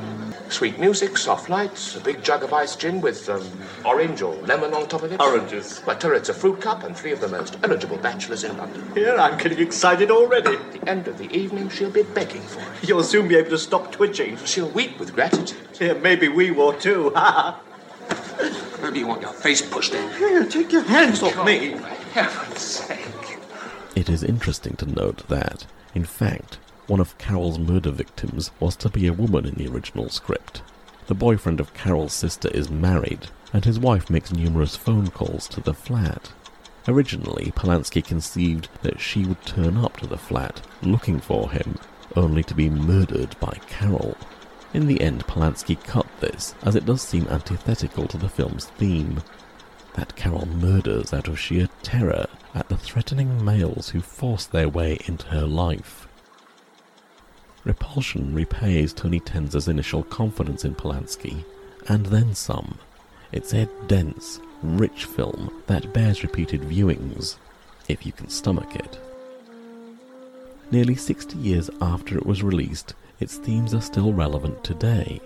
Sweet 0.49 0.79
music, 0.79 1.19
soft 1.19 1.49
lights, 1.51 1.97
a 1.97 2.01
big 2.01 2.23
jug 2.23 2.43
of 2.43 2.53
iced 2.53 2.81
gin 2.81 3.01
with 3.01 3.29
um, 3.29 3.45
orange 3.85 4.23
or 4.23 4.35
lemon 4.43 4.73
on 4.75 4.89
top 4.89 5.03
of 5.03 5.13
it. 5.13 5.21
Oranges. 5.21 5.83
My 5.87 5.95
turret's 5.95 6.29
a 6.29 6.35
fruit 6.35 6.61
cup 6.61 6.83
and 6.85 6.97
three 6.97 7.13
of 7.13 7.21
the 7.21 7.29
most 7.29 7.57
eligible 7.63 7.97
bachelors 7.99 8.45
in 8.45 8.57
London. 8.57 8.89
Here, 8.95 9.17
I'm 9.17 9.37
getting 9.39 9.59
excited 9.59 10.11
already. 10.11 10.57
At 10.57 10.73
the 10.73 10.89
end 10.89 11.09
of 11.09 11.19
the 11.19 11.31
evening, 11.37 11.69
she'll 11.69 11.91
be 11.91 12.05
begging 12.05 12.43
for 12.43 12.61
it. 12.61 12.89
You'll 12.89 13.03
soon 13.03 13.29
be 13.29 13.37
able 13.37 13.51
to 13.51 13.59
stop 13.59 13.93
twitching. 13.93 14.37
She'll 14.45 14.71
weep 14.71 14.99
with 14.99 15.15
gratitude. 15.15 15.59
Yeah, 15.81 15.95
maybe 15.95 16.29
we 16.29 16.51
will 16.51 16.73
too. 16.73 17.13
Maybe 18.83 19.01
you 19.01 19.07
want 19.07 19.23
your 19.23 19.33
face 19.33 19.63
pushed 19.63 19.95
in. 19.95 20.11
Here, 20.13 20.45
take 20.45 20.71
your 20.71 20.83
hands 20.83 21.23
off 21.23 21.45
me. 21.45 21.75
For 21.75 21.87
heaven's 21.87 22.61
sake. 22.61 23.39
It 23.97 24.09
is 24.09 24.23
interesting 24.23 24.77
to 24.77 24.87
note 24.87 25.27
that, 25.29 25.67
in 25.95 26.05
fact, 26.05 26.59
one 26.87 27.01
of 27.01 27.18
Carol's 27.18 27.59
murder 27.59 27.91
victims 27.91 28.51
was 28.61 28.76
to 28.76 28.89
be 28.89 29.07
a 29.07 29.12
woman 29.12 29.47
in 29.47 29.55
the 29.55 29.68
original 29.68 30.09
script. 30.09 30.62
The 31.07 31.14
boyfriend 31.14 31.61
of 31.61 31.74
Carol's 31.74 32.12
sister 32.12 32.49
is 32.49 32.70
married, 32.70 33.28
and 33.53 33.64
his 33.64 33.78
wife 33.78 34.11
makes 34.11 34.32
numerous 34.32 34.76
phone 34.76 35.09
calls 35.09 35.49
to 35.49 35.61
the 35.61 35.74
flat. 35.74 36.32
Originally, 36.89 37.53
Polanski 37.57 38.05
conceived 38.05 38.68
that 38.82 39.01
she 39.01 39.24
would 39.24 39.41
turn 39.43 39.76
up 39.76 39.97
to 39.99 40.07
the 40.07 40.18
flat 40.18 40.61
looking 40.82 41.18
for 41.18 41.51
him, 41.51 41.76
only 42.14 42.43
to 42.45 42.55
be 42.55 42.70
murdered 42.70 43.39
by 43.41 43.59
Carol. 43.68 44.16
In 44.72 44.87
the 44.87 45.01
end, 45.01 45.26
Polanski 45.26 45.82
cut 45.82 46.07
this, 46.20 46.55
as 46.62 46.76
it 46.76 46.87
does 46.87 47.03
seem 47.03 47.26
antithetical 47.28 48.07
to 48.09 48.16
the 48.16 48.28
film's 48.28 48.66
theme. 48.66 49.22
That 49.95 50.14
Carol 50.14 50.47
murders 50.47 51.12
out 51.12 51.28
of 51.28 51.39
sheer 51.39 51.68
terror 51.82 52.26
at 52.55 52.68
the 52.68 52.76
threatening 52.76 53.45
males 53.45 53.91
who 53.91 54.01
force 54.01 54.47
their 54.47 54.68
way 54.68 54.99
into 55.07 55.26
her 55.28 55.47
life. 55.47 56.06
Repulsion 57.67 58.33
repays 58.33 58.93
Tony 58.93 59.19
Tenser's 59.19 59.67
initial 59.67 60.05
confidence 60.05 60.64
in 60.64 60.77
Polanski, 60.77 61.45
and 61.89 62.07
then 62.07 62.33
some. 62.33 62.79
It's 63.33 63.53
a 63.55 63.69
dense, 63.89 64.39
rich 64.62 65.05
film 65.07 65.51
that 65.67 65.93
bears 65.93 66.23
repeated 66.23 66.61
viewings, 66.61 67.39
if 67.89 68.07
you 68.07 68.12
can 68.12 68.29
stomach 68.29 68.77
it. 68.77 69.01
Nearly 70.71 70.95
60 70.95 71.37
years 71.39 71.69
after 71.81 72.17
it 72.17 72.25
was 72.25 72.45
released, 72.45 72.95
its 73.19 73.37
themes 73.39 73.75
are 73.75 73.81
still 73.81 74.12
relevant 74.12 74.62
today. 74.62 75.21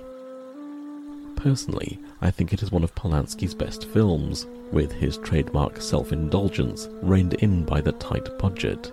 Personally, 1.36 1.98
I 2.22 2.30
think 2.30 2.54
it 2.54 2.62
is 2.62 2.72
one 2.72 2.84
of 2.84 2.94
Polanski's 2.94 3.54
best 3.54 3.86
films, 3.88 4.46
with 4.72 4.92
his 4.92 5.18
trademark 5.18 5.78
self-indulgence 5.82 6.88
reined 7.02 7.34
in 7.34 7.66
by 7.66 7.82
the 7.82 7.92
tight 7.92 8.38
budget. 8.38 8.90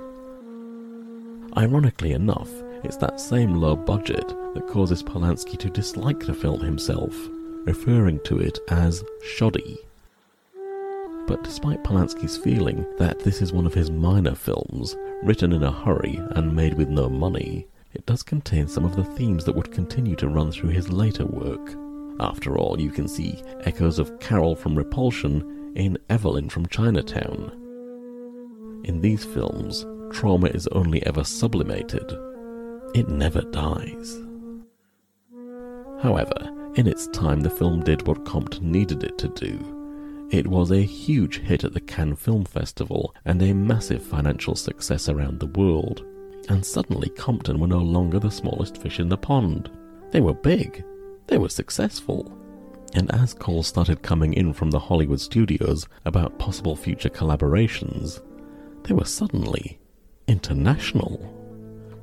Ironically 1.56 2.12
enough, 2.12 2.50
it's 2.84 2.98
that 2.98 3.20
same 3.20 3.56
low 3.56 3.76
budget 3.76 4.28
that 4.54 4.68
causes 4.68 5.04
Polanski 5.04 5.58
to 5.58 5.70
dislike 5.70 6.20
the 6.20 6.34
film 6.34 6.62
himself, 6.62 7.16
referring 7.66 8.20
to 8.26 8.40
it 8.40 8.60
as 8.70 9.04
shoddy. 9.24 9.78
But 11.28 11.44
despite 11.44 11.84
Polanski's 11.84 12.38
feeling 12.38 12.86
that 12.98 13.20
this 13.20 13.42
is 13.42 13.52
one 13.52 13.66
of 13.66 13.74
his 13.74 13.92
minor 13.92 14.36
films, 14.36 14.96
written 15.24 15.52
in 15.52 15.64
a 15.64 15.72
hurry 15.72 16.20
and 16.32 16.56
made 16.56 16.76
with 16.76 16.90
no 16.90 17.10
money, 17.10 17.68
it 17.94 18.06
does 18.06 18.24
contain 18.24 18.68
some 18.68 18.86
of 18.86 18.96
the 18.96 19.04
themes 19.04 19.44
that 19.46 19.56
would 19.56 19.72
continue 19.72 20.16
to 20.16 20.30
run 20.30 20.52
through 20.52 20.70
his 20.70 20.90
later 20.90 21.26
work. 21.26 21.76
After 22.20 22.58
all, 22.58 22.80
you 22.80 22.90
can 22.92 23.08
see 23.08 23.44
echoes 23.66 24.00
of 24.00 24.20
Carol 24.20 24.56
from 24.56 24.76
Repulsion 24.76 25.74
in 25.76 25.98
Evelyn 26.10 26.50
from 26.50 26.66
Chinatown. 26.68 27.52
In 28.86 29.02
these 29.02 29.26
films, 29.26 29.86
trauma 30.12 30.48
is 30.48 30.68
only 30.68 31.06
ever 31.06 31.24
sublimated. 31.24 32.10
It 32.94 33.10
never 33.10 33.42
dies. 33.42 34.18
However, 36.02 36.52
in 36.76 36.88
its 36.88 37.08
time 37.08 37.42
the 37.42 37.50
film 37.50 37.84
did 37.84 38.08
what 38.08 38.26
Compton 38.26 38.72
needed 38.72 39.04
it 39.04 39.18
to 39.20 39.28
do. 39.30 40.28
It 40.30 40.48
was 40.48 40.72
a 40.72 40.82
huge 40.82 41.40
hit 41.40 41.64
at 41.64 41.74
the 41.74 41.82
Cannes 41.82 42.18
Film 42.18 42.44
Festival 42.44 43.16
and 43.26 43.42
a 43.42 43.54
massive 43.54 44.04
financial 44.04 44.56
success 44.56 45.10
around 45.10 45.40
the 45.40 45.48
world. 45.48 46.06
And 46.50 46.66
suddenly 46.66 47.10
Compton 47.10 47.60
were 47.60 47.68
no 47.68 47.80
longer 47.80 48.20
the 48.20 48.30
smallest 48.30 48.78
fish 48.82 49.00
in 49.00 49.10
the 49.10 49.18
pond. 49.18 49.70
They 50.12 50.22
were 50.22 50.34
big. 50.34 50.84
They 51.28 51.38
were 51.38 51.50
successful. 51.50 52.38
And 52.94 53.14
as 53.14 53.34
calls 53.34 53.68
started 53.68 54.02
coming 54.02 54.34
in 54.34 54.54
from 54.54 54.72
the 54.72 54.80
Hollywood 54.80 55.22
studios 55.22 55.88
about 56.06 56.40
possible 56.40 56.76
future 56.76 57.10
collaborations, 57.10 58.22
they 58.84 58.94
were 58.94 59.06
suddenly 59.06 59.80
international, 60.28 61.37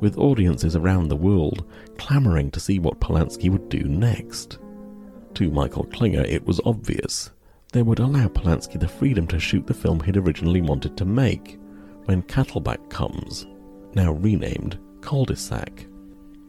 with 0.05 0.19
audiences 0.19 0.77
around 0.77 1.09
the 1.09 1.17
world 1.17 1.65
clamoring 1.97 2.51
to 2.51 2.61
see 2.61 2.79
what 2.79 3.01
Polanski 3.01 3.49
would 3.49 3.71
do 3.71 3.85
next. 3.85 4.59
To 5.33 5.51
Michael 5.51 5.85
Klinger, 5.85 6.25
it 6.25 6.47
was 6.47 6.61
obvious 6.67 7.31
they 7.73 7.81
would 7.81 8.01
allow 8.01 8.29
Polanski 8.29 8.79
the 8.79 8.87
freedom 8.87 9.27
to 9.29 9.41
shoot 9.41 9.67
the 9.67 9.73
film 9.73 10.01
he'd 10.01 10.19
originally 10.19 10.61
wanted 10.61 10.95
to 10.99 11.07
make 11.07 11.59
when 12.05 12.23
Katelbach 12.23 12.91
comes, 12.91 13.47
now 13.95 14.13
renamed 14.13 14.79
Cul-de-sac. 15.01 15.87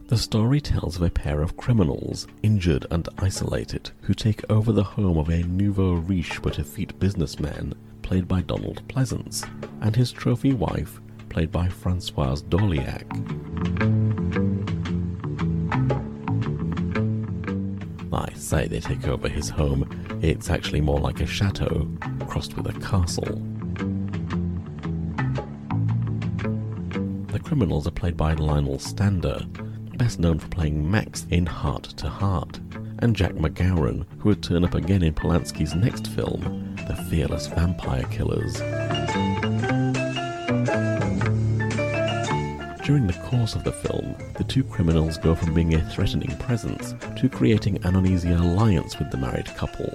The 0.08 0.18
story 0.18 0.60
tells 0.60 0.96
of 0.96 1.02
a 1.02 1.10
pair 1.10 1.40
of 1.40 1.56
criminals, 1.56 2.28
injured 2.42 2.86
and 2.90 3.08
isolated, 3.18 3.90
who 4.02 4.12
take 4.12 4.48
over 4.50 4.70
the 4.70 4.84
home 4.84 5.16
of 5.16 5.30
a 5.30 5.42
nouveau 5.44 5.94
riche 5.94 6.42
but 6.42 6.58
effete 6.58 6.96
businessman, 7.00 7.72
played 8.02 8.28
by 8.28 8.42
Donald 8.42 8.86
Pleasence, 8.86 9.48
and 9.80 9.96
his 9.96 10.12
trophy 10.12 10.52
wife, 10.52 11.00
played 11.36 11.52
by 11.52 11.68
Francoise 11.68 12.42
Dorléac. 12.44 13.04
I 18.10 18.32
say 18.32 18.66
they 18.66 18.80
take 18.80 19.06
over 19.06 19.28
his 19.28 19.50
home, 19.50 19.86
it's 20.22 20.48
actually 20.48 20.80
more 20.80 20.98
like 20.98 21.20
a 21.20 21.26
chateau 21.26 21.90
crossed 22.26 22.56
with 22.56 22.74
a 22.74 22.80
castle. 22.80 23.42
The 27.26 27.38
criminals 27.40 27.86
are 27.86 27.90
played 27.90 28.16
by 28.16 28.32
Lionel 28.32 28.78
Stander, 28.78 29.44
best 29.98 30.18
known 30.18 30.38
for 30.38 30.48
playing 30.48 30.90
Max 30.90 31.26
in 31.28 31.44
Hart 31.44 31.84
to 31.98 32.08
Hart, 32.08 32.60
and 33.00 33.14
Jack 33.14 33.32
MacGowran, 33.32 34.06
who 34.20 34.30
would 34.30 34.42
turn 34.42 34.64
up 34.64 34.72
again 34.72 35.02
in 35.02 35.12
Polanski's 35.12 35.74
next 35.74 36.06
film, 36.06 36.74
The 36.88 36.96
Fearless 37.10 37.46
Vampire 37.48 38.04
Killers. 38.04 38.58
During 42.86 43.08
the 43.08 43.14
course 43.14 43.56
of 43.56 43.64
the 43.64 43.72
film, 43.72 44.14
the 44.34 44.44
two 44.44 44.62
criminals 44.62 45.18
go 45.18 45.34
from 45.34 45.52
being 45.52 45.74
a 45.74 45.90
threatening 45.90 46.30
presence 46.38 46.94
to 47.16 47.28
creating 47.28 47.84
an 47.84 47.96
uneasy 47.96 48.30
alliance 48.30 48.96
with 49.00 49.10
the 49.10 49.16
married 49.16 49.46
couple. 49.56 49.92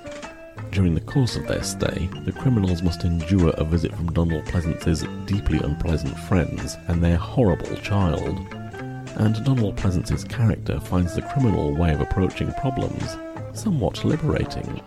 During 0.72 0.94
the 0.94 1.00
course 1.00 1.38
of 1.38 1.48
their 1.48 1.64
stay, 1.64 2.10
the 2.26 2.34
criminals 2.34 2.84
must 2.84 3.06
endure 3.06 3.52
a 3.52 3.64
visit 3.64 3.96
from 3.96 4.12
Donald 4.12 4.46
Pleasence's 4.48 5.06
deeply 5.26 5.60
unpleasant 5.60 6.20
friends 6.20 6.76
and 6.90 7.02
their 7.02 7.16
horrible 7.16 7.78
child. 7.78 8.38
And 9.16 9.42
Donald 9.46 9.78
Pleasence's 9.78 10.26
character 10.26 10.78
finds 10.82 11.16
the 11.16 11.22
criminal 11.22 11.74
way 11.74 11.94
of 11.94 12.02
approaching 12.02 12.52
problems 12.56 13.16
somewhat 13.54 14.04
liberating. 14.04 14.82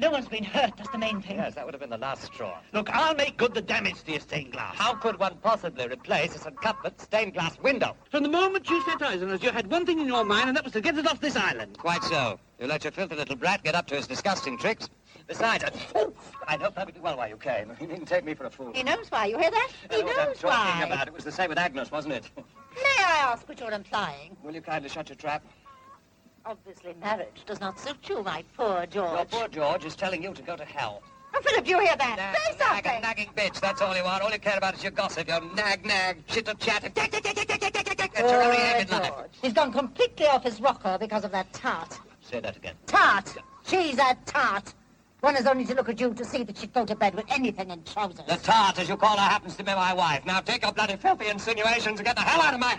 And 0.00 0.02
no 0.02 0.10
one's 0.10 0.28
been 0.28 0.44
hurt, 0.44 0.76
that's 0.76 0.90
the 0.90 0.98
main 0.98 1.20
thing. 1.22 1.36
Yes, 1.36 1.54
that 1.54 1.64
would 1.64 1.74
have 1.74 1.80
been 1.80 1.90
the 1.90 1.98
last 1.98 2.22
straw. 2.24 2.58
Look, 2.72 2.90
I'll 2.90 3.14
make 3.14 3.36
good 3.36 3.54
the 3.54 3.60
damage 3.60 4.02
to 4.04 4.12
your 4.12 4.20
stained 4.20 4.52
glass. 4.52 4.74
How 4.76 4.94
could 4.94 5.18
one 5.18 5.36
possibly 5.42 5.86
replace 5.86 6.34
a 6.34 6.38
St. 6.38 6.60
Cuthbert's 6.60 7.04
stained 7.04 7.34
glass 7.34 7.58
window? 7.58 7.96
From 8.10 8.22
the 8.22 8.28
moment 8.28 8.68
you 8.68 8.82
set 8.84 9.02
eyes 9.02 9.22
on 9.22 9.30
us, 9.30 9.42
you 9.42 9.50
had 9.50 9.70
one 9.70 9.86
thing 9.86 9.98
in 10.00 10.06
your 10.06 10.24
mind, 10.24 10.48
and 10.48 10.56
that 10.56 10.64
was 10.64 10.72
to 10.74 10.80
get 10.80 10.96
us 10.96 11.06
off 11.06 11.20
this 11.20 11.36
island. 11.36 11.78
Quite 11.78 12.02
so. 12.04 12.38
You 12.58 12.66
let 12.66 12.84
your 12.84 12.92
filthy 12.92 13.14
little 13.16 13.36
brat 13.36 13.62
get 13.64 13.74
up 13.74 13.86
to 13.88 13.96
his 13.96 14.06
disgusting 14.06 14.58
tricks. 14.58 14.88
Besides, 15.26 15.64
I, 15.64 16.06
I 16.46 16.56
know 16.56 16.70
perfectly 16.70 17.00
well 17.00 17.16
why 17.16 17.28
you 17.28 17.36
came. 17.36 17.72
You 17.80 17.86
needn't 17.86 18.08
take 18.08 18.24
me 18.24 18.34
for 18.34 18.44
a 18.44 18.50
fool. 18.50 18.72
He 18.74 18.82
knows 18.82 19.06
why, 19.10 19.26
you 19.26 19.38
hear 19.38 19.50
that? 19.50 19.70
He 19.90 19.96
I 19.96 20.00
know 20.00 20.06
what 20.06 20.18
I'm 20.18 20.34
talking 20.34 20.48
why. 20.48 20.86
about. 20.86 21.06
It 21.08 21.14
was 21.14 21.24
the 21.24 21.32
same 21.32 21.48
with 21.48 21.58
Agnes, 21.58 21.90
wasn't 21.90 22.14
it? 22.14 22.30
May 22.36 23.04
I 23.04 23.30
ask 23.32 23.48
what 23.48 23.58
you're 23.60 23.70
implying? 23.72 24.36
Will 24.42 24.54
you 24.54 24.60
kindly 24.60 24.88
shut 24.90 25.08
your 25.08 25.16
trap? 25.16 25.42
Obviously, 26.46 26.94
marriage 27.00 27.44
does 27.46 27.60
not 27.60 27.78
suit 27.78 28.08
you, 28.08 28.22
my 28.22 28.42
poor 28.56 28.86
George. 28.86 29.12
Your 29.12 29.24
poor 29.26 29.48
George 29.48 29.84
is 29.84 29.94
telling 29.94 30.22
you 30.22 30.32
to 30.32 30.42
go 30.42 30.56
to 30.56 30.64
hell. 30.64 31.02
Oh, 31.34 31.40
Philip, 31.42 31.68
you 31.68 31.78
hear 31.78 31.94
that? 31.96 32.16
Nag, 32.16 32.36
Say 32.58 32.58
nag, 32.58 32.86
a 32.86 33.00
nagging 33.00 33.30
bitch, 33.36 33.60
that's 33.60 33.80
all 33.80 33.94
you 33.96 34.02
are. 34.02 34.20
All 34.20 34.30
you 34.30 34.38
care 34.38 34.56
about 34.56 34.74
is 34.74 34.82
your 34.82 34.90
gossip, 34.90 35.28
your 35.28 35.40
nag, 35.54 35.84
nag, 35.84 36.26
chitter 36.26 36.54
chatter. 36.54 36.88
That's 36.94 37.12
your 38.18 38.28
very 38.28 38.56
aim 38.56 38.80
in 38.80 38.86
Poor 38.88 38.98
life. 38.98 39.08
George. 39.10 39.30
He's 39.42 39.52
gone 39.52 39.72
completely 39.72 40.26
off 40.26 40.42
his 40.42 40.60
rocker 40.60 40.96
because 40.98 41.24
of 41.24 41.30
that 41.32 41.52
tart. 41.52 42.00
Say 42.20 42.40
that 42.40 42.56
again. 42.56 42.74
Tart! 42.86 43.36
She's 43.66 43.98
a 43.98 44.16
tart. 44.26 44.74
One 45.20 45.34
has 45.34 45.46
only 45.46 45.66
to 45.66 45.74
look 45.74 45.88
at 45.88 46.00
you 46.00 46.14
to 46.14 46.24
see 46.24 46.42
that 46.44 46.56
she'd 46.56 46.72
go 46.72 46.84
to 46.86 46.96
bed 46.96 47.14
with 47.14 47.26
anything 47.28 47.70
in 47.70 47.82
trousers. 47.84 48.24
The 48.26 48.36
tart, 48.36 48.78
as 48.80 48.88
you 48.88 48.96
call 48.96 49.16
her, 49.16 49.22
happens 49.22 49.54
to 49.56 49.62
be 49.62 49.72
my 49.72 49.92
wife. 49.92 50.24
Now 50.24 50.40
take 50.40 50.62
your 50.62 50.72
bloody 50.72 50.96
filthy 50.96 51.28
insinuations 51.28 52.00
and 52.00 52.06
get 52.06 52.16
the 52.16 52.22
hell 52.22 52.40
out 52.40 52.54
of 52.54 52.60
my 52.60 52.78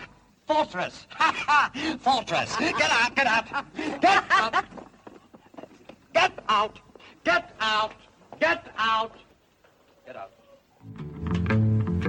fortress. 0.52 1.06
Fortress. 2.00 2.56
Get 2.56 2.90
out, 2.90 3.14
get 3.14 3.26
out. 3.26 3.46
Get 4.00 4.24
out. 4.30 4.64
Get 6.12 6.32
out. 6.48 6.78
Get 7.24 7.54
out. 7.60 7.92
Get 8.40 8.66
out. 8.78 9.12
Get 10.06 10.16
out. 10.16 10.32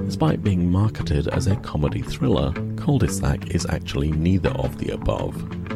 Despite 0.05 0.43
being 0.43 0.69
marketed 0.69 1.27
as 1.29 1.47
a 1.47 1.55
comedy 1.57 2.01
thriller, 2.01 2.53
Cul-de-sac 2.75 3.55
is 3.55 3.65
actually 3.67 4.11
neither 4.11 4.51
of 4.51 4.77
the 4.77 4.93
above. 4.93 5.35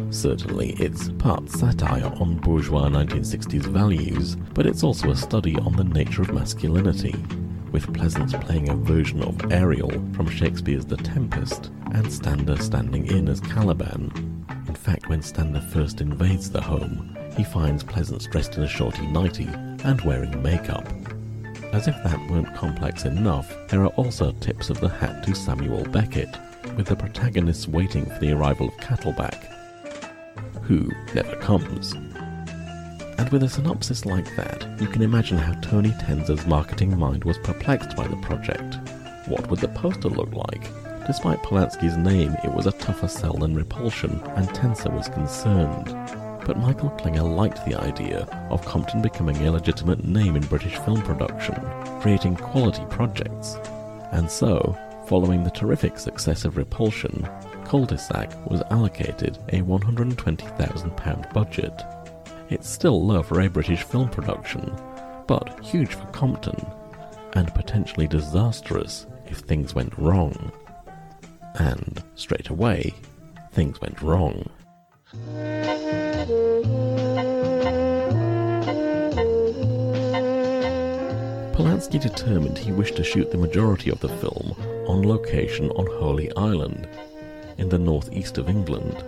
Certainly, 0.10 0.72
it's 0.80 1.10
part 1.14 1.50
satire 1.50 2.12
on 2.20 2.36
bourgeois 2.38 2.90
1960s 2.90 3.66
values, 3.66 4.36
but 4.54 4.66
it's 4.66 4.84
also 4.84 5.12
a 5.12 5.16
study 5.16 5.56
on 5.58 5.76
the 5.76 5.84
nature 5.84 6.22
of 6.22 6.34
masculinity, 6.34 7.16
with 7.72 7.88
Pleasence 7.94 8.40
playing 8.42 8.70
a 8.70 8.76
version 8.76 9.22
of 9.24 9.52
Ariel 9.52 9.92
from 10.14 10.30
Shakespeare's 10.30 10.86
The 10.86 10.98
Tempest, 10.98 11.72
and 11.94 12.12
Stander 12.12 12.58
standing 12.58 13.08
in 13.08 13.28
as 13.28 13.40
Caliban. 13.40 14.46
In 14.68 14.76
fact, 14.76 15.10
when 15.10 15.22
Stander 15.22 15.62
first 15.62 16.02
invades 16.02 16.50
the 16.50 16.62
home, 16.62 17.18
he 17.36 17.44
finds 17.44 17.84
Pleasence 17.84 18.30
dressed 18.32 18.58
in 18.58 18.64
a 18.64 18.68
shorty 18.68 19.06
nightie 19.08 19.50
and 19.84 20.02
wearing 20.02 20.42
makeup. 20.42 20.88
As 21.74 21.88
if 21.88 21.96
that 22.04 22.30
weren't 22.30 22.56
complex 22.56 23.06
enough, 23.06 23.54
there 23.68 23.84
are 23.84 23.94
also 23.96 24.32
tips 24.34 24.70
of 24.70 24.80
the 24.80 24.90
hat 24.90 25.24
to 25.26 25.36
Samuel 25.36 25.84
Beckett, 25.86 26.38
with 26.76 26.88
the 26.88 26.96
protagonists 26.96 27.68
waiting 27.68 28.06
for 28.06 28.20
the 28.20 28.32
arrival 28.32 28.70
of 28.70 28.78
Katelbach, 28.78 29.44
who 30.64 30.92
never 31.14 31.36
comes. 31.38 31.94
And 33.18 33.30
with 33.30 33.44
a 33.44 33.50
synopsis 33.50 34.06
like 34.06 34.36
that, 34.36 34.68
you 34.80 34.88
can 34.88 35.02
imagine 35.02 35.38
how 35.38 35.60
Tony 35.62 35.92
Tenser's 36.00 36.46
marketing 36.46 36.98
mind 36.98 37.24
was 37.24 37.38
perplexed 37.40 37.96
by 37.96 38.08
the 38.08 38.18
project. 38.18 38.78
What 39.28 39.50
would 39.50 39.60
the 39.60 39.68
poster 39.70 40.10
look 40.10 40.34
like? 40.34 40.64
Despite 41.08 41.42
Polanski's 41.42 41.98
name, 41.98 42.36
it 42.44 42.52
was 42.54 42.68
a 42.68 42.72
tougher 42.74 43.08
sell 43.08 43.34
than 43.34 43.56
Repulsion, 43.56 44.22
and 44.36 44.54
Tenser 44.54 44.92
was 44.92 45.08
concerned. 45.08 45.86
But 46.46 46.60
Michael 46.60 46.92
Klinger 46.92 47.24
liked 47.24 47.66
the 47.66 47.80
idea 47.82 48.20
of 48.50 48.66
Compton 48.66 49.02
becoming 49.02 49.36
a 49.38 49.52
legitimate 49.52 50.06
name 50.06 50.36
in 50.36 50.46
British 50.46 50.78
film 50.78 51.02
production, 51.02 51.56
creating 52.02 52.36
quality 52.38 52.86
projects. 52.90 53.58
And 54.12 54.30
so, 54.30 54.78
following 55.08 55.44
the 55.44 55.50
terrific 55.50 55.98
success 55.98 56.46
of 56.46 56.56
Repulsion, 56.56 57.28
Cul-de-sac 57.66 58.32
was 58.50 58.62
allocated 58.72 59.38
a 59.50 59.62
£120,000 59.62 61.34
budget. 61.34 61.84
It's 62.50 62.70
still 62.70 63.06
low 63.06 63.24
for 63.24 63.42
a 63.42 63.50
British 63.50 63.84
film 63.84 64.10
production, 64.10 64.74
but 65.28 65.60
huge 65.66 65.90
for 65.90 66.06
Compton, 66.08 66.66
and 67.34 67.54
potentially 67.54 68.08
disastrous 68.08 69.06
if 69.26 69.40
things 69.40 69.76
went 69.76 69.98
wrong. 69.98 70.54
And 71.56 72.02
straight 72.16 72.48
away, 72.48 72.94
things 73.52 73.82
went 73.82 74.02
wrong. 74.02 74.50
Polanski 81.54 82.00
determined 82.02 82.58
he 82.58 82.72
wished 82.72 82.96
to 82.96 83.04
shoot 83.04 83.30
the 83.30 83.38
majority 83.38 83.90
of 83.90 84.00
the 84.00 84.08
film 84.08 84.56
on 84.88 85.06
location 85.06 85.70
on 85.72 85.86
Holy 86.00 86.34
Island, 86.38 86.88
in 87.58 87.68
the 87.68 87.80
northeast 87.80 88.38
of 88.38 88.48
England. 88.48 89.04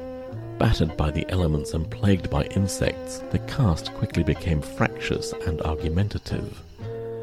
Battered 0.60 0.98
by 0.98 1.10
the 1.10 1.26
elements 1.30 1.74
and 1.74 1.90
plagued 1.90 2.30
by 2.30 2.44
insects, 2.44 3.20
the 3.32 3.40
cast 3.40 3.94
quickly 3.94 4.24
became 4.24 4.62
fractious 4.62 5.32
and 5.48 5.62
argumentative. 5.62 6.62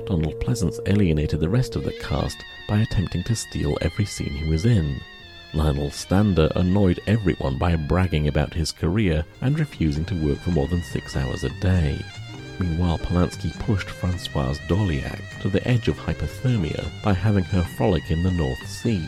Donald 0.07 0.41
Pleasence 0.41 0.81
alienated 0.87 1.41
the 1.41 1.49
rest 1.49 1.77
of 1.77 1.85
the 1.85 1.93
cast 2.01 2.39
by 2.67 2.79
attempting 2.79 3.23
to 3.25 3.37
steal 3.37 3.77
every 3.83 4.07
scene 4.07 4.33
he 4.33 4.49
was 4.49 4.65
in. 4.65 4.99
Lionel 5.53 5.91
Stander 5.91 6.51
annoyed 6.57 6.99
everyone 7.07 7.59
by 7.59 7.77
bragging 7.77 8.29
about 8.29 8.55
his 8.55 8.73
career 8.73 9.23
and 9.43 9.59
refusing 9.59 10.07
to 10.07 10.27
work 10.27 10.39
for 10.39 10.51
more 10.51 10.69
than 10.69 10.83
six 10.83 11.15
hours 11.15 11.45
a 11.45 11.51
day. 11.61 11.99
Meanwhile, 12.59 12.99
Polanski 12.99 13.51
pushed 13.61 13.91
Francoise 13.91 14.59
Dorléac 14.61 15.21
to 15.43 15.51
the 15.51 15.67
edge 15.69 15.89
of 15.89 15.99
hypothermia 15.99 16.91
by 17.03 17.13
having 17.13 17.45
her 17.45 17.63
frolic 17.63 18.11
in 18.11 18.23
the 18.23 18.31
North 18.31 18.67
Sea, 18.67 19.07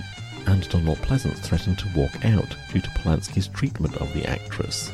and 0.48 0.66
Donald 0.70 0.96
Pleasence 0.98 1.40
threatened 1.40 1.78
to 1.78 1.92
walk 1.94 2.24
out 2.24 2.56
due 2.72 2.80
to 2.80 2.88
Polanski's 2.90 3.48
treatment 3.48 3.94
of 3.96 4.12
the 4.14 4.24
actress. 4.26 4.90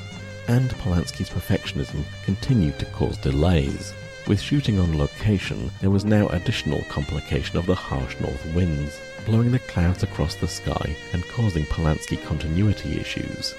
And 0.48 0.68
Polanski's 0.70 1.30
perfectionism 1.30 2.02
continued 2.24 2.76
to 2.80 2.86
cause 2.86 3.16
delays. 3.18 3.94
With 4.26 4.40
shooting 4.40 4.80
on 4.80 4.98
location, 4.98 5.70
there 5.80 5.90
was 5.90 6.04
now 6.04 6.26
additional 6.28 6.82
complication 6.88 7.56
of 7.56 7.66
the 7.66 7.74
harsh 7.74 8.18
north 8.18 8.44
winds, 8.52 9.00
blowing 9.24 9.52
the 9.52 9.60
clouds 9.60 10.02
across 10.02 10.34
the 10.34 10.48
sky 10.48 10.96
and 11.12 11.26
causing 11.28 11.64
Polanski 11.66 12.22
continuity 12.24 12.98
issues. 12.98 13.54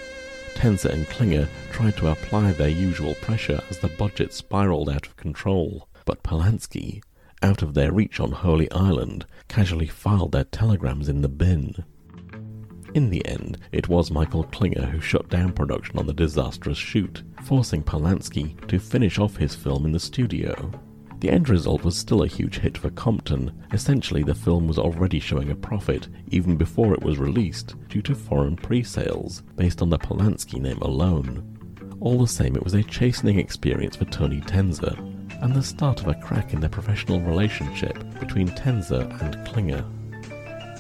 Tenser 0.53 0.89
and 0.89 1.07
Klinger 1.07 1.47
tried 1.71 1.95
to 1.97 2.09
apply 2.09 2.51
their 2.51 2.67
usual 2.67 3.15
pressure 3.15 3.61
as 3.69 3.79
the 3.79 3.87
budget 3.87 4.33
spiraled 4.33 4.89
out 4.89 5.07
of 5.07 5.15
control, 5.15 5.87
but 6.03 6.23
Polanski, 6.23 7.01
out 7.41 7.61
of 7.61 7.73
their 7.73 7.91
reach 7.91 8.19
on 8.19 8.31
Holy 8.31 8.69
Island, 8.71 9.25
casually 9.47 9.87
filed 9.87 10.31
their 10.31 10.43
telegrams 10.45 11.09
in 11.09 11.21
the 11.21 11.29
bin. 11.29 11.83
In 12.93 13.09
the 13.09 13.25
end, 13.25 13.57
it 13.73 13.89
was 13.89 14.09
Michael 14.09 14.45
Klinger 14.45 14.85
who 14.85 15.01
shut 15.01 15.29
down 15.29 15.51
production 15.51 15.99
on 15.99 16.07
the 16.07 16.13
disastrous 16.13 16.77
shoot, 16.77 17.23
forcing 17.43 17.83
Polanski 17.83 18.55
to 18.67 18.79
finish 18.79 19.19
off 19.19 19.35
his 19.35 19.53
film 19.53 19.85
in 19.85 19.91
the 19.91 19.99
studio. 19.99 20.71
The 21.19 21.29
end 21.29 21.49
result 21.49 21.83
was 21.83 21.97
still 21.97 22.23
a 22.23 22.27
huge 22.27 22.59
hit 22.59 22.77
for 22.77 22.89
Compton. 22.91 23.51
Essentially, 23.73 24.23
the 24.23 24.35
film 24.35 24.67
was 24.67 24.79
already 24.79 25.19
showing 25.19 25.51
a 25.51 25.55
profit 25.55 26.07
even 26.27 26.55
before 26.55 26.93
it 26.93 27.03
was 27.03 27.17
released 27.17 27.75
due 27.89 28.01
to 28.03 28.15
foreign 28.15 28.55
pre-sales 28.55 29.41
based 29.55 29.81
on 29.81 29.89
the 29.89 29.99
Polanski 29.99 30.61
name 30.61 30.79
alone. 30.79 31.97
All 31.99 32.19
the 32.19 32.27
same, 32.27 32.55
it 32.55 32.63
was 32.63 32.75
a 32.75 32.83
chastening 32.83 33.39
experience 33.39 33.95
for 33.95 34.05
Tony 34.05 34.39
Tenser 34.41 34.95
and 35.41 35.53
the 35.53 35.63
start 35.63 36.01
of 36.01 36.07
a 36.07 36.15
crack 36.15 36.53
in 36.53 36.59
the 36.59 36.69
professional 36.69 37.21
relationship 37.21 37.97
between 38.19 38.47
Tenser 38.47 39.01
and 39.21 39.47
Klinger. 39.47 39.85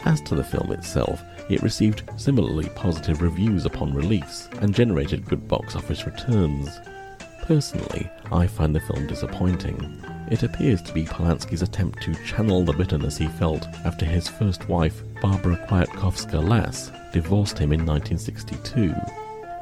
As 0.05 0.21
to 0.21 0.35
the 0.35 0.43
film 0.43 0.71
itself, 0.71 1.21
it 1.49 1.63
received 1.63 2.03
similarly 2.17 2.69
positive 2.75 3.21
reviews 3.21 3.65
upon 3.65 3.93
release 3.93 4.49
and 4.61 4.73
generated 4.73 5.25
good 5.25 5.47
box 5.47 5.75
office 5.75 6.05
returns. 6.05 6.79
Personally, 7.43 8.09
I 8.31 8.47
find 8.47 8.75
the 8.75 8.79
film 8.79 9.07
disappointing. 9.07 10.03
It 10.31 10.43
appears 10.43 10.81
to 10.83 10.93
be 10.93 11.05
Polanski's 11.05 11.61
attempt 11.61 12.01
to 12.03 12.15
channel 12.25 12.63
the 12.63 12.73
bitterness 12.73 13.17
he 13.17 13.27
felt 13.27 13.67
after 13.85 14.05
his 14.05 14.27
first 14.27 14.67
wife, 14.67 15.03
Barbara 15.21 15.57
Kwiatkowska-Lass, 15.67 16.91
divorced 17.13 17.59
him 17.59 17.71
in 17.71 17.85
1962. 17.85 18.93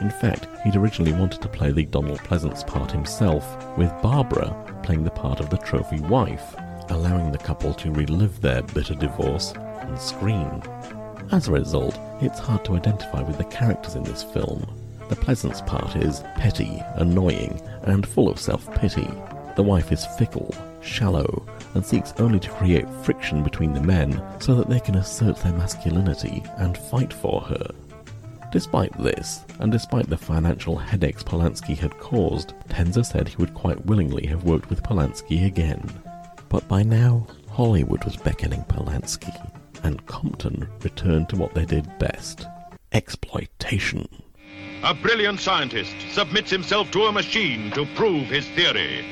In 0.03 0.09
fact, 0.09 0.47
he'd 0.65 0.75
originally 0.75 1.13
wanted 1.13 1.41
to 1.41 1.47
play 1.47 1.71
the 1.71 1.85
Donald 1.85 2.19
Pleasence 2.19 2.67
part 2.67 2.91
himself, 2.91 3.77
with 3.77 3.89
Barbara 4.01 4.53
playing 4.83 5.05
the 5.05 5.11
part 5.11 5.39
of 5.39 5.49
the 5.49 5.57
trophy 5.57 6.01
wife, 6.01 6.55
allowing 6.89 7.31
the 7.31 7.37
couple 7.37 7.73
to 7.75 7.89
relive 7.89 8.41
their 8.41 8.63
bitter 8.63 8.95
divorce 8.95 9.53
on 9.53 9.97
screen. 9.97 10.61
As 11.31 11.47
a 11.47 11.53
result, 11.53 11.97
it's 12.21 12.37
hard 12.37 12.65
to 12.65 12.75
identify 12.75 13.21
with 13.21 13.37
the 13.37 13.45
characters 13.45 13.95
in 13.95 14.03
this 14.03 14.23
film. 14.23 14.69
The 15.07 15.15
Pleasence 15.15 15.65
part 15.65 15.95
is 15.95 16.19
petty, 16.35 16.83
annoying, 16.95 17.61
and 17.83 18.05
full 18.05 18.27
of 18.27 18.41
self-pity. 18.41 19.07
The 19.55 19.63
wife 19.63 19.93
is 19.93 20.05
fickle, 20.17 20.53
shallow, 20.81 21.47
and 21.75 21.85
seeks 21.85 22.11
only 22.17 22.41
to 22.41 22.49
create 22.49 22.89
friction 23.05 23.41
between 23.41 23.71
the 23.71 23.79
men 23.79 24.21
so 24.41 24.53
that 24.55 24.67
they 24.67 24.81
can 24.81 24.95
assert 24.95 25.37
their 25.37 25.53
masculinity 25.53 26.43
and 26.57 26.77
fight 26.77 27.13
for 27.13 27.39
her. 27.39 27.67
Despite 28.53 28.95
this, 28.99 29.43
and 29.57 29.71
despite 29.71 30.07
the 30.11 30.15
financial 30.15 30.77
headaches 30.77 31.23
Polanski 31.23 31.75
had 31.75 31.97
caused, 31.97 32.53
Tenser 32.69 33.03
said 33.03 33.27
he 33.27 33.35
would 33.37 33.55
quite 33.55 33.83
willingly 33.87 34.27
have 34.27 34.43
worked 34.43 34.69
with 34.69 34.83
Polanski 34.83 35.47
again. 35.47 35.83
But 36.49 36.67
by 36.67 36.83
now, 36.83 37.25
Hollywood 37.49 38.03
was 38.03 38.15
beckoning 38.15 38.63
Polanski, 38.65 39.33
and 39.81 40.05
Compton 40.05 40.67
returned 40.83 41.29
to 41.29 41.35
what 41.35 41.55
they 41.55 41.65
did 41.65 41.97
best 41.97 42.45
exploitation. 42.91 44.07
A 44.83 44.93
brilliant 44.93 45.39
scientist 45.39 45.95
submits 46.11 46.51
himself 46.51 46.91
to 46.91 47.05
a 47.05 47.11
machine 47.11 47.71
to 47.71 47.87
prove 47.95 48.27
his 48.27 48.47
theory, 48.49 49.03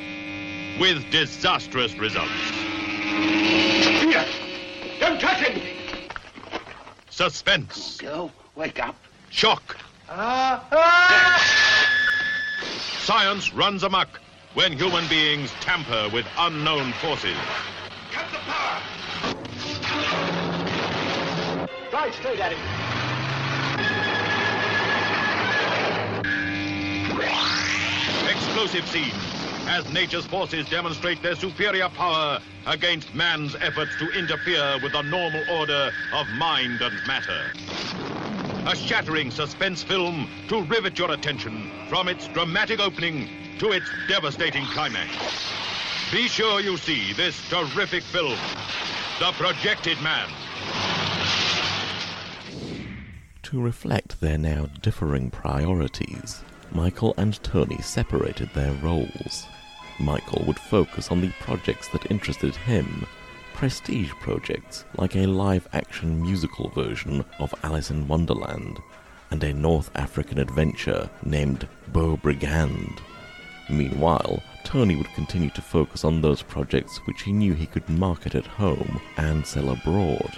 with 0.79 1.03
disastrous 1.09 1.97
results. 1.97 2.29
Here! 4.03 4.23
Don't 4.99 5.19
touch 5.19 5.39
him! 5.39 5.59
Suspense, 7.09 7.97
Girl, 7.97 8.31
wake 8.55 8.79
up. 8.79 8.95
Shock, 9.31 9.77
Ah! 10.09 10.63
ah! 10.71 11.41
science 12.99 13.53
runs 13.53 13.83
amok 13.83 14.19
when 14.53 14.73
human 14.73 15.07
beings 15.07 15.49
tamper 15.61 16.09
with 16.13 16.25
unknown 16.37 16.91
forces. 16.93 17.37
Cut 18.11 18.29
the 18.31 18.37
power! 18.39 18.81
Right 21.93 22.13
straight 22.13 22.39
at 22.39 22.51
him. 22.51 22.59
Explosive 28.29 28.87
scene 28.89 29.13
as 29.67 29.91
nature's 29.93 30.25
forces 30.25 30.67
demonstrate 30.69 31.21
their 31.21 31.35
superior 31.35 31.87
power 31.89 32.39
against 32.67 33.15
man's 33.15 33.55
efforts 33.55 33.95
to 33.97 34.09
interfere 34.11 34.77
with 34.83 34.91
the 34.91 35.01
normal 35.03 35.43
order 35.49 35.91
of 36.13 36.27
mind 36.31 36.81
and 36.81 36.95
matter. 37.07 37.51
A 38.67 38.75
shattering 38.75 39.31
suspense 39.31 39.81
film 39.81 40.29
to 40.47 40.61
rivet 40.61 40.99
your 40.99 41.11
attention 41.11 41.71
from 41.89 42.07
its 42.07 42.27
dramatic 42.27 42.79
opening 42.79 43.27
to 43.57 43.71
its 43.71 43.89
devastating 44.07 44.65
climax. 44.65 45.11
Be 46.11 46.27
sure 46.27 46.59
you 46.59 46.77
see 46.77 47.11
this 47.13 47.35
terrific 47.49 48.03
film, 48.03 48.37
The 49.19 49.31
Projected 49.31 49.99
Man. 50.03 50.29
To 53.41 53.59
reflect 53.59 54.21
their 54.21 54.37
now 54.37 54.67
differing 54.83 55.31
priorities, 55.31 56.43
Michael 56.71 57.15
and 57.17 57.41
Tony 57.43 57.81
separated 57.81 58.51
their 58.53 58.73
roles. 58.73 59.47
Michael 59.99 60.43
would 60.45 60.59
focus 60.59 61.09
on 61.09 61.19
the 61.21 61.31
projects 61.39 61.87
that 61.89 62.11
interested 62.11 62.55
him, 62.55 63.07
prestige 63.61 64.09
projects 64.13 64.85
like 64.97 65.15
a 65.15 65.27
live 65.27 65.67
action 65.73 66.19
musical 66.19 66.69
version 66.69 67.23
of 67.37 67.53
Alice 67.61 67.91
in 67.91 68.07
Wonderland 68.07 68.79
and 69.29 69.43
a 69.43 69.53
North 69.53 69.91
African 69.93 70.39
adventure 70.39 71.07
named 71.23 71.67
Beau 71.89 72.17
Brigand. 72.17 72.99
Meanwhile, 73.69 74.41
Tony 74.63 74.95
would 74.95 75.13
continue 75.13 75.51
to 75.51 75.61
focus 75.61 76.03
on 76.03 76.21
those 76.21 76.41
projects 76.41 76.97
which 77.05 77.21
he 77.21 77.31
knew 77.31 77.53
he 77.53 77.67
could 77.67 77.87
market 77.87 78.33
at 78.33 78.47
home 78.47 78.99
and 79.17 79.45
sell 79.45 79.69
abroad. 79.69 80.31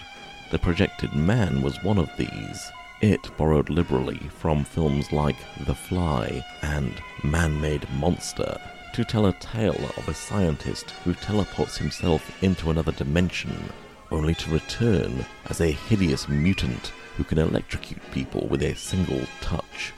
The 0.52 0.60
Projected 0.60 1.14
Man 1.14 1.62
was 1.62 1.82
one 1.82 2.00
of 2.00 2.10
these. 2.18 2.72
It 3.00 3.22
borrowed 3.38 3.70
liberally 3.70 4.20
from 4.38 4.66
films 4.66 5.14
like 5.14 5.38
The 5.66 5.76
Fly 5.76 6.46
and 6.62 7.02
Man 7.24 7.62
Made 7.62 7.90
Monster 7.92 8.60
to 8.94 9.04
tell 9.04 9.26
a 9.26 9.34
tale 9.34 9.90
of 9.98 10.08
a 10.08 10.14
scientist 10.14 10.92
who 11.04 11.16
teleports 11.16 11.78
himself 11.78 12.44
into 12.44 12.70
another 12.70 12.92
dimension, 12.92 13.52
only 14.12 14.36
to 14.36 14.52
return 14.52 15.26
as 15.48 15.62
a 15.62 15.72
hideous 15.72 16.30
mutant 16.30 16.92
who 17.18 17.24
can 17.24 17.40
electrocute 17.40 18.02
people 18.12 18.48
with 18.48 18.62
a 18.62 18.76
single 18.76 19.22
touch. 19.42 19.94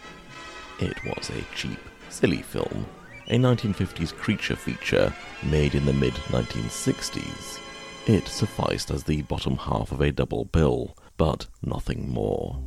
It 0.79 0.97
was 1.03 1.29
a 1.29 1.55
cheap 1.55 1.79
Silly 2.09 2.41
Film, 2.41 2.85
a 3.27 3.37
1950s 3.37 4.15
creature 4.15 4.55
feature 4.55 5.13
made 5.43 5.75
in 5.75 5.85
the 5.85 5.93
mid 5.93 6.13
1960s. 6.13 7.59
It 8.07 8.27
sufficed 8.27 8.91
as 8.91 9.03
the 9.03 9.23
bottom 9.23 9.57
half 9.57 9.91
of 9.91 9.99
a 9.99 10.11
double 10.11 10.45
bill, 10.45 10.95
but 11.17 11.47
nothing 11.61 12.09
more. 12.09 12.61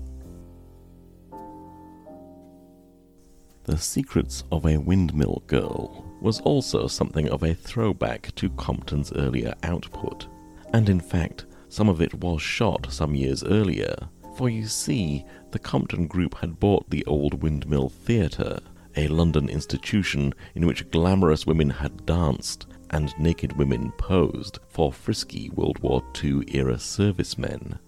The 3.64 3.78
Secrets 3.78 4.44
of 4.50 4.66
a 4.66 4.78
Windmill 4.78 5.42
Girl 5.46 6.07
was 6.20 6.40
also 6.40 6.86
something 6.86 7.28
of 7.28 7.42
a 7.42 7.54
throwback 7.54 8.34
to 8.36 8.50
Compton's 8.50 9.12
earlier 9.12 9.54
output, 9.62 10.26
and 10.72 10.88
in 10.88 11.00
fact, 11.00 11.46
some 11.68 11.88
of 11.88 12.00
it 12.00 12.14
was 12.14 12.40
shot 12.42 12.86
some 12.90 13.14
years 13.14 13.44
earlier. 13.44 13.94
For 14.36 14.48
you 14.48 14.66
see, 14.66 15.24
the 15.50 15.58
Compton 15.58 16.06
Group 16.06 16.36
had 16.38 16.60
bought 16.60 16.88
the 16.90 17.04
old 17.06 17.42
Windmill 17.42 17.88
Theatre, 17.88 18.60
a 18.96 19.08
London 19.08 19.48
institution 19.48 20.34
in 20.54 20.66
which 20.66 20.90
glamorous 20.90 21.46
women 21.46 21.70
had 21.70 22.06
danced 22.06 22.66
and 22.90 23.18
naked 23.18 23.56
women 23.56 23.92
posed 23.98 24.58
for 24.68 24.92
frisky 24.92 25.50
World 25.50 25.78
War 25.80 26.02
II 26.22 26.42
era 26.48 26.78
servicemen. 26.78 27.78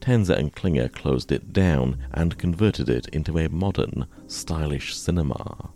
Tenser 0.00 0.34
and 0.34 0.52
Klinger 0.52 0.88
closed 0.88 1.32
it 1.32 1.52
down 1.52 1.98
and 2.12 2.38
converted 2.38 2.88
it 2.88 3.08
into 3.08 3.38
a 3.38 3.48
modern, 3.48 4.06
stylish 4.26 4.94
cinema. 4.96 5.70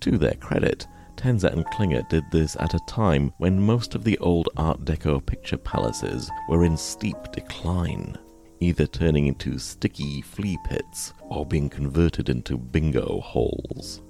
To 0.00 0.18
their 0.18 0.34
credit, 0.34 0.86
Tenser 1.16 1.48
and 1.48 1.66
Klinger 1.66 2.02
did 2.08 2.24
this 2.30 2.56
at 2.60 2.74
a 2.74 2.80
time 2.86 3.32
when 3.38 3.60
most 3.60 3.94
of 3.94 4.04
the 4.04 4.18
old 4.18 4.48
Art 4.56 4.84
Deco 4.84 5.24
picture 5.24 5.56
palaces 5.56 6.30
were 6.48 6.64
in 6.64 6.76
steep 6.76 7.16
decline, 7.32 8.16
either 8.60 8.86
turning 8.86 9.26
into 9.26 9.58
sticky 9.58 10.22
flea 10.22 10.58
pits 10.66 11.12
or 11.22 11.46
being 11.46 11.68
converted 11.68 12.28
into 12.28 12.58
bingo 12.58 13.20
halls. 13.20 14.02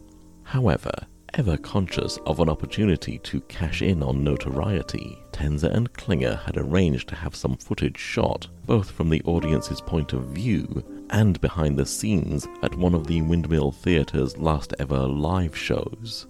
However, 0.43 0.93
ever 1.35 1.57
conscious 1.57 2.19
of 2.27 2.41
an 2.41 2.49
opportunity 2.49 3.19
to 3.19 3.41
cash 3.43 3.83
in 3.83 4.03
on 4.03 4.25
notoriety, 4.25 5.19
Tenser 5.33 5.69
and 5.69 5.93
Klinger 5.93 6.37
had 6.37 6.57
arranged 6.57 7.09
to 7.09 7.15
have 7.15 7.37
some 7.37 7.57
footage 7.57 7.99
shot, 7.99 8.49
both 8.65 8.91
from 8.91 9.11
the 9.11 9.23
audience's 9.25 9.81
point 9.81 10.13
of 10.13 10.25
view 10.29 10.85
and 11.11 11.41
behind 11.41 11.79
the 11.79 11.87
scenes 11.87 12.47
at 12.63 12.75
one 12.75 12.95
of 12.95 13.07
the 13.07 13.23
Windmill 13.23 13.73
Theatre's 13.73 14.37
last 14.39 14.75
ever 14.79 15.07
live 15.07 15.57
shows. 15.57 16.27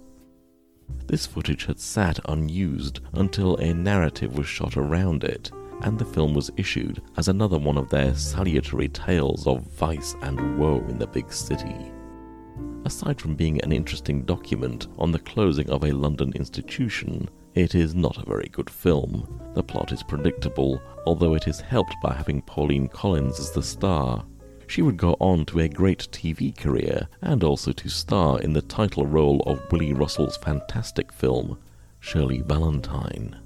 This 1.06 1.26
footage 1.26 1.66
had 1.66 1.78
sat 1.78 2.18
unused 2.28 3.00
until 3.12 3.56
a 3.56 3.72
narrative 3.72 4.36
was 4.36 4.46
shot 4.46 4.76
around 4.76 5.24
it, 5.24 5.50
and 5.82 5.98
the 5.98 6.04
film 6.04 6.34
was 6.34 6.50
issued 6.56 7.02
as 7.16 7.28
another 7.28 7.58
one 7.58 7.78
of 7.78 7.88
their 7.90 8.14
salutary 8.14 8.88
tales 8.88 9.46
of 9.46 9.62
vice 9.62 10.14
and 10.22 10.58
woe 10.58 10.78
in 10.88 10.98
the 10.98 11.06
big 11.06 11.32
city. 11.32 11.92
Aside 12.84 13.20
from 13.20 13.34
being 13.34 13.60
an 13.62 13.72
interesting 13.72 14.22
document 14.22 14.86
on 14.98 15.10
the 15.10 15.18
closing 15.18 15.68
of 15.70 15.84
a 15.84 15.92
London 15.92 16.32
institution, 16.34 17.28
it 17.54 17.74
is 17.74 17.94
not 17.94 18.18
a 18.18 18.28
very 18.28 18.48
good 18.52 18.70
film. 18.70 19.40
The 19.54 19.62
plot 19.62 19.92
is 19.92 20.02
predictable, 20.02 20.80
although 21.06 21.34
it 21.34 21.48
is 21.48 21.60
helped 21.60 21.94
by 22.02 22.14
having 22.14 22.42
Pauline 22.42 22.88
Collins 22.88 23.40
as 23.40 23.50
the 23.50 23.62
star. 23.62 24.24
She 24.68 24.82
would 24.82 24.96
go 24.96 25.16
on 25.20 25.46
to 25.46 25.60
a 25.60 25.68
great 25.68 26.08
TV 26.10 26.56
career 26.56 27.08
and 27.22 27.44
also 27.44 27.72
to 27.72 27.88
star 27.88 28.40
in 28.40 28.52
the 28.52 28.62
title 28.62 29.06
role 29.06 29.40
of 29.46 29.70
Willy 29.70 29.92
Russell's 29.92 30.36
fantastic 30.36 31.12
film, 31.12 31.58
Shirley 32.00 32.42
Valentine. 32.42 33.38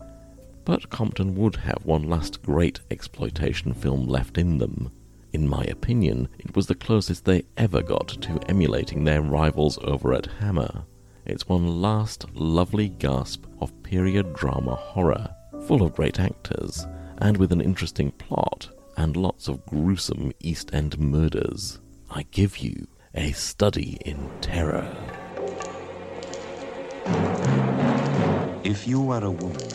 But 0.64 0.90
Compton 0.90 1.34
would 1.36 1.56
have 1.56 1.84
one 1.84 2.04
last 2.04 2.42
great 2.42 2.80
exploitation 2.90 3.74
film 3.74 4.06
left 4.06 4.38
in 4.38 4.58
them. 4.58 4.90
In 5.32 5.48
my 5.48 5.62
opinion, 5.64 6.28
it 6.38 6.56
was 6.56 6.66
the 6.66 6.74
closest 6.74 7.24
they 7.24 7.44
ever 7.56 7.82
got 7.82 8.08
to 8.08 8.40
emulating 8.48 9.04
their 9.04 9.22
rivals 9.22 9.78
over 9.82 10.14
at 10.14 10.26
Hammer. 10.40 10.84
It's 11.26 11.48
one 11.48 11.80
last 11.82 12.26
lovely 12.34 12.88
gasp 12.88 13.44
of 13.60 13.82
period 13.82 14.34
drama 14.34 14.74
horror, 14.74 15.34
full 15.66 15.82
of 15.82 15.94
great 15.94 16.18
actors, 16.18 16.86
and 17.18 17.36
with 17.36 17.52
an 17.52 17.60
interesting 17.60 18.10
plot 18.12 18.70
and 19.00 19.16
lots 19.16 19.48
of 19.48 19.64
gruesome 19.64 20.30
East 20.40 20.74
End 20.74 20.98
murders. 20.98 21.80
I 22.10 22.26
give 22.30 22.58
you 22.58 22.86
a 23.14 23.32
study 23.32 23.96
in 24.04 24.28
terror. 24.42 24.94
If 28.62 28.86
you 28.86 29.10
are 29.10 29.24
a 29.24 29.30
woman, 29.30 29.70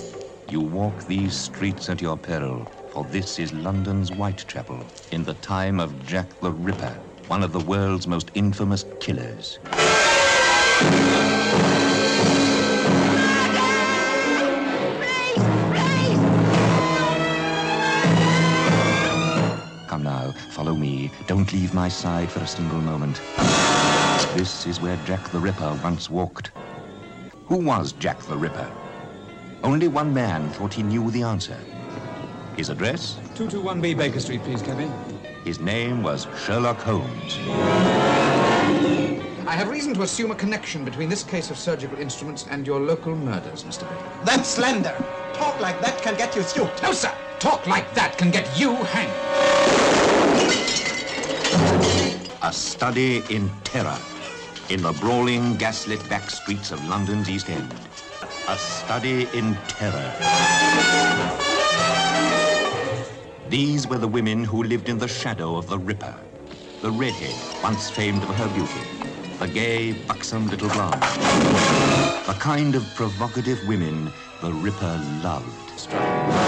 you 0.48 0.62
walk 0.62 1.08
these 1.08 1.34
streets 1.34 1.90
at 1.90 2.04
your 2.04 2.18
peril, 2.18 2.66
for 2.92 3.04
this 3.06 3.40
is 3.40 3.52
London's 3.52 4.10
Whitechapel, 4.10 4.86
in 5.12 5.24
the 5.24 5.34
time 5.36 5.80
of 5.80 6.06
Jack 6.06 6.40
the 6.42 6.52
Ripper, 6.52 6.96
one 7.28 7.42
of 7.42 7.52
the 7.52 7.62
world's 7.62 8.06
most 8.06 8.30
infamous 8.36 8.86
killers. 9.00 9.58
Me. 21.46 21.52
Don't 21.52 21.62
leave 21.62 21.74
my 21.74 21.90
side 21.90 22.32
for 22.32 22.40
a 22.40 22.48
single 22.48 22.80
moment. 22.82 23.22
This 24.36 24.66
is 24.66 24.82
where 24.82 24.98
Jack 25.06 25.30
the 25.30 25.40
Ripper 25.40 25.80
once 25.84 26.10
walked. 26.10 26.52
Who 27.48 27.58
was 27.58 27.94
Jack 27.94 28.20
the 28.24 28.38
Ripper? 28.38 28.72
Only 29.64 29.88
one 29.88 30.14
man 30.14 30.50
thought 30.52 30.74
he 30.74 30.84
knew 30.84 31.12
the 31.12 31.24
answer. 31.24 31.58
His 32.58 32.70
address? 32.70 33.18
221B 33.36 33.98
Baker 33.98 34.20
Street, 34.20 34.42
please, 34.44 34.62
Kevin. 34.62 34.92
His 35.44 35.60
name 35.60 36.02
was 36.04 36.28
Sherlock 36.46 36.78
Holmes. 36.78 37.38
I 39.48 39.54
have 39.54 39.70
reason 39.70 39.94
to 39.94 40.02
assume 40.02 40.32
a 40.32 40.36
connection 40.36 40.84
between 40.86 41.10
this 41.10 41.24
case 41.24 41.52
of 41.52 41.58
surgical 41.58 42.00
instruments 42.00 42.46
and 42.50 42.66
your 42.66 42.80
local 42.80 43.16
murders, 43.16 43.64
Mr. 43.64 43.82
Baker. 43.82 44.10
That's 44.24 44.50
slender. 44.50 44.96
Talk 45.34 45.60
like 45.60 45.80
that 45.82 46.02
can 46.02 46.18
get 46.18 46.36
you 46.36 46.42
sued. 46.42 46.72
No, 46.82 46.94
sir. 46.94 47.14
Talk 47.40 47.68
like 47.68 47.94
that 47.94 48.18
can 48.18 48.32
get 48.32 48.60
you 48.60 48.74
hanged. 48.74 49.45
A 52.46 52.54
study 52.54 53.24
in 53.32 53.50
terror 53.64 53.98
in 54.70 54.84
the 54.84 54.92
brawling, 54.94 55.58
gaslit 55.58 56.08
back 56.08 56.30
streets 56.30 56.72
of 56.72 56.88
London's 56.88 57.28
East 57.28 57.50
End. 57.50 57.68
A 58.48 58.56
study 58.56 59.28
in 59.34 59.56
terror. 59.68 60.14
These 63.50 63.88
were 63.88 63.98
the 63.98 64.08
women 64.08 64.44
who 64.44 64.62
lived 64.62 64.90
in 64.90 65.00
the 65.00 65.08
shadow 65.08 65.56
of 65.56 65.68
the 65.68 65.80
Ripper. 65.80 66.16
The 66.84 66.92
redhead, 66.92 67.34
once 67.64 67.90
famed 67.90 68.24
for 68.24 68.34
her 68.34 68.48
beauty. 68.54 68.86
The 69.40 69.48
gay, 69.48 69.94
buxom 69.94 70.48
little 70.48 70.70
blonde. 70.70 71.02
The 72.28 72.38
kind 72.40 72.76
of 72.76 72.86
provocative 72.94 73.68
women 73.68 74.14
the 74.44 74.54
Ripper 74.54 75.02
loved. 75.24 76.45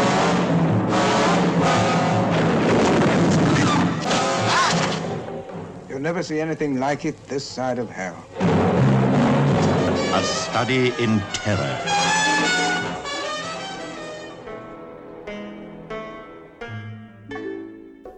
Never 6.07 6.23
see 6.23 6.39
anything 6.39 6.79
like 6.79 7.03
it 7.03 7.21
this 7.27 7.43
side 7.43 7.77
of 7.77 7.89
hell. 7.89 8.15
A 8.39 10.23
study 10.23 10.93
in 11.03 11.19
terror. 11.33 11.77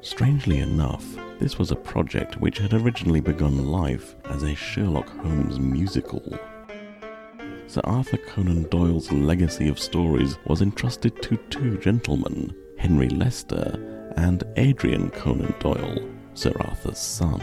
Strangely 0.01 0.59
enough, 0.59 1.03
this 1.39 1.57
was 1.57 1.71
a 1.71 1.75
project 1.75 2.39
which 2.39 2.59
had 2.59 2.75
originally 2.75 3.21
begun 3.21 3.71
life 3.71 4.15
as 4.25 4.43
a 4.43 4.53
Sherlock 4.53 5.09
Holmes 5.21 5.59
musical. 5.59 6.37
Sir 7.65 7.81
Arthur 7.85 8.17
Conan 8.17 8.69
Doyle's 8.69 9.11
legacy 9.11 9.67
of 9.67 9.79
stories 9.79 10.37
was 10.45 10.61
entrusted 10.61 11.19
to 11.23 11.37
two 11.49 11.79
gentlemen, 11.79 12.55
Henry 12.77 13.09
Lester 13.09 14.13
and 14.15 14.43
Adrian 14.57 15.09
Conan 15.09 15.55
Doyle, 15.59 16.07
Sir 16.35 16.53
Arthur's 16.59 16.99
son. 16.99 17.41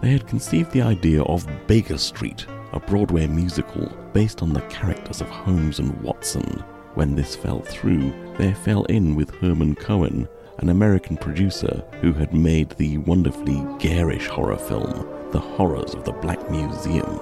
They 0.00 0.12
had 0.12 0.26
conceived 0.26 0.72
the 0.72 0.82
idea 0.82 1.22
of 1.22 1.48
Baker 1.66 1.98
Street, 1.98 2.46
a 2.72 2.80
Broadway 2.80 3.26
musical 3.26 3.86
based 4.12 4.42
on 4.42 4.52
the 4.52 4.60
characters 4.62 5.20
of 5.20 5.28
Holmes 5.28 5.78
and 5.78 6.00
Watson. 6.02 6.62
When 6.94 7.14
this 7.14 7.34
fell 7.34 7.60
through, 7.60 8.12
they 8.38 8.52
fell 8.52 8.84
in 8.84 9.14
with 9.14 9.34
Herman 9.36 9.74
Cohen, 9.74 10.28
an 10.58 10.68
American 10.68 11.16
producer 11.16 11.84
who 12.00 12.12
had 12.12 12.32
made 12.34 12.70
the 12.70 12.98
wonderfully 12.98 13.62
garish 13.78 14.26
horror 14.26 14.56
film, 14.56 15.06
The 15.32 15.40
Horrors 15.40 15.94
of 15.94 16.04
the 16.04 16.12
Black 16.12 16.50
Museum. 16.50 17.18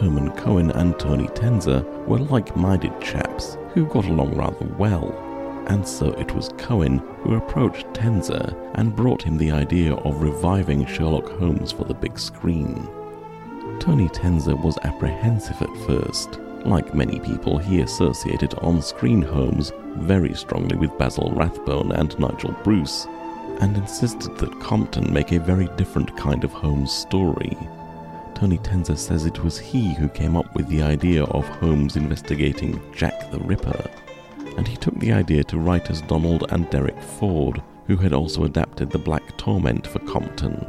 Herman 0.00 0.30
Cohen 0.32 0.70
and 0.70 0.98
Tony 0.98 1.28
Tenser 1.28 1.82
were 2.06 2.18
like 2.18 2.56
minded 2.56 2.98
chaps 3.00 3.58
who 3.74 3.86
got 3.86 4.06
along 4.06 4.34
rather 4.34 4.66
well, 4.78 5.29
and 5.70 5.86
so 5.86 6.10
it 6.14 6.34
was 6.34 6.50
Cohen 6.58 6.98
who 7.22 7.36
approached 7.36 7.94
Tenser 7.94 8.56
and 8.74 8.96
brought 8.96 9.22
him 9.22 9.38
the 9.38 9.52
idea 9.52 9.94
of 9.94 10.20
reviving 10.20 10.84
Sherlock 10.84 11.30
Holmes 11.38 11.70
for 11.70 11.84
the 11.84 11.94
big 11.94 12.18
screen. 12.18 12.88
Tony 13.78 14.08
Tenser 14.08 14.56
was 14.56 14.78
apprehensive 14.82 15.62
at 15.62 15.86
first. 15.86 16.40
Like 16.66 16.92
many 16.92 17.20
people, 17.20 17.56
he 17.56 17.82
associated 17.82 18.52
on 18.54 18.82
screen 18.82 19.22
Holmes 19.22 19.72
very 19.94 20.34
strongly 20.34 20.76
with 20.76 20.98
Basil 20.98 21.30
Rathbone 21.30 21.92
and 21.92 22.18
Nigel 22.18 22.52
Bruce, 22.64 23.06
and 23.60 23.76
insisted 23.76 24.36
that 24.38 24.60
Compton 24.60 25.12
make 25.12 25.30
a 25.30 25.38
very 25.38 25.68
different 25.76 26.16
kind 26.16 26.42
of 26.42 26.52
Holmes 26.52 26.92
story. 26.92 27.56
Tony 28.34 28.58
Tenser 28.58 28.96
says 28.96 29.24
it 29.24 29.44
was 29.44 29.56
he 29.56 29.94
who 29.94 30.08
came 30.08 30.36
up 30.36 30.52
with 30.56 30.66
the 30.66 30.82
idea 30.82 31.22
of 31.24 31.46
Holmes 31.46 31.94
investigating 31.94 32.82
Jack 32.92 33.30
the 33.30 33.38
Ripper, 33.38 33.88
and 34.60 34.68
he 34.68 34.76
took 34.76 34.98
the 34.98 35.10
idea 35.10 35.42
to 35.42 35.58
writers 35.58 36.02
Donald 36.02 36.44
and 36.52 36.68
Derek 36.68 37.00
Ford, 37.00 37.62
who 37.86 37.96
had 37.96 38.12
also 38.12 38.44
adapted 38.44 38.90
The 38.90 38.98
Black 38.98 39.38
Torment 39.38 39.86
for 39.86 40.00
Compton. 40.00 40.66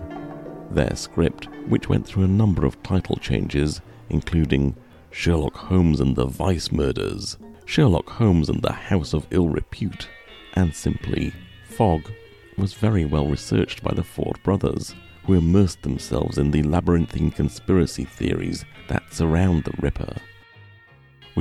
Their 0.72 0.96
script, 0.96 1.50
which 1.68 1.90
went 1.90 2.08
through 2.08 2.24
a 2.24 2.38
number 2.40 2.66
of 2.66 2.82
title 2.84 3.18
changes, 3.18 3.82
including 4.08 4.78
Sherlock 5.10 5.58
Holmes 5.58 6.00
and 6.00 6.16
the 6.16 6.26
Vice 6.26 6.72
Murders, 6.72 7.38
Sherlock 7.66 8.10
Holmes 8.12 8.48
and 8.48 8.62
the 8.62 8.72
House 8.72 9.14
of 9.14 9.28
Ill 9.30 9.50
Repute, 9.50 10.08
and 10.54 10.74
simply 10.74 11.34
Fog, 11.66 12.10
was 12.58 12.74
very 12.74 13.04
well 13.04 13.28
researched 13.28 13.84
by 13.84 13.94
the 13.94 14.06
Ford 14.06 14.40
brothers, 14.42 14.96
who 15.26 15.34
immersed 15.34 15.82
themselves 15.82 16.38
in 16.38 16.52
the 16.52 16.64
labyrinthine 16.64 17.32
conspiracy 17.32 18.06
theories 18.06 18.64
that 18.88 19.14
surround 19.14 19.66
the 19.66 19.74
Ripper. 19.82 20.16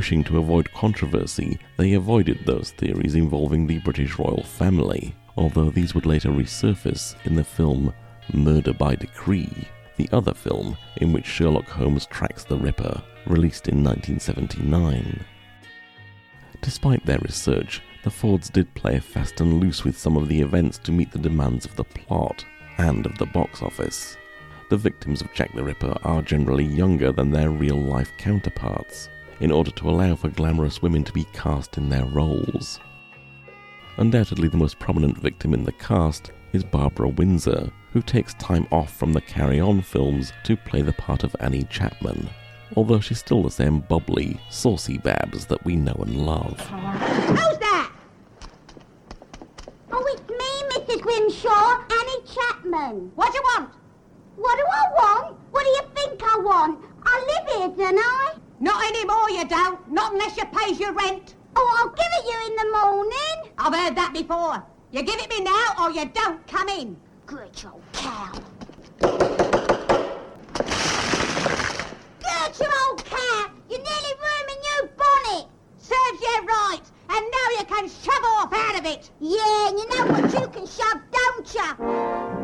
Wishing 0.01 0.25
to 0.25 0.39
avoid 0.39 0.73
controversy, 0.73 1.59
they 1.77 1.93
avoided 1.93 2.47
those 2.47 2.71
theories 2.71 3.17
involving 3.17 3.67
the 3.67 3.81
British 3.81 4.19
royal 4.19 4.43
family, 4.43 5.15
although 5.37 5.69
these 5.69 5.95
would 5.95 6.07
later 6.07 6.31
resurface 6.31 7.15
in 7.27 7.35
the 7.35 7.45
film 7.45 7.93
Murder 8.33 8.73
by 8.73 8.95
Decree, 8.95 9.69
the 9.99 10.09
other 10.11 10.33
film 10.33 10.75
in 11.03 11.13
which 11.13 11.27
Sherlock 11.27 11.69
Holmes 11.69 12.07
tracks 12.07 12.45
the 12.45 12.57
Ripper, 12.57 13.03
released 13.27 13.69
in 13.69 13.85
1979. 13.85 15.23
Despite 16.63 17.05
their 17.05 17.19
research, 17.19 17.83
the 18.03 18.11
Fords 18.11 18.49
did 18.49 18.73
play 18.73 18.99
fast 19.01 19.43
and 19.43 19.61
loose 19.61 19.85
with 19.85 19.99
some 19.99 20.17
of 20.17 20.29
the 20.29 20.41
events 20.41 20.79
to 20.79 20.93
meet 20.93 21.13
the 21.13 21.19
demands 21.19 21.67
of 21.67 21.77
the 21.77 21.85
plot 21.85 22.43
and 22.79 23.05
of 23.05 23.19
the 23.19 23.27
box 23.27 23.61
office. 23.61 24.17
The 24.71 24.79
victims 24.79 25.21
of 25.21 25.31
Jack 25.35 25.55
the 25.55 25.63
Ripper 25.63 25.95
are 26.05 26.23
generally 26.23 26.65
younger 26.65 27.13
than 27.13 27.31
their 27.31 27.51
real 27.51 27.77
life 27.77 28.13
counterparts, 28.17 29.11
in 29.41 29.51
order 29.51 29.71
to 29.73 29.89
allow 29.91 30.15
for 30.15 30.29
glamorous 30.29 30.83
women 30.83 31.03
to 31.05 31.13
be 31.13 31.25
cast 31.33 31.79
in 31.79 31.89
their 31.89 32.05
roles. 32.05 32.79
Undoubtedly, 33.97 34.49
the 34.49 34.57
most 34.57 34.79
prominent 34.79 35.19
victim 35.19 35.53
in 35.53 35.65
the 35.65 35.73
cast 35.73 36.31
is 36.53 36.65
Barbara 36.65 37.09
Windsor, 37.09 37.71
who 37.93 38.03
takes 38.03 38.35
time 38.35 38.67
off 38.71 38.95
from 38.97 39.13
the 39.13 39.21
Carry 39.21 39.61
On 39.61 39.83
films 39.83 40.33
to 40.45 40.57
play 40.57 40.83
the 40.83 40.93
part 40.93 41.25
of 41.25 41.35
Annie 41.41 41.65
Chapman, 41.65 42.29
although 42.77 43.01
she's 43.01 43.19
still 43.19 43.43
the 43.43 43.51
same 43.51 43.81
bubbly, 43.81 44.39
saucy 44.49 44.99
Babs 44.99 45.47
that 45.47 45.65
we 45.65 45.77
know 45.77 45.97
and 46.01 46.25
love. 46.25 46.59
Who's 46.61 47.59
that? 47.59 47.93
Oh, 49.93 50.05
it's 50.09 50.29
me, 50.29 50.95
Mrs. 50.97 51.03
Grimshaw, 51.03 51.83
Annie 51.93 52.27
Chapman. 52.33 53.13
What 53.15 53.33
do 53.33 53.39
you 53.39 53.43
want? 53.43 53.71
What 54.37 54.57
do 54.57 54.65
I 54.65 54.89
want? 54.95 55.37
What 55.51 55.65
do 55.65 55.69
you 55.69 55.83
think 55.95 56.21
I 56.23 56.39
want? 56.39 56.85
I 57.05 57.25
live 57.27 57.77
here, 57.77 57.87
don't 57.87 57.99
I? 57.99 58.35
Not 58.61 58.85
anymore, 58.85 59.31
you 59.31 59.45
don't. 59.47 59.91
Not 59.91 60.13
unless 60.13 60.37
you 60.37 60.45
pays 60.47 60.79
your 60.79 60.93
rent. 60.93 61.35
Oh, 61.57 61.79
I'll 61.79 61.91
give 61.91 62.13
it 62.19 62.25
you 62.27 62.39
in 62.47 62.57
the 62.57 62.69
morning. 62.77 63.53
I've 63.59 63.75
heard 63.75 63.97
that 63.97 64.13
before. 64.13 64.63
You 64.93 65.03
give 65.03 65.21
it 65.21 65.29
me 65.31 65.41
now 65.45 65.75
or 65.81 65.91
you 65.91 66.05
don't 66.13 66.47
come 66.47 66.69
in. 66.69 66.97
Good 67.27 67.65
old 67.65 67.83
cow. 67.93 68.33
Good 72.59 72.69
old 72.89 73.05
cat. 73.05 73.53
You're 73.69 73.79
nearly 73.79 74.15
ruined 74.19 74.63
your 74.69 74.89
bonnet. 74.97 75.47
Serves 75.79 76.21
you 76.21 76.47
right. 76.47 76.83
And 77.09 77.27
now 77.31 77.49
you 77.59 77.65
can 77.65 77.89
shove 77.89 78.25
off 78.25 78.53
out 78.53 78.79
of 78.79 78.87
it. 78.87 79.11
Yeah, 79.21 79.69
and 79.69 79.79
you 79.79 79.89
know 79.89 80.07
what 80.07 80.33
you 80.33 80.49
can 80.49 80.67
shove, 80.67 81.01
don't 81.13 81.55
you? 81.55 82.40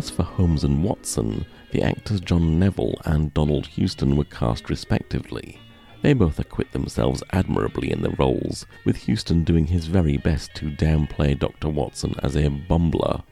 As 0.00 0.08
for 0.08 0.22
Holmes 0.22 0.64
and 0.64 0.82
Watson, 0.82 1.44
the 1.72 1.82
actors 1.82 2.22
John 2.22 2.58
Neville 2.58 2.98
and 3.04 3.34
Donald 3.34 3.66
Houston 3.66 4.16
were 4.16 4.24
cast 4.24 4.70
respectively. 4.70 5.60
They 6.00 6.14
both 6.14 6.38
acquit 6.38 6.72
themselves 6.72 7.22
admirably 7.32 7.92
in 7.92 8.00
the 8.00 8.16
roles, 8.18 8.64
with 8.86 8.96
Houston 8.96 9.44
doing 9.44 9.66
his 9.66 9.88
very 9.88 10.16
best 10.16 10.54
to 10.54 10.70
downplay 10.70 11.38
Dr. 11.38 11.68
Watson 11.68 12.14
as 12.22 12.34
a 12.34 12.48
bumbler. 12.48 13.22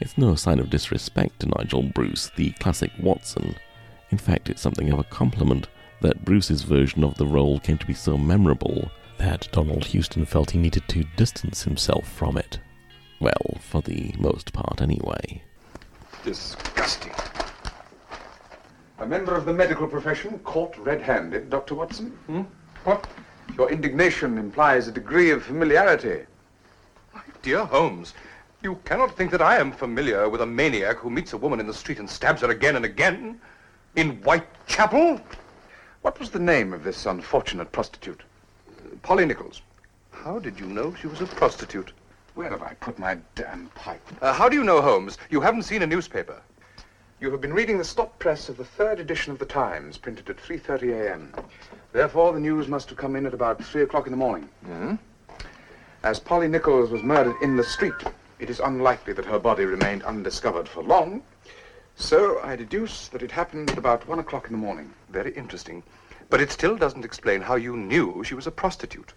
It's 0.00 0.18
no 0.18 0.34
sign 0.34 0.58
of 0.58 0.68
disrespect 0.68 1.38
to 1.38 1.46
Nigel 1.46 1.84
Bruce, 1.84 2.32
the 2.34 2.50
classic 2.58 2.90
Watson. 3.00 3.54
In 4.10 4.18
fact, 4.18 4.50
it's 4.50 4.60
something 4.60 4.90
of 4.92 4.98
a 4.98 5.04
compliment 5.04 5.68
that 6.00 6.24
Bruce's 6.24 6.62
version 6.62 7.04
of 7.04 7.16
the 7.18 7.26
role 7.28 7.60
came 7.60 7.78
to 7.78 7.86
be 7.86 7.94
so 7.94 8.16
memorable 8.16 8.90
that 9.18 9.46
Donald 9.52 9.84
Houston 9.84 10.24
felt 10.24 10.50
he 10.50 10.58
needed 10.58 10.88
to 10.88 11.04
distance 11.16 11.62
himself 11.62 12.08
from 12.08 12.36
it. 12.36 12.58
Well, 13.20 13.58
for 13.60 13.80
the 13.80 14.12
most 14.18 14.52
part, 14.52 14.82
anyway. 14.82 15.44
Disgusting. 16.26 17.12
A 18.98 19.06
member 19.06 19.36
of 19.36 19.44
the 19.44 19.52
medical 19.52 19.86
profession 19.86 20.40
caught 20.40 20.76
red-handed, 20.76 21.50
Dr. 21.50 21.76
Watson? 21.76 22.10
Hmm? 22.26 22.42
What? 22.82 23.06
Your 23.56 23.70
indignation 23.70 24.36
implies 24.36 24.88
a 24.88 24.90
degree 24.90 25.30
of 25.30 25.44
familiarity. 25.44 26.26
My 27.14 27.22
dear 27.42 27.64
Holmes, 27.64 28.12
you 28.60 28.80
cannot 28.84 29.16
think 29.16 29.30
that 29.30 29.40
I 29.40 29.58
am 29.58 29.70
familiar 29.70 30.28
with 30.28 30.40
a 30.40 30.46
maniac 30.46 30.96
who 30.96 31.10
meets 31.10 31.32
a 31.32 31.36
woman 31.36 31.60
in 31.60 31.68
the 31.68 31.72
street 31.72 32.00
and 32.00 32.10
stabs 32.10 32.40
her 32.42 32.50
again 32.50 32.74
and 32.74 32.84
again? 32.84 33.40
In 33.94 34.16
Whitechapel? 34.22 35.20
What 36.02 36.18
was 36.18 36.30
the 36.30 36.40
name 36.40 36.72
of 36.72 36.82
this 36.82 37.06
unfortunate 37.06 37.70
prostitute? 37.70 38.22
Polly 39.02 39.26
Nichols. 39.26 39.62
How 40.10 40.40
did 40.40 40.58
you 40.58 40.66
know 40.66 40.92
she 40.92 41.06
was 41.06 41.20
a 41.20 41.26
prostitute? 41.26 41.92
Where 42.36 42.50
have 42.50 42.62
I 42.62 42.74
put 42.74 42.98
my 42.98 43.16
damn 43.34 43.68
pipe? 43.68 44.06
Uh, 44.20 44.34
how 44.34 44.46
do 44.46 44.56
you 44.56 44.62
know, 44.62 44.82
Holmes? 44.82 45.16
You 45.30 45.40
haven't 45.40 45.62
seen 45.62 45.80
a 45.80 45.86
newspaper. 45.86 46.42
You 47.18 47.30
have 47.30 47.40
been 47.40 47.54
reading 47.54 47.78
the 47.78 47.84
stop 47.84 48.18
press 48.18 48.50
of 48.50 48.58
the 48.58 48.64
third 48.64 49.00
edition 49.00 49.32
of 49.32 49.38
the 49.38 49.46
Times, 49.46 49.96
printed 49.96 50.28
at 50.28 50.36
3.30 50.36 51.00
a.m. 51.00 51.32
Therefore, 51.92 52.34
the 52.34 52.40
news 52.40 52.68
must 52.68 52.90
have 52.90 52.98
come 52.98 53.16
in 53.16 53.24
at 53.24 53.32
about 53.32 53.64
3 53.64 53.84
o'clock 53.84 54.06
in 54.06 54.10
the 54.10 54.18
morning. 54.18 54.50
Hmm? 54.66 54.96
As 56.02 56.20
Polly 56.20 56.46
Nichols 56.46 56.90
was 56.90 57.02
murdered 57.02 57.36
in 57.40 57.56
the 57.56 57.64
street, 57.64 57.94
it 58.38 58.50
is 58.50 58.60
unlikely 58.60 59.14
that 59.14 59.24
her 59.24 59.38
body 59.38 59.64
remained 59.64 60.02
undiscovered 60.02 60.68
for 60.68 60.82
long. 60.82 61.22
So 61.94 62.38
I 62.42 62.54
deduce 62.54 63.08
that 63.08 63.22
it 63.22 63.30
happened 63.30 63.70
at 63.70 63.78
about 63.78 64.06
1 64.06 64.18
o'clock 64.18 64.44
in 64.44 64.52
the 64.52 64.58
morning. 64.58 64.92
Very 65.08 65.32
interesting. 65.32 65.82
But 66.28 66.42
it 66.42 66.52
still 66.52 66.76
doesn't 66.76 67.06
explain 67.06 67.40
how 67.40 67.54
you 67.54 67.78
knew 67.78 68.22
she 68.24 68.34
was 68.34 68.46
a 68.46 68.50
prostitute. 68.50 69.14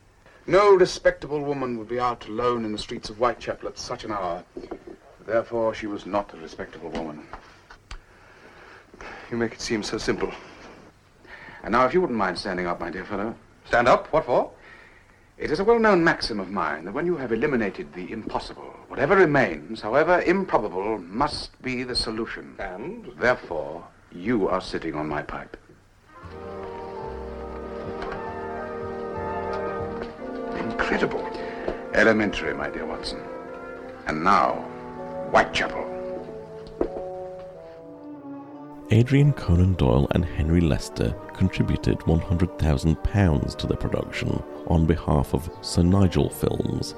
No 0.50 0.74
respectable 0.74 1.44
woman 1.44 1.78
would 1.78 1.88
be 1.88 2.00
out 2.00 2.28
alone 2.28 2.66
in 2.66 2.72
the 2.72 2.80
streets 2.80 3.12
of 3.12 3.18
Whitechapel 3.18 3.70
at 3.70 3.78
such 3.78 4.04
an 4.04 4.12
hour. 4.12 4.44
Therefore, 5.28 5.76
she 5.76 5.86
was 5.86 6.08
not 6.08 6.34
a 6.34 6.38
respectable 6.38 6.90
woman. 6.90 7.28
You 9.30 9.38
make 9.38 9.54
it 9.54 9.62
seem 9.62 9.84
so 9.84 10.00
simple. 10.00 10.32
And 11.62 11.74
now, 11.74 11.86
if 11.86 11.94
you 11.94 12.02
wouldn't 12.02 12.18
mind 12.18 12.40
standing 12.40 12.66
up, 12.66 12.80
my 12.80 12.90
dear 12.90 13.06
fellow. 13.06 13.36
Stand 13.68 13.88
up? 13.88 14.12
What 14.12 14.26
for? 14.26 14.50
It 15.38 15.52
is 15.52 15.60
a 15.60 15.64
well-known 15.64 16.04
maxim 16.04 16.40
of 16.40 16.50
mine 16.50 16.86
that 16.86 16.96
when 16.96 17.06
you 17.06 17.18
have 17.18 17.32
eliminated 17.32 17.94
the 17.94 18.12
impossible, 18.12 18.76
whatever 18.88 19.16
remains, 19.16 19.82
however 19.82 20.20
improbable, 20.24 20.98
must 20.98 21.62
be 21.62 21.84
the 21.84 21.96
solution. 21.96 22.56
And? 22.58 23.12
Therefore, 23.20 23.86
you 24.12 24.50
are 24.50 24.62
sitting 24.62 24.96
on 24.96 25.08
my 25.08 25.22
pipe. 25.22 25.58
Incredible. 30.90 31.24
Elementary, 31.94 32.52
my 32.56 32.68
dear 32.68 32.84
Watson. 32.84 33.22
And 34.08 34.24
now, 34.24 34.54
Whitechapel. 35.30 35.86
Adrian 38.90 39.32
Conan 39.34 39.76
Doyle 39.76 40.08
and 40.16 40.26
Henry 40.26 40.62
Lester 40.62 41.14
contributed 41.36 42.00
£100,000 42.00 43.56
to 43.56 43.68
the 43.68 43.78
production 43.78 44.42
on 44.66 44.88
behalf 44.88 45.36
of 45.36 45.52
Sir 45.62 45.84
Nigel 45.84 46.28
Films, 46.28 46.96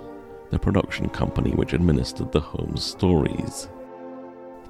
the 0.51 0.59
production 0.59 1.09
company 1.09 1.51
which 1.51 1.73
administered 1.73 2.31
the 2.31 2.39
Holmes 2.39 2.81
stories. 2.81 3.67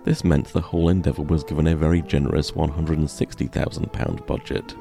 This 0.04 0.24
meant 0.24 0.48
the 0.48 0.62
whole 0.62 0.90
endeavour 0.90 1.22
was 1.22 1.44
given 1.44 1.68
a 1.68 1.76
very 1.76 2.02
generous 2.02 2.50
£160,000 2.54 4.26
budget, 4.26 4.76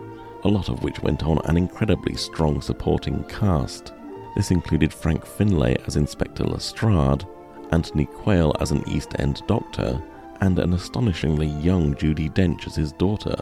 a 0.44 0.48
lot 0.48 0.70
of 0.70 0.82
which 0.82 1.02
went 1.02 1.24
on 1.24 1.44
an 1.44 1.58
incredibly 1.58 2.16
strong 2.16 2.62
supporting 2.62 3.22
cast. 3.24 3.92
This 4.36 4.50
included 4.50 4.92
Frank 4.92 5.26
Finlay 5.26 5.76
as 5.86 5.96
Inspector 5.96 6.44
Lestrade, 6.44 7.26
Anthony 7.72 8.06
Quayle 8.06 8.54
as 8.60 8.70
an 8.70 8.88
East 8.88 9.12
End 9.18 9.42
doctor, 9.46 10.02
and 10.40 10.58
an 10.58 10.72
astonishingly 10.72 11.46
young 11.46 11.94
Judi 11.94 12.32
Dench 12.32 12.66
as 12.66 12.76
his 12.76 12.92
daughter. 12.92 13.36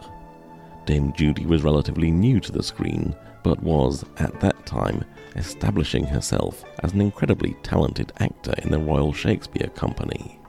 Dame 0.85 1.13
Judi 1.13 1.45
was 1.45 1.63
relatively 1.63 2.11
new 2.11 2.39
to 2.39 2.51
the 2.51 2.63
screen, 2.63 3.15
but 3.43 3.61
was, 3.61 4.03
at 4.17 4.39
that 4.41 4.65
time, 4.65 5.03
establishing 5.35 6.05
herself 6.05 6.63
as 6.79 6.93
an 6.93 7.01
incredibly 7.01 7.53
talented 7.63 8.11
actor 8.19 8.53
in 8.63 8.71
the 8.71 8.79
Royal 8.79 9.13
Shakespeare 9.13 9.69
Company. 9.69 10.39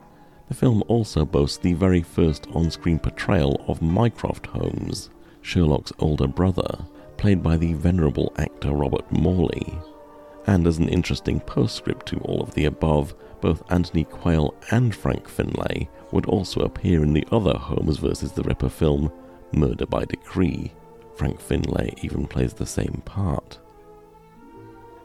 The 0.49 0.55
film 0.55 0.83
also 0.89 1.25
boasts 1.25 1.59
the 1.59 1.75
very 1.75 2.03
first 2.03 2.49
on 2.53 2.71
screen 2.71 2.99
portrayal 2.99 3.63
of 3.69 3.83
Mycroft 3.83 4.47
Holmes, 4.47 5.11
Sherlock's 5.43 5.93
older 6.01 6.27
brother, 6.27 6.79
played 7.17 7.43
by 7.43 7.57
the 7.57 7.75
venerable 7.75 8.33
actor 8.39 8.73
Robert 8.73 9.11
Morley. 9.13 9.79
And 10.51 10.67
as 10.67 10.79
an 10.79 10.89
interesting 10.89 11.39
postscript 11.39 12.07
to 12.07 12.19
all 12.23 12.43
of 12.43 12.55
the 12.55 12.65
above, 12.65 13.15
both 13.41 13.63
Anthony 13.71 14.03
Quayle 14.03 14.53
and 14.73 14.93
Frank 14.93 15.29
Finlay 15.29 15.89
would 16.11 16.27
also 16.27 16.63
appear 16.63 17.05
in 17.05 17.13
the 17.13 17.25
other 17.31 17.57
Holmes 17.57 17.99
vs. 17.99 18.33
the 18.33 18.43
Ripper 18.43 18.69
film, 18.69 19.13
Murder 19.53 19.87
by 19.87 20.05
Decree. 20.07 20.73
Frank 21.15 21.41
Finlay 21.41 21.95
even 22.03 22.27
plays 22.27 22.53
the 22.53 22.67
same 22.67 23.01
part. 23.05 23.61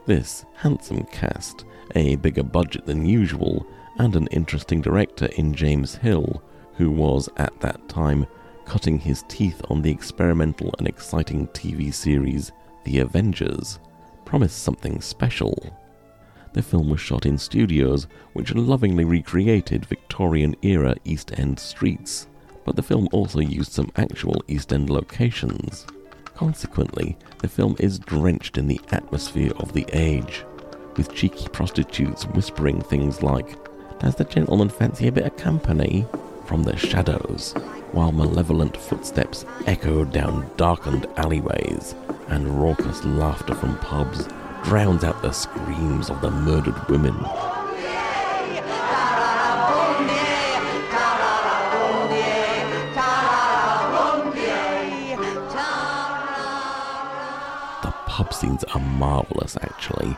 This 0.07 0.45
handsome 0.55 1.03
cast, 1.11 1.65
a 1.93 2.15
bigger 2.15 2.41
budget 2.41 2.87
than 2.87 3.05
usual, 3.05 3.67
and 3.99 4.15
an 4.15 4.25
interesting 4.31 4.81
director 4.81 5.27
in 5.37 5.53
James 5.53 5.93
Hill, 5.93 6.41
who 6.73 6.89
was 6.89 7.29
at 7.37 7.59
that 7.59 7.87
time 7.87 8.25
cutting 8.65 8.97
his 8.97 9.23
teeth 9.27 9.61
on 9.69 9.83
the 9.83 9.91
experimental 9.91 10.73
and 10.79 10.87
exciting 10.87 11.47
TV 11.49 11.93
series 11.93 12.51
The 12.83 12.97
Avengers, 12.97 13.79
promised 14.25 14.63
something 14.63 15.01
special. 15.01 15.77
The 16.53 16.61
film 16.61 16.89
was 16.89 17.01
shot 17.01 17.25
in 17.25 17.37
studios 17.37 18.07
which 18.33 18.55
lovingly 18.55 19.05
recreated 19.05 19.85
Victorian 19.85 20.55
era 20.61 20.95
East 21.03 21.37
End 21.37 21.59
streets, 21.59 22.27
but 22.65 22.75
the 22.75 22.83
film 22.83 23.07
also 23.11 23.39
used 23.39 23.71
some 23.71 23.91
actual 23.97 24.41
East 24.47 24.73
End 24.73 24.89
locations. 24.89 25.85
Consequently, 26.33 27.17
the 27.39 27.47
film 27.47 27.75
is 27.79 27.99
drenched 27.99 28.57
in 28.57 28.67
the 28.67 28.81
atmosphere 28.91 29.51
of 29.57 29.73
the 29.73 29.85
age, 29.93 30.43
with 30.97 31.13
cheeky 31.13 31.47
prostitutes 31.49 32.25
whispering 32.27 32.81
things 32.81 33.21
like, 33.21 33.57
Does 33.99 34.15
the 34.15 34.23
gentleman 34.25 34.69
fancy 34.69 35.07
a 35.07 35.11
bit 35.11 35.25
of 35.25 35.37
company? 35.37 36.05
from 36.45 36.61
the 36.63 36.77
shadows, 36.77 37.55
while 37.95 38.11
malevolent 38.11 38.75
footsteps 38.75 39.45
echo 39.67 40.03
down 40.03 40.45
darkened 40.57 41.07
alleyways, 41.15 41.95
and 42.27 42.61
raucous 42.61 43.05
laughter 43.05 43.55
from 43.55 43.77
pubs 43.77 44.27
drowns 44.65 45.05
out 45.05 45.21
the 45.21 45.31
screams 45.31 46.09
of 46.09 46.19
the 46.19 46.29
murdered 46.29 46.75
women. 46.89 47.15
The 57.81 57.93
pub 58.07 58.33
scenes 58.33 58.65
are 58.65 58.81
marvellous, 58.81 59.55
actually, 59.61 60.17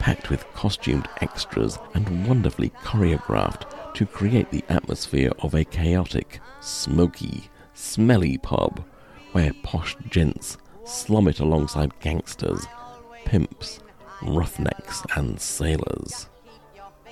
packed 0.00 0.30
with 0.30 0.52
costumed 0.54 1.08
extras 1.20 1.78
and 1.94 2.26
wonderfully 2.26 2.70
choreographed 2.82 3.73
to 3.94 4.04
create 4.04 4.50
the 4.50 4.64
atmosphere 4.68 5.32
of 5.38 5.54
a 5.54 5.64
chaotic, 5.64 6.40
smoky, 6.60 7.48
smelly 7.74 8.36
pub 8.38 8.84
where 9.32 9.52
posh 9.62 9.96
gents 10.10 10.58
slum 10.84 11.28
it 11.28 11.40
alongside 11.40 11.98
gangsters, 12.00 12.66
pimps, 13.24 13.80
roughnecks, 14.22 15.02
and 15.16 15.40
sailors. 15.40 16.28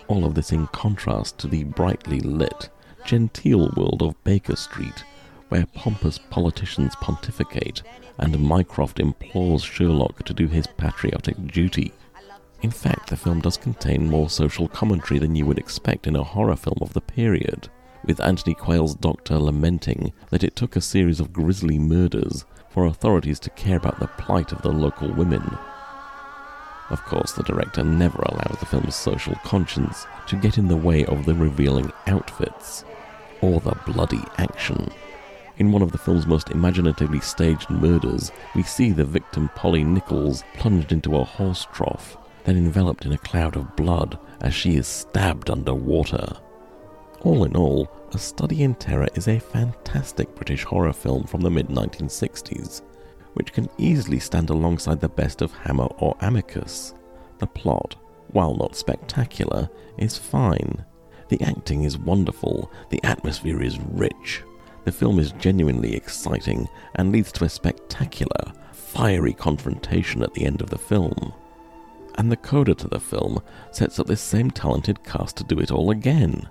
All 0.08 0.24
of 0.24 0.34
this 0.34 0.52
in 0.52 0.66
contrast 0.68 1.38
to 1.38 1.46
the 1.46 1.64
brightly 1.64 2.20
lit, 2.20 2.68
genteel 3.04 3.72
world 3.76 4.02
of 4.02 4.22
Baker 4.24 4.56
Street, 4.56 5.04
where 5.48 5.66
pompous 5.74 6.18
politicians 6.18 6.94
pontificate 6.96 7.82
and 8.18 8.38
Mycroft 8.38 9.00
implores 9.00 9.62
Sherlock 9.62 10.24
to 10.24 10.34
do 10.34 10.48
his 10.48 10.66
patriotic 10.66 11.46
duty. 11.46 11.92
In 12.62 12.70
fact, 12.70 13.10
the 13.10 13.16
film 13.16 13.40
does 13.40 13.56
contain 13.56 14.08
more 14.08 14.30
social 14.30 14.68
commentary 14.68 15.18
than 15.18 15.34
you 15.34 15.44
would 15.46 15.58
expect 15.58 16.06
in 16.06 16.14
a 16.14 16.22
horror 16.22 16.54
film 16.54 16.78
of 16.80 16.92
the 16.92 17.00
period, 17.00 17.68
with 18.04 18.20
Anthony 18.20 18.54
Quayle's 18.54 18.94
doctor 18.94 19.36
lamenting 19.36 20.12
that 20.30 20.44
it 20.44 20.54
took 20.54 20.76
a 20.76 20.80
series 20.80 21.18
of 21.18 21.32
grisly 21.32 21.76
murders 21.76 22.44
for 22.70 22.86
authorities 22.86 23.40
to 23.40 23.50
care 23.50 23.76
about 23.76 23.98
the 23.98 24.06
plight 24.06 24.52
of 24.52 24.62
the 24.62 24.70
local 24.70 25.12
women. 25.12 25.42
Of 26.88 27.02
course, 27.04 27.32
the 27.32 27.42
director 27.42 27.82
never 27.82 28.22
allows 28.22 28.58
the 28.60 28.66
film's 28.66 28.94
social 28.94 29.34
conscience 29.44 30.06
to 30.28 30.36
get 30.36 30.56
in 30.56 30.68
the 30.68 30.76
way 30.76 31.04
of 31.06 31.26
the 31.26 31.34
revealing 31.34 31.92
outfits 32.06 32.84
or 33.40 33.58
the 33.60 33.74
bloody 33.86 34.22
action. 34.38 34.88
In 35.58 35.72
one 35.72 35.82
of 35.82 35.90
the 35.90 35.98
film's 35.98 36.26
most 36.26 36.50
imaginatively 36.50 37.20
staged 37.20 37.70
murders, 37.70 38.30
we 38.54 38.62
see 38.62 38.92
the 38.92 39.04
victim 39.04 39.50
Polly 39.56 39.82
Nichols 39.82 40.44
plunged 40.54 40.92
into 40.92 41.16
a 41.16 41.24
horse 41.24 41.66
trough, 41.72 42.16
then 42.44 42.56
enveloped 42.56 43.06
in 43.06 43.12
a 43.12 43.18
cloud 43.18 43.56
of 43.56 43.76
blood 43.76 44.18
as 44.40 44.54
she 44.54 44.76
is 44.76 44.86
stabbed 44.86 45.50
underwater. 45.50 46.36
All 47.22 47.44
in 47.44 47.56
all, 47.56 47.88
A 48.12 48.18
Study 48.18 48.62
in 48.62 48.74
Terror 48.74 49.08
is 49.14 49.28
a 49.28 49.38
fantastic 49.38 50.34
British 50.34 50.64
horror 50.64 50.92
film 50.92 51.24
from 51.24 51.40
the 51.40 51.50
mid 51.50 51.68
1960s, 51.68 52.82
which 53.34 53.52
can 53.52 53.68
easily 53.78 54.18
stand 54.18 54.50
alongside 54.50 55.00
the 55.00 55.08
best 55.08 55.40
of 55.40 55.52
Hammer 55.52 55.86
or 55.98 56.16
Amicus. 56.20 56.94
The 57.38 57.46
plot, 57.46 57.94
while 58.28 58.54
not 58.56 58.76
spectacular, 58.76 59.68
is 59.98 60.18
fine. 60.18 60.84
The 61.28 61.40
acting 61.42 61.84
is 61.84 61.96
wonderful, 61.96 62.70
the 62.90 63.02
atmosphere 63.04 63.62
is 63.62 63.78
rich, 63.80 64.42
the 64.84 64.92
film 64.92 65.18
is 65.18 65.32
genuinely 65.32 65.94
exciting 65.94 66.68
and 66.96 67.12
leads 67.12 67.30
to 67.32 67.44
a 67.44 67.48
spectacular, 67.48 68.52
fiery 68.72 69.32
confrontation 69.32 70.22
at 70.22 70.34
the 70.34 70.44
end 70.44 70.60
of 70.60 70.70
the 70.70 70.78
film. 70.78 71.32
And 72.16 72.30
the 72.30 72.36
coda 72.36 72.74
to 72.74 72.88
the 72.88 73.00
film 73.00 73.42
sets 73.70 73.98
up 73.98 74.06
this 74.06 74.20
same 74.20 74.50
talented 74.50 75.02
cast 75.02 75.36
to 75.36 75.44
do 75.44 75.58
it 75.58 75.70
all 75.70 75.90
again. 75.90 76.48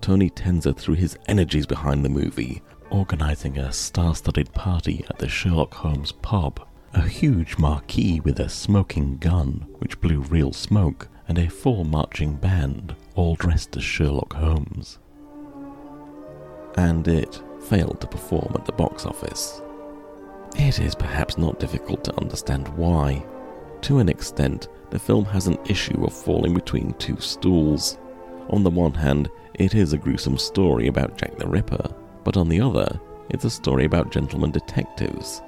Tony 0.00 0.30
Tenser 0.30 0.72
threw 0.72 0.94
his 0.94 1.18
energies 1.28 1.66
behind 1.66 2.04
the 2.04 2.08
movie, 2.08 2.62
organising 2.90 3.58
a 3.58 3.72
star 3.72 4.14
studded 4.14 4.52
party 4.52 5.04
at 5.08 5.18
the 5.18 5.28
Sherlock 5.28 5.74
Holmes 5.74 6.12
pub. 6.12 6.66
A 6.94 7.02
huge 7.02 7.58
marquee 7.58 8.20
with 8.20 8.38
a 8.38 8.48
smoking 8.48 9.16
gun, 9.18 9.66
which 9.78 10.00
blew 10.00 10.20
real 10.20 10.52
smoke, 10.52 11.08
and 11.26 11.38
a 11.38 11.48
full 11.50 11.84
marching 11.84 12.36
band, 12.36 12.94
all 13.14 13.34
dressed 13.34 13.76
as 13.76 13.82
Sherlock 13.82 14.32
Holmes. 14.34 14.98
And 16.76 17.06
it 17.08 17.42
failed 17.62 18.00
to 18.00 18.06
perform 18.06 18.52
at 18.54 18.64
the 18.64 18.72
box 18.72 19.06
office. 19.06 19.62
It 20.56 20.78
is 20.78 20.94
perhaps 20.94 21.36
not 21.36 21.58
difficult 21.58 22.04
to 22.04 22.20
understand 22.20 22.68
why. 22.68 23.24
To 23.84 23.98
an 23.98 24.08
extent, 24.08 24.68
the 24.88 24.98
film 24.98 25.26
has 25.26 25.46
an 25.46 25.58
issue 25.66 26.06
of 26.06 26.14
falling 26.14 26.54
between 26.54 26.94
two 26.94 27.20
stools. 27.20 27.98
On 28.48 28.62
the 28.62 28.70
one 28.70 28.94
hand, 28.94 29.28
it 29.52 29.74
is 29.74 29.92
a 29.92 29.98
gruesome 29.98 30.38
story 30.38 30.86
about 30.86 31.18
Jack 31.18 31.36
the 31.36 31.46
Ripper, 31.46 31.94
but 32.24 32.38
on 32.38 32.48
the 32.48 32.62
other, 32.62 32.98
it's 33.28 33.44
a 33.44 33.50
story 33.50 33.84
about 33.84 34.10
gentlemen 34.10 34.52
detectives. 34.52 35.42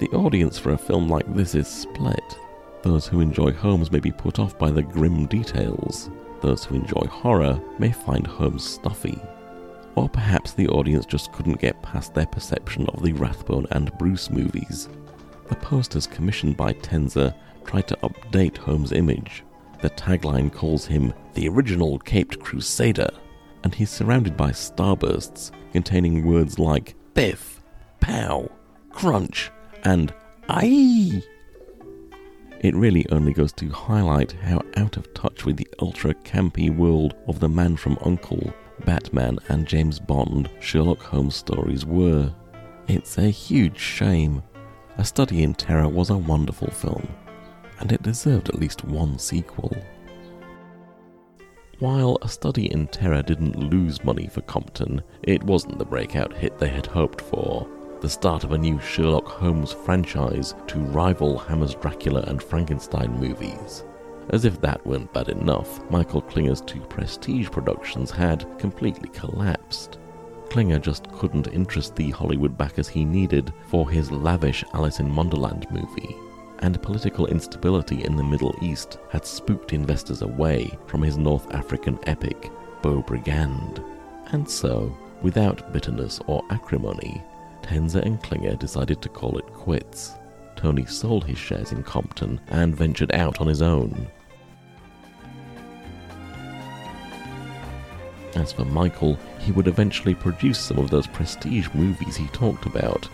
The 0.00 0.08
audience 0.08 0.58
for 0.58 0.72
a 0.72 0.76
film 0.76 1.08
like 1.08 1.32
this 1.32 1.54
is 1.54 1.68
split. 1.68 2.36
Those 2.82 3.06
who 3.06 3.20
enjoy 3.20 3.52
Holmes 3.52 3.92
may 3.92 4.00
be 4.00 4.10
put 4.10 4.40
off 4.40 4.58
by 4.58 4.72
the 4.72 4.82
grim 4.82 5.26
details. 5.26 6.10
Those 6.40 6.64
who 6.64 6.74
enjoy 6.74 7.06
horror 7.08 7.60
may 7.78 7.92
find 7.92 8.26
Holmes 8.26 8.68
stuffy. 8.68 9.20
Or 9.94 10.08
perhaps 10.08 10.52
the 10.52 10.66
audience 10.66 11.06
just 11.06 11.32
couldn't 11.32 11.60
get 11.60 11.80
past 11.82 12.12
their 12.12 12.26
perception 12.26 12.86
of 12.88 13.04
the 13.04 13.12
Rathbone 13.12 13.68
and 13.70 13.96
Bruce 13.98 14.30
movies. 14.30 14.88
The 15.48 15.54
posters 15.54 16.08
commissioned 16.08 16.56
by 16.56 16.72
Tenser 16.72 17.32
tried 17.64 17.88
to 17.88 17.96
update 17.96 18.56
Holmes' 18.58 18.92
image. 18.92 19.44
The 19.80 19.90
tagline 19.90 20.52
calls 20.52 20.86
him 20.86 21.14
the 21.34 21.48
original 21.48 21.98
Caped 22.00 22.40
Crusader, 22.40 23.10
and 23.62 23.74
he's 23.74 23.90
surrounded 23.90 24.36
by 24.36 24.50
starbursts 24.50 25.50
containing 25.72 26.26
words 26.26 26.58
like 26.58 26.94
biff, 27.14 27.62
pow, 28.00 28.50
crunch, 28.90 29.50
and 29.84 30.12
aye. 30.48 31.22
It 32.60 32.74
really 32.74 33.06
only 33.12 33.32
goes 33.32 33.52
to 33.52 33.68
highlight 33.68 34.32
how 34.32 34.62
out 34.76 34.96
of 34.96 35.12
touch 35.14 35.44
with 35.44 35.56
the 35.56 35.68
ultra 35.80 36.12
campy 36.14 36.74
world 36.74 37.14
of 37.28 37.38
The 37.38 37.48
Man 37.48 37.76
from 37.76 37.98
Uncle, 38.04 38.52
Batman, 38.84 39.38
and 39.48 39.66
James 39.66 40.00
Bond 40.00 40.50
Sherlock 40.60 41.00
Holmes 41.00 41.36
stories 41.36 41.86
were. 41.86 42.34
It's 42.88 43.16
a 43.18 43.30
huge 43.30 43.78
shame. 43.78 44.42
A 44.96 45.04
Study 45.04 45.44
in 45.44 45.54
Terror 45.54 45.88
was 45.88 46.10
a 46.10 46.16
wonderful 46.16 46.70
film, 46.70 47.06
and 47.80 47.92
it 47.92 48.02
deserved 48.02 48.48
at 48.48 48.58
least 48.58 48.84
one 48.84 49.18
sequel. 49.18 49.76
While 51.78 52.18
A 52.22 52.28
Study 52.28 52.72
in 52.72 52.88
Terror 52.88 53.22
didn't 53.22 53.56
lose 53.56 54.02
money 54.02 54.26
for 54.26 54.40
Compton, 54.42 55.00
it 55.22 55.44
wasn't 55.44 55.78
the 55.78 55.84
breakout 55.84 56.32
hit 56.32 56.58
they 56.58 56.68
had 56.68 56.86
hoped 56.86 57.20
for. 57.20 57.68
The 58.00 58.08
start 58.08 58.42
of 58.42 58.52
a 58.52 58.58
new 58.58 58.80
Sherlock 58.80 59.28
Holmes 59.28 59.72
franchise 59.72 60.54
to 60.66 60.78
rival 60.78 61.38
Hammer's 61.38 61.76
Dracula 61.76 62.22
and 62.22 62.42
Frankenstein 62.42 63.12
movies. 63.12 63.84
As 64.30 64.44
if 64.44 64.60
that 64.60 64.84
weren't 64.84 65.12
bad 65.12 65.28
enough, 65.28 65.88
Michael 65.88 66.20
Klinger's 66.20 66.60
two 66.60 66.80
prestige 66.80 67.48
productions 67.48 68.10
had 68.10 68.58
completely 68.58 69.08
collapsed. 69.10 69.98
Klinger 70.50 70.80
just 70.80 71.10
couldn't 71.12 71.46
interest 71.48 71.94
the 71.94 72.10
Hollywood 72.10 72.58
backers 72.58 72.88
he 72.88 73.04
needed 73.04 73.52
for 73.68 73.88
his 73.88 74.10
lavish 74.10 74.64
Alice 74.74 74.98
in 74.98 75.14
Wonderland 75.14 75.66
movie 75.70 76.16
and 76.60 76.82
political 76.82 77.26
instability 77.26 78.04
in 78.04 78.16
the 78.16 78.24
Middle 78.24 78.54
East 78.62 78.98
had 79.10 79.24
spooked 79.24 79.72
investors 79.72 80.22
away 80.22 80.76
from 80.86 81.02
his 81.02 81.16
North 81.16 81.52
African 81.54 81.98
epic, 82.06 82.50
Beaubrigand. 82.82 83.84
And 84.32 84.48
so, 84.48 84.96
without 85.22 85.72
bitterness 85.72 86.20
or 86.26 86.44
acrimony, 86.50 87.22
Tenser 87.62 88.00
and 88.00 88.22
Klinger 88.22 88.56
decided 88.56 89.02
to 89.02 89.08
call 89.08 89.38
it 89.38 89.46
quits. 89.46 90.14
Tony 90.56 90.86
sold 90.86 91.24
his 91.24 91.38
shares 91.38 91.72
in 91.72 91.82
Compton 91.82 92.40
and 92.48 92.76
ventured 92.76 93.14
out 93.14 93.40
on 93.40 93.46
his 93.46 93.62
own. 93.62 94.08
As 98.34 98.52
for 98.52 98.64
Michael, 98.64 99.18
he 99.38 99.52
would 99.52 99.68
eventually 99.68 100.14
produce 100.14 100.58
some 100.58 100.78
of 100.78 100.90
those 100.90 101.06
prestige 101.06 101.68
movies 101.74 102.16
he 102.16 102.26
talked 102.28 102.66
about, 102.66 103.08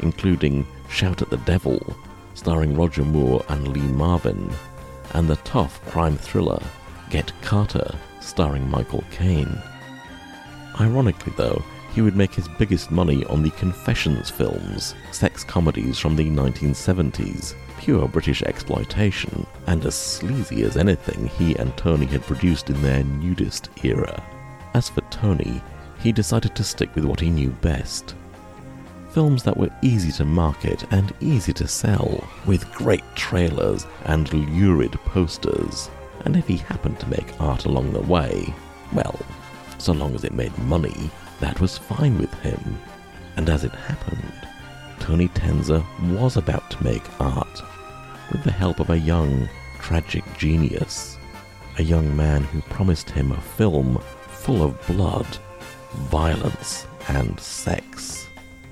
including 0.00 0.66
Shout 0.88 1.22
at 1.22 1.30
the 1.30 1.36
Devil, 1.38 1.96
starring 2.34 2.76
Roger 2.76 3.04
Moore 3.04 3.44
and 3.48 3.68
Lee 3.68 3.80
Marvin, 3.80 4.50
and 5.14 5.28
the 5.28 5.36
tough 5.36 5.84
crime 5.86 6.16
thriller 6.16 6.62
Get 7.10 7.32
Carter, 7.42 7.92
starring 8.20 8.70
Michael 8.70 9.04
Caine. 9.10 9.60
Ironically, 10.80 11.32
though, 11.36 11.62
he 11.92 12.02
would 12.02 12.16
make 12.16 12.32
his 12.32 12.46
biggest 12.46 12.90
money 12.90 13.24
on 13.24 13.42
the 13.42 13.50
Confessions 13.50 14.30
films, 14.30 14.94
sex 15.10 15.42
comedies 15.42 15.98
from 15.98 16.14
the 16.14 16.30
1970s, 16.30 17.54
pure 17.78 18.06
British 18.06 18.42
exploitation, 18.42 19.44
and 19.66 19.84
as 19.84 19.96
sleazy 19.96 20.62
as 20.62 20.76
anything 20.76 21.26
he 21.26 21.56
and 21.56 21.76
Tony 21.76 22.06
had 22.06 22.22
produced 22.22 22.70
in 22.70 22.80
their 22.80 23.02
nudist 23.02 23.70
era. 23.82 24.22
As 24.74 24.88
for 24.88 25.00
Tony, 25.10 25.60
he 25.98 26.12
decided 26.12 26.54
to 26.54 26.64
stick 26.64 26.94
with 26.94 27.04
what 27.04 27.20
he 27.20 27.28
knew 27.28 27.50
best. 27.50 28.14
Films 29.12 29.42
that 29.42 29.56
were 29.56 29.70
easy 29.82 30.12
to 30.12 30.24
market 30.24 30.84
and 30.92 31.12
easy 31.20 31.52
to 31.54 31.66
sell, 31.66 32.24
with 32.46 32.70
great 32.72 33.02
trailers 33.16 33.86
and 34.04 34.32
lurid 34.32 34.92
posters. 35.04 35.90
And 36.24 36.36
if 36.36 36.46
he 36.46 36.58
happened 36.58 37.00
to 37.00 37.08
make 37.08 37.40
art 37.40 37.64
along 37.64 37.92
the 37.92 38.00
way, 38.00 38.54
well, 38.92 39.18
so 39.78 39.92
long 39.92 40.14
as 40.14 40.22
it 40.22 40.32
made 40.32 40.56
money, 40.58 41.10
that 41.40 41.60
was 41.60 41.76
fine 41.76 42.18
with 42.18 42.32
him. 42.40 42.78
And 43.36 43.48
as 43.48 43.64
it 43.64 43.72
happened, 43.72 44.32
Tony 45.00 45.28
Tenser 45.28 45.82
was 46.04 46.36
about 46.36 46.70
to 46.70 46.84
make 46.84 47.20
art 47.20 47.62
with 48.30 48.44
the 48.44 48.52
help 48.52 48.78
of 48.78 48.90
a 48.90 48.98
young, 48.98 49.48
tragic 49.80 50.24
genius. 50.38 51.18
A 51.78 51.82
young 51.82 52.14
man 52.14 52.44
who 52.44 52.60
promised 52.62 53.10
him 53.10 53.32
a 53.32 53.40
film 53.40 53.98
full 54.28 54.62
of 54.62 54.86
blood, 54.86 55.26
violence, 56.10 56.86
and 57.08 57.40
sex. 57.40 58.29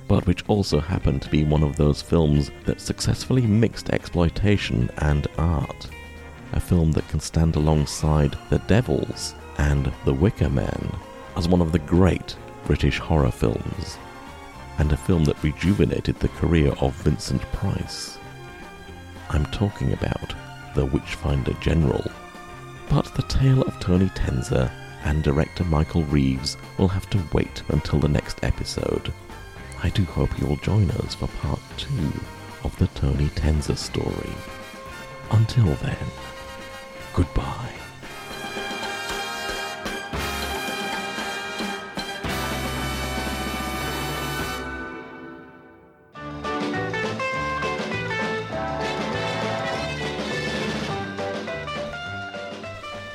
But 0.08 0.26
which 0.26 0.42
also 0.48 0.80
happened 0.80 1.22
to 1.22 1.30
be 1.30 1.44
one 1.44 1.62
of 1.62 1.76
those 1.76 2.02
films 2.02 2.50
that 2.64 2.80
successfully 2.80 3.46
mixed 3.46 3.90
exploitation 3.90 4.90
and 4.98 5.26
art. 5.36 5.86
A 6.52 6.60
film 6.60 6.92
that 6.92 7.06
can 7.08 7.20
stand 7.20 7.56
alongside 7.56 8.36
The 8.48 8.58
Devils 8.60 9.34
and 9.58 9.92
The 10.04 10.14
Wicker 10.14 10.48
Man 10.48 10.90
as 11.36 11.46
one 11.46 11.60
of 11.60 11.72
the 11.72 11.78
great 11.78 12.36
British 12.64 12.98
horror 12.98 13.30
films, 13.30 13.96
and 14.78 14.92
a 14.92 14.96
film 14.96 15.24
that 15.24 15.42
rejuvenated 15.42 16.18
the 16.18 16.28
career 16.28 16.72
of 16.80 16.94
Vincent 16.96 17.40
Price. 17.52 18.18
I'm 19.30 19.46
talking 19.46 19.92
about 19.92 20.34
The 20.74 20.86
Witchfinder 20.86 21.52
General. 21.60 22.04
But 22.90 23.14
the 23.14 23.22
tale 23.22 23.62
of 23.62 23.78
Tony 23.78 24.08
Tenser 24.14 24.70
and 25.04 25.22
director 25.22 25.64
Michael 25.64 26.02
Reeves 26.04 26.56
will 26.78 26.88
have 26.88 27.08
to 27.10 27.22
wait 27.32 27.62
until 27.68 28.00
the 28.00 28.08
next 28.08 28.42
episode. 28.42 29.12
I 29.80 29.90
do 29.90 30.04
hope 30.04 30.38
you'll 30.38 30.56
join 30.56 30.90
us 30.90 31.14
for 31.14 31.28
part 31.28 31.60
two 31.76 32.12
of 32.64 32.76
the 32.78 32.88
Tony 32.88 33.28
Tenser 33.30 33.76
story. 33.76 34.32
Until 35.30 35.66
then, 35.76 35.96
goodbye. 37.14 37.72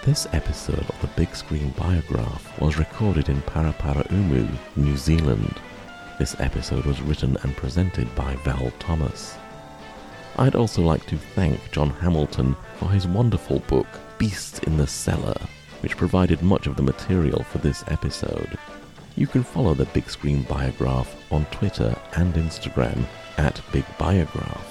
This 0.06 0.28
episode 0.32 0.80
of 0.80 1.02
the 1.02 1.08
Big 1.16 1.36
Screen 1.36 1.70
Biograph 1.78 2.60
was 2.62 2.78
recorded 2.78 3.30
in 3.30 3.42
Paraparaumu, 3.42 4.50
New 4.76 4.96
Zealand. 4.98 5.60
This 6.20 6.40
episode 6.40 6.86
was 6.86 7.02
written 7.02 7.38
and 7.42 7.58
presented 7.58 8.14
by 8.16 8.36
Val 8.44 8.72
Thomas. 8.78 9.36
I'd 10.38 10.56
also 10.56 10.82
like 10.82 11.06
to 11.08 11.18
thank 11.18 11.72
John 11.72 11.90
Hamilton 11.90 12.56
for 12.78 12.90
his 12.90 13.08
wonderful 13.08 13.60
book, 13.62 13.88
Beasts 14.20 14.60
in 14.60 14.78
the 14.78 14.86
Cellar, 14.86 15.36
which 15.82 15.98
provided 15.98 16.42
much 16.44 16.68
of 16.68 16.76
the 16.76 16.84
material 16.84 17.44
for 17.44 17.58
this 17.58 17.84
episode. 17.88 18.58
You 19.16 19.26
can 19.26 19.44
follow 19.44 19.74
the 19.74 19.86
Big 19.86 20.10
Screen 20.10 20.44
Biograph 20.44 21.16
on 21.32 21.46
Twitter 21.46 21.96
and 22.16 22.34
Instagram 22.36 23.06
at 23.38 23.62
Big 23.72 23.86
Biograph. 23.98 24.70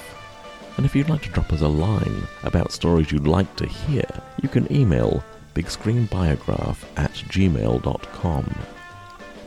And 0.77 0.87
if 0.87 0.95
you'd 0.95 1.11
like 1.11 1.23
to 1.23 1.31
drop 1.31 1.53
us 1.53 1.61
a 1.61 1.69
line 1.69 2.23
about 2.45 2.73
stories 2.73 3.11
you'd 3.11 3.27
like 3.27 3.55
to 3.57 3.67
hear, 3.67 4.07
you 4.43 4.49
can 4.49 4.73
email 4.73 5.23
bigscreenbiograph 5.55 6.79
at 6.97 7.13
gmail.com. 7.13 8.55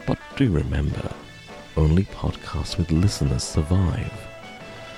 But 0.06 0.20
do 0.36 0.52
remember, 0.52 1.12
only 1.78 2.04
podcasts 2.04 2.78
with 2.78 2.92
listeners 2.92 3.44
survive. 3.44 4.12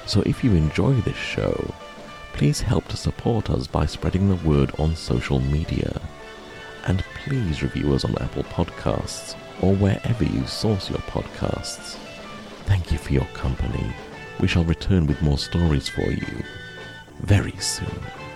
So 0.06 0.22
if 0.22 0.44
you 0.44 0.52
enjoy 0.52 0.94
this 1.02 1.18
show, 1.18 1.74
please 2.34 2.62
help 2.62 2.88
to 2.90 2.98
support 2.98 3.50
us 3.50 3.68
by 3.68 3.86
spreading 3.86 4.30
the 4.30 4.48
word 4.48 4.72
on 4.80 4.96
social 4.96 5.40
media. 5.40 6.02
And 6.86 7.04
please 7.24 7.64
review 7.64 7.94
us 7.94 8.06
on 8.06 8.18
Apple 8.20 8.44
Podcasts 8.44 9.36
or 9.62 9.76
wherever 9.76 10.24
you 10.24 10.46
source 10.46 10.90
your 10.90 11.00
podcasts. 11.00 11.98
Thank 12.66 12.92
you 12.92 12.98
for 12.98 13.14
your 13.14 13.28
company. 13.34 13.92
We 14.40 14.48
shall 14.48 14.64
return 14.64 15.08
with 15.08 15.22
more 15.22 15.38
stories 15.38 15.90
for 15.90 16.10
you 16.10 16.44
very 17.22 17.56
soon. 17.58 18.27